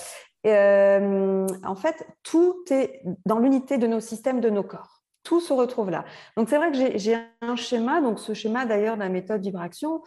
euh, 0.45 1.47
en 1.63 1.75
fait, 1.75 2.08
tout 2.23 2.63
est 2.69 3.01
dans 3.25 3.39
l'unité 3.39 3.77
de 3.77 3.88
nos 3.88 3.99
systèmes, 3.99 4.39
de 4.39 4.49
nos 4.49 4.63
corps. 4.63 5.01
Tout 5.23 5.39
se 5.39 5.53
retrouve 5.53 5.89
là. 5.89 6.03
Donc 6.36 6.49
c'est 6.49 6.58
vrai 6.58 6.71
que 6.71 6.97
j'ai 6.97 7.17
un 7.41 7.56
schéma, 7.56 8.01
donc 8.01 8.19
ce 8.19 8.34
schéma 8.34 8.65
d'ailleurs 8.65 8.95
de 8.95 9.01
la 9.01 9.10
méthode 9.10 9.41
vibration, 9.41 10.01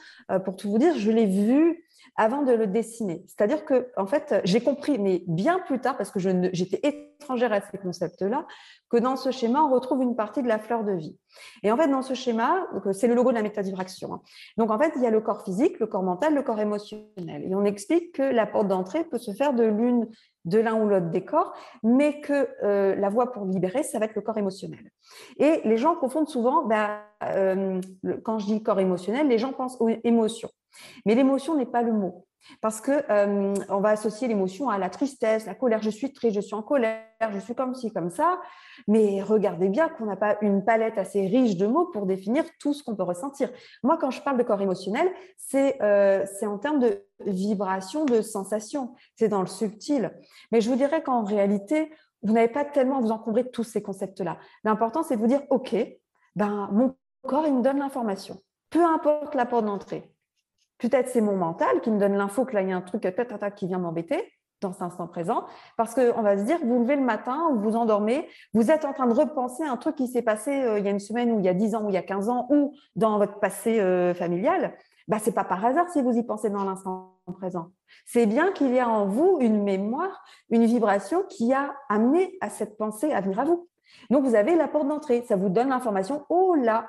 pour 0.44 0.57
tout 0.57 0.70
vous 0.70 0.77
dire, 0.77 0.94
je 0.99 1.11
l'ai 1.11 1.25
vu 1.25 1.86
avant 2.17 2.43
de 2.43 2.53
le 2.53 2.67
dessiner. 2.67 3.25
C'est-à-dire 3.27 3.65
que, 3.65 3.89
en 3.97 4.07
fait, 4.07 4.41
j'ai 4.45 4.61
compris, 4.61 4.99
mais 4.99 5.23
bien 5.27 5.59
plus 5.67 5.79
tard, 5.79 5.97
parce 5.97 6.11
que 6.11 6.19
j'étais 6.19 6.81
étrangère 6.83 7.53
à 7.53 7.61
ces 7.61 7.77
concepts-là, 7.79 8.47
que 8.89 8.97
dans 8.97 9.17
ce 9.17 9.31
schéma, 9.31 9.63
on 9.63 9.71
retrouve 9.71 10.03
une 10.03 10.17
partie 10.17 10.43
de 10.43 10.49
la 10.49 10.59
fleur 10.59 10.85
de 10.85 10.93
vie. 10.93 11.17
Et 11.63 11.71
en 11.71 11.77
fait, 11.77 11.89
dans 11.89 12.03
ce 12.03 12.15
schéma, 12.15 12.67
c'est 12.93 13.09
le 13.09 13.15
logo 13.15 13.31
de 13.31 13.35
la 13.35 13.43
métadivraction. 13.43 14.15
Hein. 14.15 14.23
Donc, 14.57 14.71
en 14.71 14.79
fait, 14.79 14.93
il 14.97 15.03
y 15.03 15.07
a 15.07 15.11
le 15.11 15.21
corps 15.21 15.45
physique, 15.45 15.79
le 15.79 15.87
corps 15.87 16.03
mental, 16.03 16.35
le 16.35 16.43
corps 16.43 16.61
émotionnel. 16.61 17.45
Et 17.45 17.55
on 17.55 17.65
explique 17.65 18.13
que 18.13 18.23
la 18.23 18.47
porte 18.47 18.69
d'entrée 18.69 19.05
peut 19.05 19.19
se 19.19 19.33
faire 19.33 19.53
de 19.53 19.65
l'une, 19.65 20.09
de 20.47 20.59
l'un 20.59 20.75
ou 20.75 20.89
l'autre 20.89 21.11
des 21.11 21.25
corps, 21.25 21.53
mais 21.83 22.21
que 22.21 22.49
euh, 22.63 22.95
la 22.95 23.11
voie 23.11 23.33
pour 23.33 23.45
libérer, 23.45 23.83
ça 23.83 23.99
va 23.99 24.07
être 24.07 24.15
le 24.15 24.23
corps 24.23 24.39
émotionnel. 24.39 24.91
Et 25.39 25.61
les 25.65 25.77
gens 25.77 25.97
confondent 25.97 26.29
souvent, 26.29 26.65
bah, 26.65 27.01
euh, 27.25 27.81
quand 28.25 28.39
je 28.39 28.47
dis 28.47 28.63
corps 28.63 28.81
émotionnel, 28.81 29.29
les 29.29 29.39
gens 29.39 29.53
pensent 29.53 29.77
aux 29.81 29.91
émotions. 30.05 30.51
Mais 31.05 31.15
l'émotion 31.15 31.57
n'est 31.57 31.67
pas 31.67 31.83
le 31.83 31.93
mot. 31.93 32.27
Parce 32.61 32.81
que 32.81 32.93
euh, 33.11 33.55
on 33.69 33.81
va 33.81 33.91
associer 33.91 34.29
l'émotion 34.29 34.69
à 34.69 34.79
la 34.79 34.91
tristesse, 34.91 35.47
la 35.47 35.55
colère. 35.55 35.83
Je 35.83 35.91
suis 35.91 36.12
triste, 36.12 36.37
je 36.37 36.41
suis 36.41 36.55
en 36.55 36.62
colère, 36.62 37.03
je 37.33 37.39
suis 37.39 37.55
comme 37.55 37.75
ci, 37.75 37.93
comme 37.93 38.11
ça. 38.11 38.41
Mais 38.89 39.23
regardez 39.23 39.69
bien 39.69 39.89
qu'on 39.89 40.07
n'a 40.07 40.17
pas 40.17 40.37
une 40.43 40.65
palette 40.65 40.99
assez 40.99 41.27
riche 41.27 41.57
de 41.57 41.67
mots 41.67 41.87
pour 41.87 42.07
définir 42.07 42.45
tout 42.61 42.73
ce 42.73 42.83
qu'on 42.83 42.95
peut 42.95 43.03
ressentir. 43.03 43.51
Moi, 43.83 43.99
quand 43.99 44.11
je 44.11 44.23
parle 44.23 44.39
de 44.39 44.43
corps 44.43 44.61
émotionnel, 44.61 45.11
c'est 45.37 45.81
euh, 45.83 46.25
en 46.43 46.59
termes 46.59 46.79
de 46.79 47.05
vibration, 47.25 48.05
de 48.05 48.23
sensation. 48.23 48.95
C'est 49.17 49.29
dans 49.29 49.41
le 49.41 49.47
subtil. 49.47 50.12
Mais 50.53 50.61
je 50.61 50.71
vous 50.71 50.77
dirais 50.77 51.03
qu'en 51.03 51.25
réalité, 51.25 51.93
vous 52.23 52.33
n'avez 52.33 52.49
pas 52.49 52.65
tellement 52.65 52.99
à 52.99 53.01
vous 53.01 53.12
encombrer 53.12 53.45
de 53.45 53.49
tous 53.49 53.65
ces 53.65 53.83
concepts-là. 53.83 54.39
L'important, 54.65 55.03
c'est 55.03 55.17
de 55.17 55.21
vous 55.21 55.27
dire, 55.27 55.43
OK, 55.51 55.75
ben, 56.35 56.69
mon 56.73 56.95
corps, 57.27 57.47
il 57.47 57.55
me 57.55 57.62
donne 57.62 57.79
l'information. 57.79 58.41
Peu 58.71 58.85
importe 58.85 59.35
la 59.35 59.47
porte 59.47 59.65
d'entrée. 59.65 60.16
Peut-être 60.79 61.09
c'est 61.09 61.21
mon 61.21 61.37
mental 61.37 61.81
qui 61.81 61.91
me 61.91 61.99
donne 61.99 62.17
l'info 62.17 62.45
que 62.45 62.55
là, 62.55 62.62
il 62.62 62.69
y 62.69 62.73
a 62.73 62.77
un 62.77 62.83
truc 62.83 63.07
qui 63.57 63.67
vient 63.67 63.79
m'embêter 63.79 64.33
dans 64.62 64.73
cet 64.73 64.83
instant 64.83 65.07
présent, 65.07 65.45
parce 65.77 65.95
qu'on 65.95 66.23
va 66.23 66.39
se 66.39 66.45
dire, 66.45 66.59
vous 66.65 66.81
levez 66.81 66.97
le 66.97 67.03
matin, 67.03 67.51
vous 67.53 67.61
vous 67.61 67.77
endormez, 67.77 68.27
vous 68.55 68.71
êtes 68.71 68.85
en 68.85 68.93
train 68.93 69.07
de 69.07 69.12
repenser 69.12 69.65
un 69.65 69.77
truc 69.77 69.97
qui 69.97 70.09
s'est 70.09 70.23
passé 70.23 70.51
euh, 70.51 70.79
il 70.79 70.85
y 70.85 70.89
a 70.89 70.91
une 70.91 70.99
semaine, 70.99 71.31
ou 71.31 71.39
il 71.39 71.45
y 71.45 71.49
a 71.49 71.55
10 71.55 71.75
ans, 71.75 71.85
ou 71.85 71.91
il 71.91 71.95
y 71.95 71.99
a 71.99 72.03
15 72.03 72.29
ans, 72.29 72.47
ou 72.51 72.75
dans 72.95 73.19
votre 73.19 73.39
passé 73.39 73.81
euh, 73.81 74.15
familial. 74.15 74.75
Bah, 75.09 75.19
c'est 75.21 75.35
pas 75.35 75.45
par 75.45 75.65
hasard 75.65 75.89
si 75.91 76.03
vous 76.03 76.17
y 76.17 76.23
pensez 76.23 76.51
dans 76.51 76.65
l'instant 76.65 77.21
présent. 77.39 77.71
C'est 78.07 78.27
bien 78.27 78.53
qu'il 78.53 78.73
y 78.73 78.79
a 78.79 78.89
en 78.89 79.07
vous 79.07 79.39
une 79.41 79.62
mémoire, 79.62 80.25
une 80.51 80.65
vibration 80.65 81.23
qui 81.29 81.53
a 81.53 81.75
amené 81.89 82.37
à 82.41 82.49
cette 82.49 82.77
pensée 82.77 83.12
à 83.12 83.21
venir 83.21 83.39
à 83.41 83.45
vous. 83.45 83.69
Donc, 84.11 84.25
vous 84.25 84.35
avez 84.35 84.57
la 84.57 84.69
porte 84.69 84.89
d'entrée. 84.89 85.25
Ça 85.29 85.37
vous 85.37 85.49
donne 85.49 85.69
l'information. 85.69 86.25
Oh 86.29 86.55
là, 86.55 86.89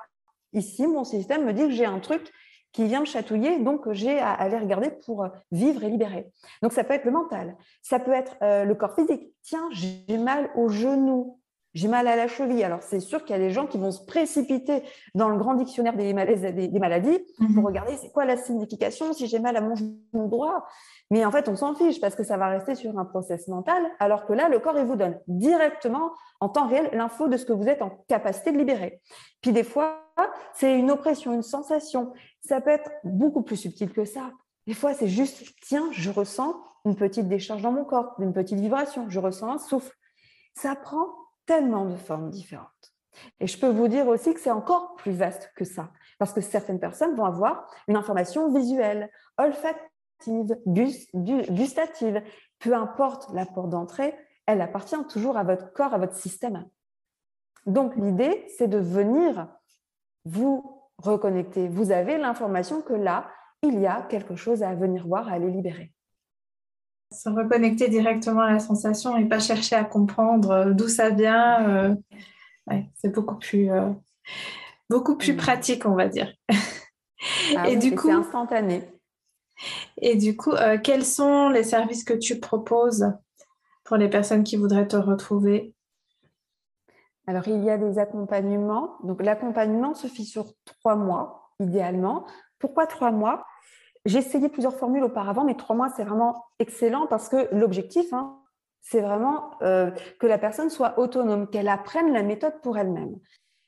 ici, 0.53 0.87
mon 0.87 1.03
système 1.03 1.45
me 1.45 1.53
dit 1.53 1.63
que 1.67 1.71
j'ai 1.71 1.85
un 1.85 1.99
truc 1.99 2.31
qui 2.77 2.85
vient 2.85 2.99
me 2.99 3.05
chatouiller, 3.05 3.57
donc 3.57 3.91
j'ai 3.91 4.19
à 4.19 4.31
aller 4.31 4.55
regarder 4.55 4.91
pour 4.91 5.23
euh, 5.23 5.29
vivre 5.51 5.83
et 5.83 5.89
libérer. 5.89 6.27
Donc 6.61 6.73
ça 6.73 6.83
peut 6.83 6.93
être 6.93 7.05
le 7.05 7.11
mental, 7.11 7.55
ça 7.81 7.97
peut 7.97 8.13
être 8.13 8.35
euh, 8.43 8.65
le 8.65 8.75
corps 8.75 8.93
physique. 8.93 9.33
Tiens, 9.41 9.67
j'ai 9.71 10.19
mal 10.19 10.51
au 10.55 10.69
genou, 10.69 11.39
j'ai 11.73 11.87
mal 11.87 12.07
à 12.07 12.15
la 12.15 12.27
cheville. 12.27 12.63
Alors 12.63 12.83
c'est 12.83 12.99
sûr 12.99 13.25
qu'il 13.25 13.35
y 13.35 13.39
a 13.39 13.41
des 13.41 13.49
gens 13.49 13.65
qui 13.65 13.79
vont 13.79 13.89
se 13.89 14.05
précipiter 14.05 14.83
dans 15.15 15.29
le 15.29 15.37
grand 15.37 15.55
dictionnaire 15.55 15.97
des, 15.97 16.13
des, 16.13 16.79
maladies 16.79 17.17
pour 17.37 17.49
mhm. 17.49 17.65
regarder 17.65 17.97
c'est 17.97 18.11
quoi 18.11 18.25
la 18.25 18.37
signification 18.37 19.11
si 19.11 19.25
j'ai 19.25 19.39
mal 19.39 19.57
à 19.57 19.61
mon 19.61 19.73
genou 19.73 20.27
droit. 20.27 20.67
Mais 21.09 21.25
en 21.25 21.31
fait, 21.31 21.49
on 21.49 21.55
s'en 21.55 21.73
fiche 21.73 21.99
parce 21.99 22.15
que 22.15 22.23
ça 22.23 22.37
va 22.37 22.47
rester 22.49 22.75
sur 22.75 22.99
un 22.99 23.05
process 23.05 23.47
mental, 23.47 23.81
alors 23.97 24.25
que 24.25 24.33
là, 24.33 24.49
le 24.49 24.59
corps, 24.59 24.77
il 24.77 24.85
vous 24.85 24.97
donne 24.97 25.17
directement, 25.27 26.11
en 26.41 26.49
temps 26.49 26.67
réel, 26.67 26.89
l'info 26.93 27.27
de 27.27 27.37
ce 27.37 27.45
que 27.45 27.53
vous 27.53 27.67
êtes 27.67 27.81
en 27.81 28.03
capacité 28.07 28.51
de 28.51 28.57
libérer. 28.57 29.01
Puis 29.41 29.51
des 29.51 29.63
fois, 29.63 30.03
c'est 30.53 30.77
une 30.77 30.91
oppression, 30.91 31.33
une 31.33 31.43
sensation. 31.43 32.13
Ça 32.47 32.61
peut 32.61 32.69
être 32.69 32.89
beaucoup 33.03 33.41
plus 33.41 33.57
subtil 33.57 33.91
que 33.91 34.05
ça. 34.05 34.31
Des 34.67 34.73
fois, 34.73 34.93
c'est 34.93 35.09
juste, 35.09 35.53
tiens, 35.61 35.89
je 35.91 36.09
ressens 36.09 36.55
une 36.85 36.95
petite 36.95 37.27
décharge 37.27 37.61
dans 37.61 37.73
mon 37.73 37.83
corps, 37.83 38.15
une 38.19 38.31
petite 38.31 38.59
vibration, 38.59 39.09
je 39.09 39.19
ressens 39.19 39.51
un 39.51 39.57
souffle. 39.57 39.93
Ça 40.55 40.75
prend 40.75 41.07
tellement 41.45 41.85
de 41.85 41.95
formes 41.95 42.29
différentes. 42.29 42.93
Et 43.41 43.47
je 43.47 43.59
peux 43.59 43.67
vous 43.69 43.89
dire 43.89 44.07
aussi 44.07 44.33
que 44.33 44.39
c'est 44.39 44.51
encore 44.51 44.95
plus 44.95 45.11
vaste 45.11 45.51
que 45.57 45.65
ça, 45.65 45.91
parce 46.19 46.31
que 46.31 46.39
certaines 46.39 46.79
personnes 46.79 47.15
vont 47.15 47.25
avoir 47.25 47.69
une 47.89 47.97
information 47.97 48.53
visuelle, 48.53 49.11
olfactive, 49.37 50.55
gustative, 50.65 52.23
peu 52.59 52.73
importe 52.73 53.29
la 53.33 53.45
porte 53.45 53.69
d'entrée, 53.69 54.15
elle 54.45 54.61
appartient 54.61 54.95
toujours 55.09 55.35
à 55.35 55.43
votre 55.43 55.73
corps, 55.73 55.93
à 55.93 55.97
votre 55.97 56.15
système. 56.15 56.65
Donc 57.65 57.95
l'idée, 57.97 58.45
c'est 58.57 58.69
de 58.69 58.77
venir 58.77 59.49
vous 60.23 60.76
reconnecter. 61.01 61.67
Vous 61.67 61.91
avez 61.91 62.17
l'information 62.17 62.81
que 62.81 62.93
là, 62.93 63.29
il 63.63 63.79
y 63.79 63.87
a 63.87 64.01
quelque 64.09 64.35
chose 64.35 64.63
à 64.63 64.73
venir 64.75 65.07
voir, 65.07 65.27
à 65.27 65.33
aller 65.33 65.49
libérer. 65.49 65.91
Se 67.11 67.29
reconnecter 67.29 67.87
directement 67.87 68.41
à 68.41 68.51
la 68.51 68.59
sensation 68.59 69.15
et 69.17 69.25
pas 69.25 69.39
chercher 69.39 69.75
à 69.75 69.85
comprendre 69.85 70.51
euh, 70.51 70.73
d'où 70.73 70.89
ça 70.89 71.09
vient, 71.09 71.67
euh, 71.67 71.95
c'est 72.95 73.13
beaucoup 73.13 73.35
plus, 73.35 73.71
euh, 73.71 73.89
beaucoup 74.89 75.15
plus 75.15 75.33
mm. 75.33 75.37
pratique, 75.37 75.85
on 75.85 75.95
va 75.95 76.07
dire. 76.07 76.33
Ah 77.55 77.69
et 77.69 77.77
du 77.77 77.95
coup, 77.95 78.07
c'est 78.07 78.13
instantané. 78.13 78.83
Et 79.99 80.15
du 80.15 80.35
coup, 80.35 80.51
quels 80.83 81.05
sont 81.05 81.49
les 81.49 81.63
services 81.63 82.03
que 82.03 82.13
tu 82.13 82.39
proposes 82.39 83.11
pour 83.85 83.97
les 83.97 84.09
personnes 84.09 84.43
qui 84.43 84.55
voudraient 84.55 84.87
te 84.87 84.97
retrouver? 84.97 85.73
Alors, 87.27 87.47
il 87.49 87.61
y 87.63 87.69
a 87.69 87.77
des 87.77 87.99
accompagnements. 87.99 88.95
Donc, 89.03 89.21
l'accompagnement 89.21 89.93
se 89.93 90.07
fait 90.07 90.23
sur 90.23 90.45
trois 90.65 90.95
mois, 90.95 91.51
idéalement. 91.59 92.25
Pourquoi 92.57 92.87
trois 92.87 93.11
mois? 93.11 93.45
J'ai 94.05 94.19
essayé 94.19 94.47
plusieurs 94.47 94.75
formules 94.75 95.03
auparavant, 95.03 95.43
mais 95.43 95.55
trois 95.55 95.75
mois, 95.75 95.89
c'est 95.89 96.05
vraiment 96.05 96.45
excellent 96.59 97.07
parce 97.07 97.27
que 97.27 97.53
l'objectif, 97.53 98.13
hein, 98.13 98.39
c'est 98.79 99.01
vraiment 99.01 99.51
euh, 99.61 99.91
que 100.19 100.27
la 100.27 100.37
personne 100.37 100.69
soit 100.69 100.97
autonome, 100.97 101.49
qu'elle 101.49 101.67
apprenne 101.67 102.13
la 102.13 102.23
méthode 102.23 102.61
pour 102.61 102.77
elle-même. 102.77 103.17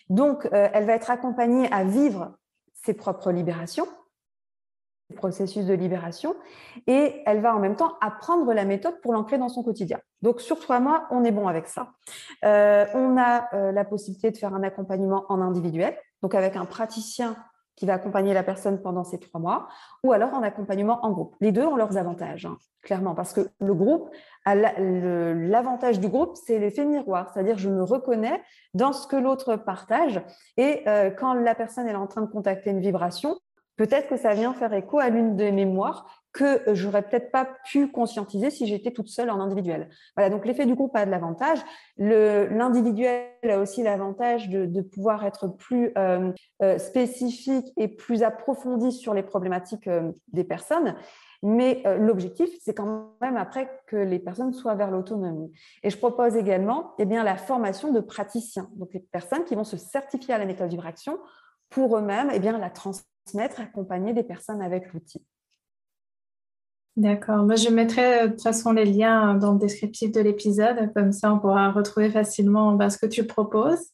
Donc, 0.07 0.45
euh, 0.45 0.69
elle 0.73 0.85
va 0.85 0.93
être 0.93 1.11
accompagnée 1.11 1.69
à 1.73 1.83
vivre 1.83 2.37
ses 2.73 2.93
propres 2.93 3.31
libérations, 3.31 3.87
processus 5.15 5.65
de 5.65 5.73
libération 5.73 6.35
et 6.87 7.21
elle 7.25 7.41
va 7.41 7.55
en 7.55 7.59
même 7.59 7.75
temps 7.75 7.93
apprendre 8.01 8.53
la 8.53 8.65
méthode 8.65 8.99
pour 9.01 9.13
l'ancrer 9.13 9.37
dans 9.37 9.49
son 9.49 9.63
quotidien. 9.63 9.99
Donc 10.21 10.41
sur 10.41 10.59
trois 10.59 10.79
mois, 10.79 11.07
on 11.11 11.23
est 11.23 11.31
bon 11.31 11.47
avec 11.47 11.67
ça. 11.67 11.91
Euh, 12.45 12.85
on 12.93 13.17
a 13.17 13.47
euh, 13.53 13.71
la 13.71 13.85
possibilité 13.85 14.31
de 14.31 14.37
faire 14.37 14.53
un 14.53 14.63
accompagnement 14.63 15.25
en 15.29 15.41
individuel, 15.41 15.97
donc 16.21 16.35
avec 16.35 16.55
un 16.55 16.65
praticien 16.65 17.35
qui 17.79 17.85
va 17.85 17.93
accompagner 17.93 18.33
la 18.33 18.43
personne 18.43 18.81
pendant 18.81 19.05
ces 19.05 19.19
trois 19.19 19.39
mois, 19.39 19.69
ou 20.03 20.11
alors 20.11 20.33
en 20.33 20.43
accompagnement 20.43 20.99
en 21.05 21.11
groupe. 21.11 21.35
Les 21.39 21.53
deux 21.53 21.65
ont 21.65 21.77
leurs 21.77 21.95
avantages, 21.95 22.45
hein, 22.45 22.57
clairement, 22.81 23.15
parce 23.15 23.31
que 23.31 23.49
le 23.61 23.73
groupe, 23.73 24.09
l'avantage 24.45 26.01
du 26.01 26.09
groupe, 26.09 26.35
c'est 26.35 26.59
l'effet 26.59 26.83
miroir, 26.83 27.31
c'est-à-dire 27.33 27.57
je 27.57 27.69
me 27.69 27.81
reconnais 27.81 28.43
dans 28.73 28.91
ce 28.91 29.07
que 29.07 29.15
l'autre 29.15 29.55
partage, 29.55 30.21
et 30.57 30.83
euh, 30.89 31.09
quand 31.09 31.33
la 31.33 31.55
personne 31.55 31.87
est 31.87 31.95
en 31.95 32.07
train 32.07 32.21
de 32.21 32.29
contacter 32.29 32.69
une 32.69 32.81
vibration, 32.81 33.39
peut-être 33.79 34.09
que 34.09 34.17
ça 34.17 34.33
vient 34.33 34.53
faire 34.53 34.73
écho 34.73 34.99
à 34.99 35.07
l'une 35.07 35.37
des 35.37 35.53
mémoires 35.53 36.05
que 36.33 36.61
j'aurais 36.73 37.01
peut-être 37.01 37.31
pas 37.31 37.47
pu 37.65 37.87
conscientiser 37.87 38.49
si 38.49 38.67
j'étais 38.67 38.91
toute 38.91 39.07
seule 39.07 39.29
en 39.29 39.39
individuel. 39.39 39.89
Voilà, 40.17 40.29
donc 40.29 40.45
l'effet 40.45 40.65
du 40.65 40.75
groupe 40.75 40.93
a 40.97 41.05
de 41.05 41.11
l'avantage. 41.11 41.59
L'individuel 41.97 43.23
a 43.49 43.57
aussi 43.57 43.81
l'avantage 43.81 44.49
de, 44.49 44.81
pouvoir 44.81 45.23
être 45.23 45.47
plus 45.47 45.93
euh, 45.97 46.33
euh, 46.61 46.77
spécifique 46.77 47.67
et 47.77 47.87
plus 47.87 48.21
approfondi 48.21 48.91
sur 48.91 49.13
les 49.13 49.23
problématiques 49.23 49.87
euh, 49.87 50.11
des 50.33 50.43
personnes. 50.43 50.95
Mais 51.41 51.83
l'objectif, 51.97 52.49
c'est 52.61 52.73
quand 52.73 53.13
même 53.21 53.37
après 53.37 53.71
que 53.87 53.95
les 53.95 54.19
personnes 54.19 54.51
soient 54.51 54.75
vers 54.75 54.91
l'autonomie. 54.91 55.53
Et 55.83 55.89
je 55.89 55.97
propose 55.97 56.35
également 56.35 56.95
eh 56.99 57.05
bien, 57.05 57.23
la 57.23 57.37
formation 57.37 57.93
de 57.93 58.01
praticiens, 58.01 58.69
donc 58.75 58.89
les 58.93 58.99
personnes 58.99 59.45
qui 59.45 59.55
vont 59.55 59.63
se 59.63 59.77
certifier 59.77 60.33
à 60.33 60.37
la 60.37 60.45
méthode 60.45 60.69
vibration 60.69 61.17
pour 61.69 61.97
eux-mêmes 61.97 62.29
eh 62.33 62.39
bien, 62.39 62.57
la 62.57 62.69
transmettre, 62.69 63.08
accompagner 63.37 64.13
des 64.13 64.23
personnes 64.23 64.61
avec 64.61 64.91
l'outil. 64.93 65.25
D'accord. 66.99 67.45
Moi, 67.45 67.55
je 67.55 67.69
mettrai 67.69 68.23
euh, 68.23 68.27
de 68.27 68.31
toute 68.31 68.41
façon 68.41 68.73
les 68.73 68.83
liens 68.83 69.35
dans 69.35 69.53
le 69.53 69.59
descriptif 69.59 70.11
de 70.11 70.19
l'épisode. 70.19 70.91
Comme 70.93 71.13
ça, 71.13 71.33
on 71.33 71.39
pourra 71.39 71.71
retrouver 71.71 72.09
facilement 72.09 72.73
bah, 72.73 72.89
ce 72.89 72.97
que 72.97 73.05
tu 73.05 73.25
proposes. 73.25 73.91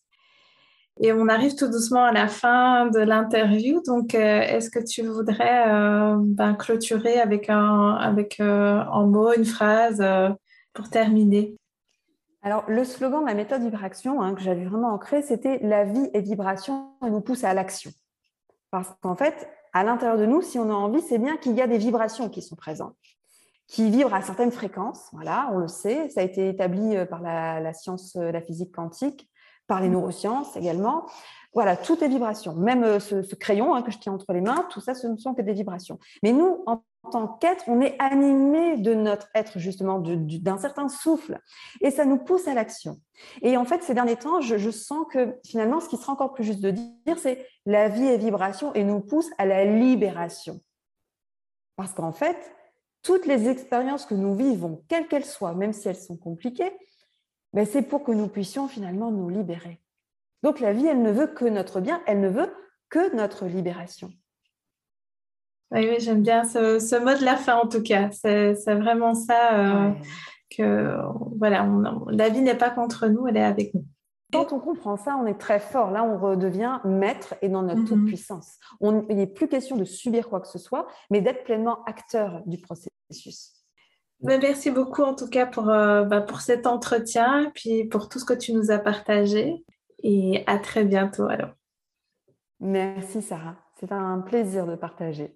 Et 1.01 1.13
on 1.13 1.27
arrive 1.27 1.55
tout 1.55 1.67
doucement 1.67 2.05
à 2.05 2.11
la 2.11 2.27
fin 2.27 2.87
de 2.87 2.99
l'interview. 2.99 3.81
Donc, 3.85 4.15
euh, 4.15 4.41
est-ce 4.41 4.71
que 4.71 4.79
tu 4.79 5.03
voudrais 5.03 5.67
euh, 5.67 6.15
ben, 6.17 6.55
clôturer 6.55 7.19
avec, 7.19 7.49
un, 7.49 7.91
avec 7.91 8.41
en 8.41 9.05
mot, 9.05 9.33
une 9.33 9.45
phrase 9.45 10.03
pour 10.73 10.89
terminer? 10.89 11.55
Alors, 12.41 12.63
le 12.67 12.83
slogan 12.85 13.21
de 13.21 13.27
la 13.27 13.33
méthode 13.33 13.61
vibration 13.61 14.21
hein, 14.21 14.33
que 14.33 14.41
j'avais 14.41 14.65
vraiment 14.65 14.93
ancré, 14.93 15.21
c'était 15.21 15.59
La 15.61 15.83
vie 15.83 16.09
est 16.13 16.21
vibration 16.21 16.91
et 17.05 17.09
nous 17.09 17.21
pousse 17.21 17.43
à 17.43 17.53
l'action. 17.53 17.91
Parce 18.75 18.93
qu'en 18.99 19.15
fait, 19.15 19.47
à 19.71 19.85
l'intérieur 19.85 20.17
de 20.17 20.25
nous, 20.25 20.41
si 20.41 20.59
on 20.59 20.69
a 20.69 20.73
envie, 20.73 20.99
c'est 20.99 21.17
bien 21.17 21.37
qu'il 21.37 21.53
y 21.53 21.61
a 21.61 21.67
des 21.67 21.77
vibrations 21.77 22.27
qui 22.27 22.41
sont 22.41 22.57
présentes, 22.57 22.97
qui 23.67 23.89
vibrent 23.89 24.13
à 24.13 24.21
certaines 24.21 24.51
fréquences. 24.51 25.07
Voilà, 25.13 25.49
on 25.53 25.59
le 25.59 25.69
sait. 25.69 26.09
Ça 26.09 26.19
a 26.19 26.23
été 26.25 26.49
établi 26.49 26.97
euh, 26.97 27.05
par 27.05 27.21
la, 27.21 27.73
science, 27.73 28.17
euh, 28.17 28.33
la 28.33 28.41
physique 28.41 28.75
quantique, 28.75 29.29
par 29.65 29.79
les 29.79 29.87
neurosciences 29.87 30.57
également. 30.57 31.05
Voilà, 31.55 31.77
tout 31.77 32.03
est 32.03 32.09
vibration. 32.09 32.53
Même 32.53 32.83
euh, 32.83 32.99
ce, 32.99 33.33
crayon 33.33 33.73
hein, 33.73 33.81
que 33.81 33.89
je 33.89 33.97
tiens 33.97 34.11
entre 34.11 34.33
les 34.33 34.41
mains, 34.41 34.67
tout 34.69 34.81
ça, 34.81 34.93
ce 34.93 35.07
ne 35.07 35.15
sont 35.15 35.33
que 35.33 35.41
des 35.41 35.53
vibrations. 35.53 35.97
Mais 36.21 36.33
nous, 36.33 36.63
en 36.67 36.83
tant 37.09 37.27
qu'être, 37.27 37.63
on 37.67 37.79
est 37.79 37.95
animé 37.97 38.75
de 38.75 38.93
notre 38.93 39.29
être, 39.33 39.57
justement, 39.57 39.99
d'un 39.99 40.57
certain 40.57 40.89
souffle. 40.89 41.39
Et 41.79 41.91
ça 41.91 42.03
nous 42.03 42.17
pousse 42.17 42.49
à 42.49 42.53
l'action. 42.53 42.99
Et 43.41 43.55
en 43.55 43.63
fait, 43.63 43.83
ces 43.83 43.93
derniers 43.93 44.17
temps, 44.17 44.41
je, 44.41 44.69
sens 44.69 45.05
que 45.09 45.39
finalement, 45.45 45.79
ce 45.79 45.87
qui 45.87 45.95
sera 45.95 46.11
encore 46.11 46.33
plus 46.33 46.43
juste 46.43 46.59
de 46.59 46.71
dire, 46.71 47.17
c'est 47.17 47.47
la 47.65 47.87
vie 47.87 48.05
est 48.05 48.17
vibration 48.17 48.73
et 48.73 48.83
nous 48.83 48.99
pousse 48.99 49.29
à 49.37 49.45
la 49.45 49.63
libération. 49.63 50.59
Parce 51.77 51.93
qu'en 51.93 52.11
fait, 52.11 52.37
toutes 53.01 53.25
les 53.25 53.47
expériences 53.47 54.05
que 54.05 54.15
nous 54.15 54.35
vivons, 54.35 54.83
quelles 54.89 55.07
qu'elles 55.07 55.25
soient, 55.25 55.53
même 55.53 55.71
si 55.71 55.87
elles 55.87 55.95
sont 55.95 56.17
compliquées, 56.17 56.73
ben 57.53 57.65
c'est 57.65 57.83
pour 57.83 58.03
que 58.03 58.11
nous 58.11 58.27
puissions 58.27 58.67
finalement 58.67 59.09
nous 59.09 59.29
libérer. 59.29 59.79
Donc 60.45 60.59
la 60.59 60.73
vie, 60.73 60.85
elle 60.85 61.01
ne 61.01 61.11
veut 61.11 61.25
que 61.25 61.45
notre 61.45 61.81
bien, 61.81 62.03
elle 62.05 62.19
ne 62.19 62.29
veut 62.29 62.53
que 62.91 63.15
notre 63.15 63.47
libération. 63.47 64.11
Oui, 65.71 65.95
j'aime 65.97 66.21
bien 66.21 66.43
ce, 66.43 66.99
mot 66.99 67.17
de 67.19 67.25
la 67.25 67.35
fin 67.35 67.55
en 67.55 67.67
tout 67.67 67.81
cas. 67.81 68.11
C'est 68.11 68.53
vraiment 68.75 69.15
ça 69.15 69.55
euh, 69.55 69.91
que 70.55 70.95
voilà, 71.39 71.67
la 72.11 72.29
vie 72.29 72.41
n'est 72.41 72.53
pas 72.53 72.69
contre 72.69 73.07
nous, 73.07 73.25
elle 73.25 73.37
est 73.37 73.43
avec 73.43 73.73
nous. 73.73 73.85
Quand 74.31 74.53
on 74.53 74.59
comprend 74.59 74.97
ça, 74.97 75.17
on 75.19 75.25
est 75.25 75.39
très 75.39 75.59
fort. 75.59 75.89
Là, 75.89 76.03
on 76.03 76.19
redevient 76.19 76.77
maître 76.83 77.33
et 77.41 77.49
dans 77.49 77.63
notre 77.63 77.83
toute 77.83 77.97
mhm. 77.97 78.05
puissance. 78.05 78.59
il 78.81 79.15
n'est 79.15 79.25
plus 79.25 79.47
question 79.47 79.77
de 79.77 79.83
subir 79.83 80.29
quoi 80.29 80.41
que 80.41 80.47
ce 80.47 80.59
soit, 80.59 80.85
mais 81.09 81.21
d'être 81.21 81.43
pleinement 81.43 81.83
acteur 81.85 82.43
du 82.45 82.59
processus. 82.59 83.65
Ben, 84.19 84.39
merci 84.39 84.69
beaucoup 84.69 85.01
en 85.01 85.15
tout 85.15 85.27
cas 85.27 85.47
pour, 85.47 85.69
euh, 85.69 86.03
bah, 86.03 86.21
pour 86.21 86.41
cet 86.41 86.67
entretien, 86.67 87.51
puis 87.55 87.85
pour 87.85 88.09
tout 88.09 88.19
ce 88.19 88.25
que 88.25 88.33
tu 88.35 88.53
nous 88.53 88.69
as 88.69 88.77
partagé. 88.77 89.65
Et 90.07 90.43
à 90.45 90.59
très 90.59 90.85
bientôt 90.85 91.27
alors. 91.27 91.55
Merci 92.59 93.23
Sarah, 93.23 93.55
c'est 93.79 93.91
un 93.91 94.19
plaisir 94.19 94.67
de 94.67 94.75
partager. 94.75 95.35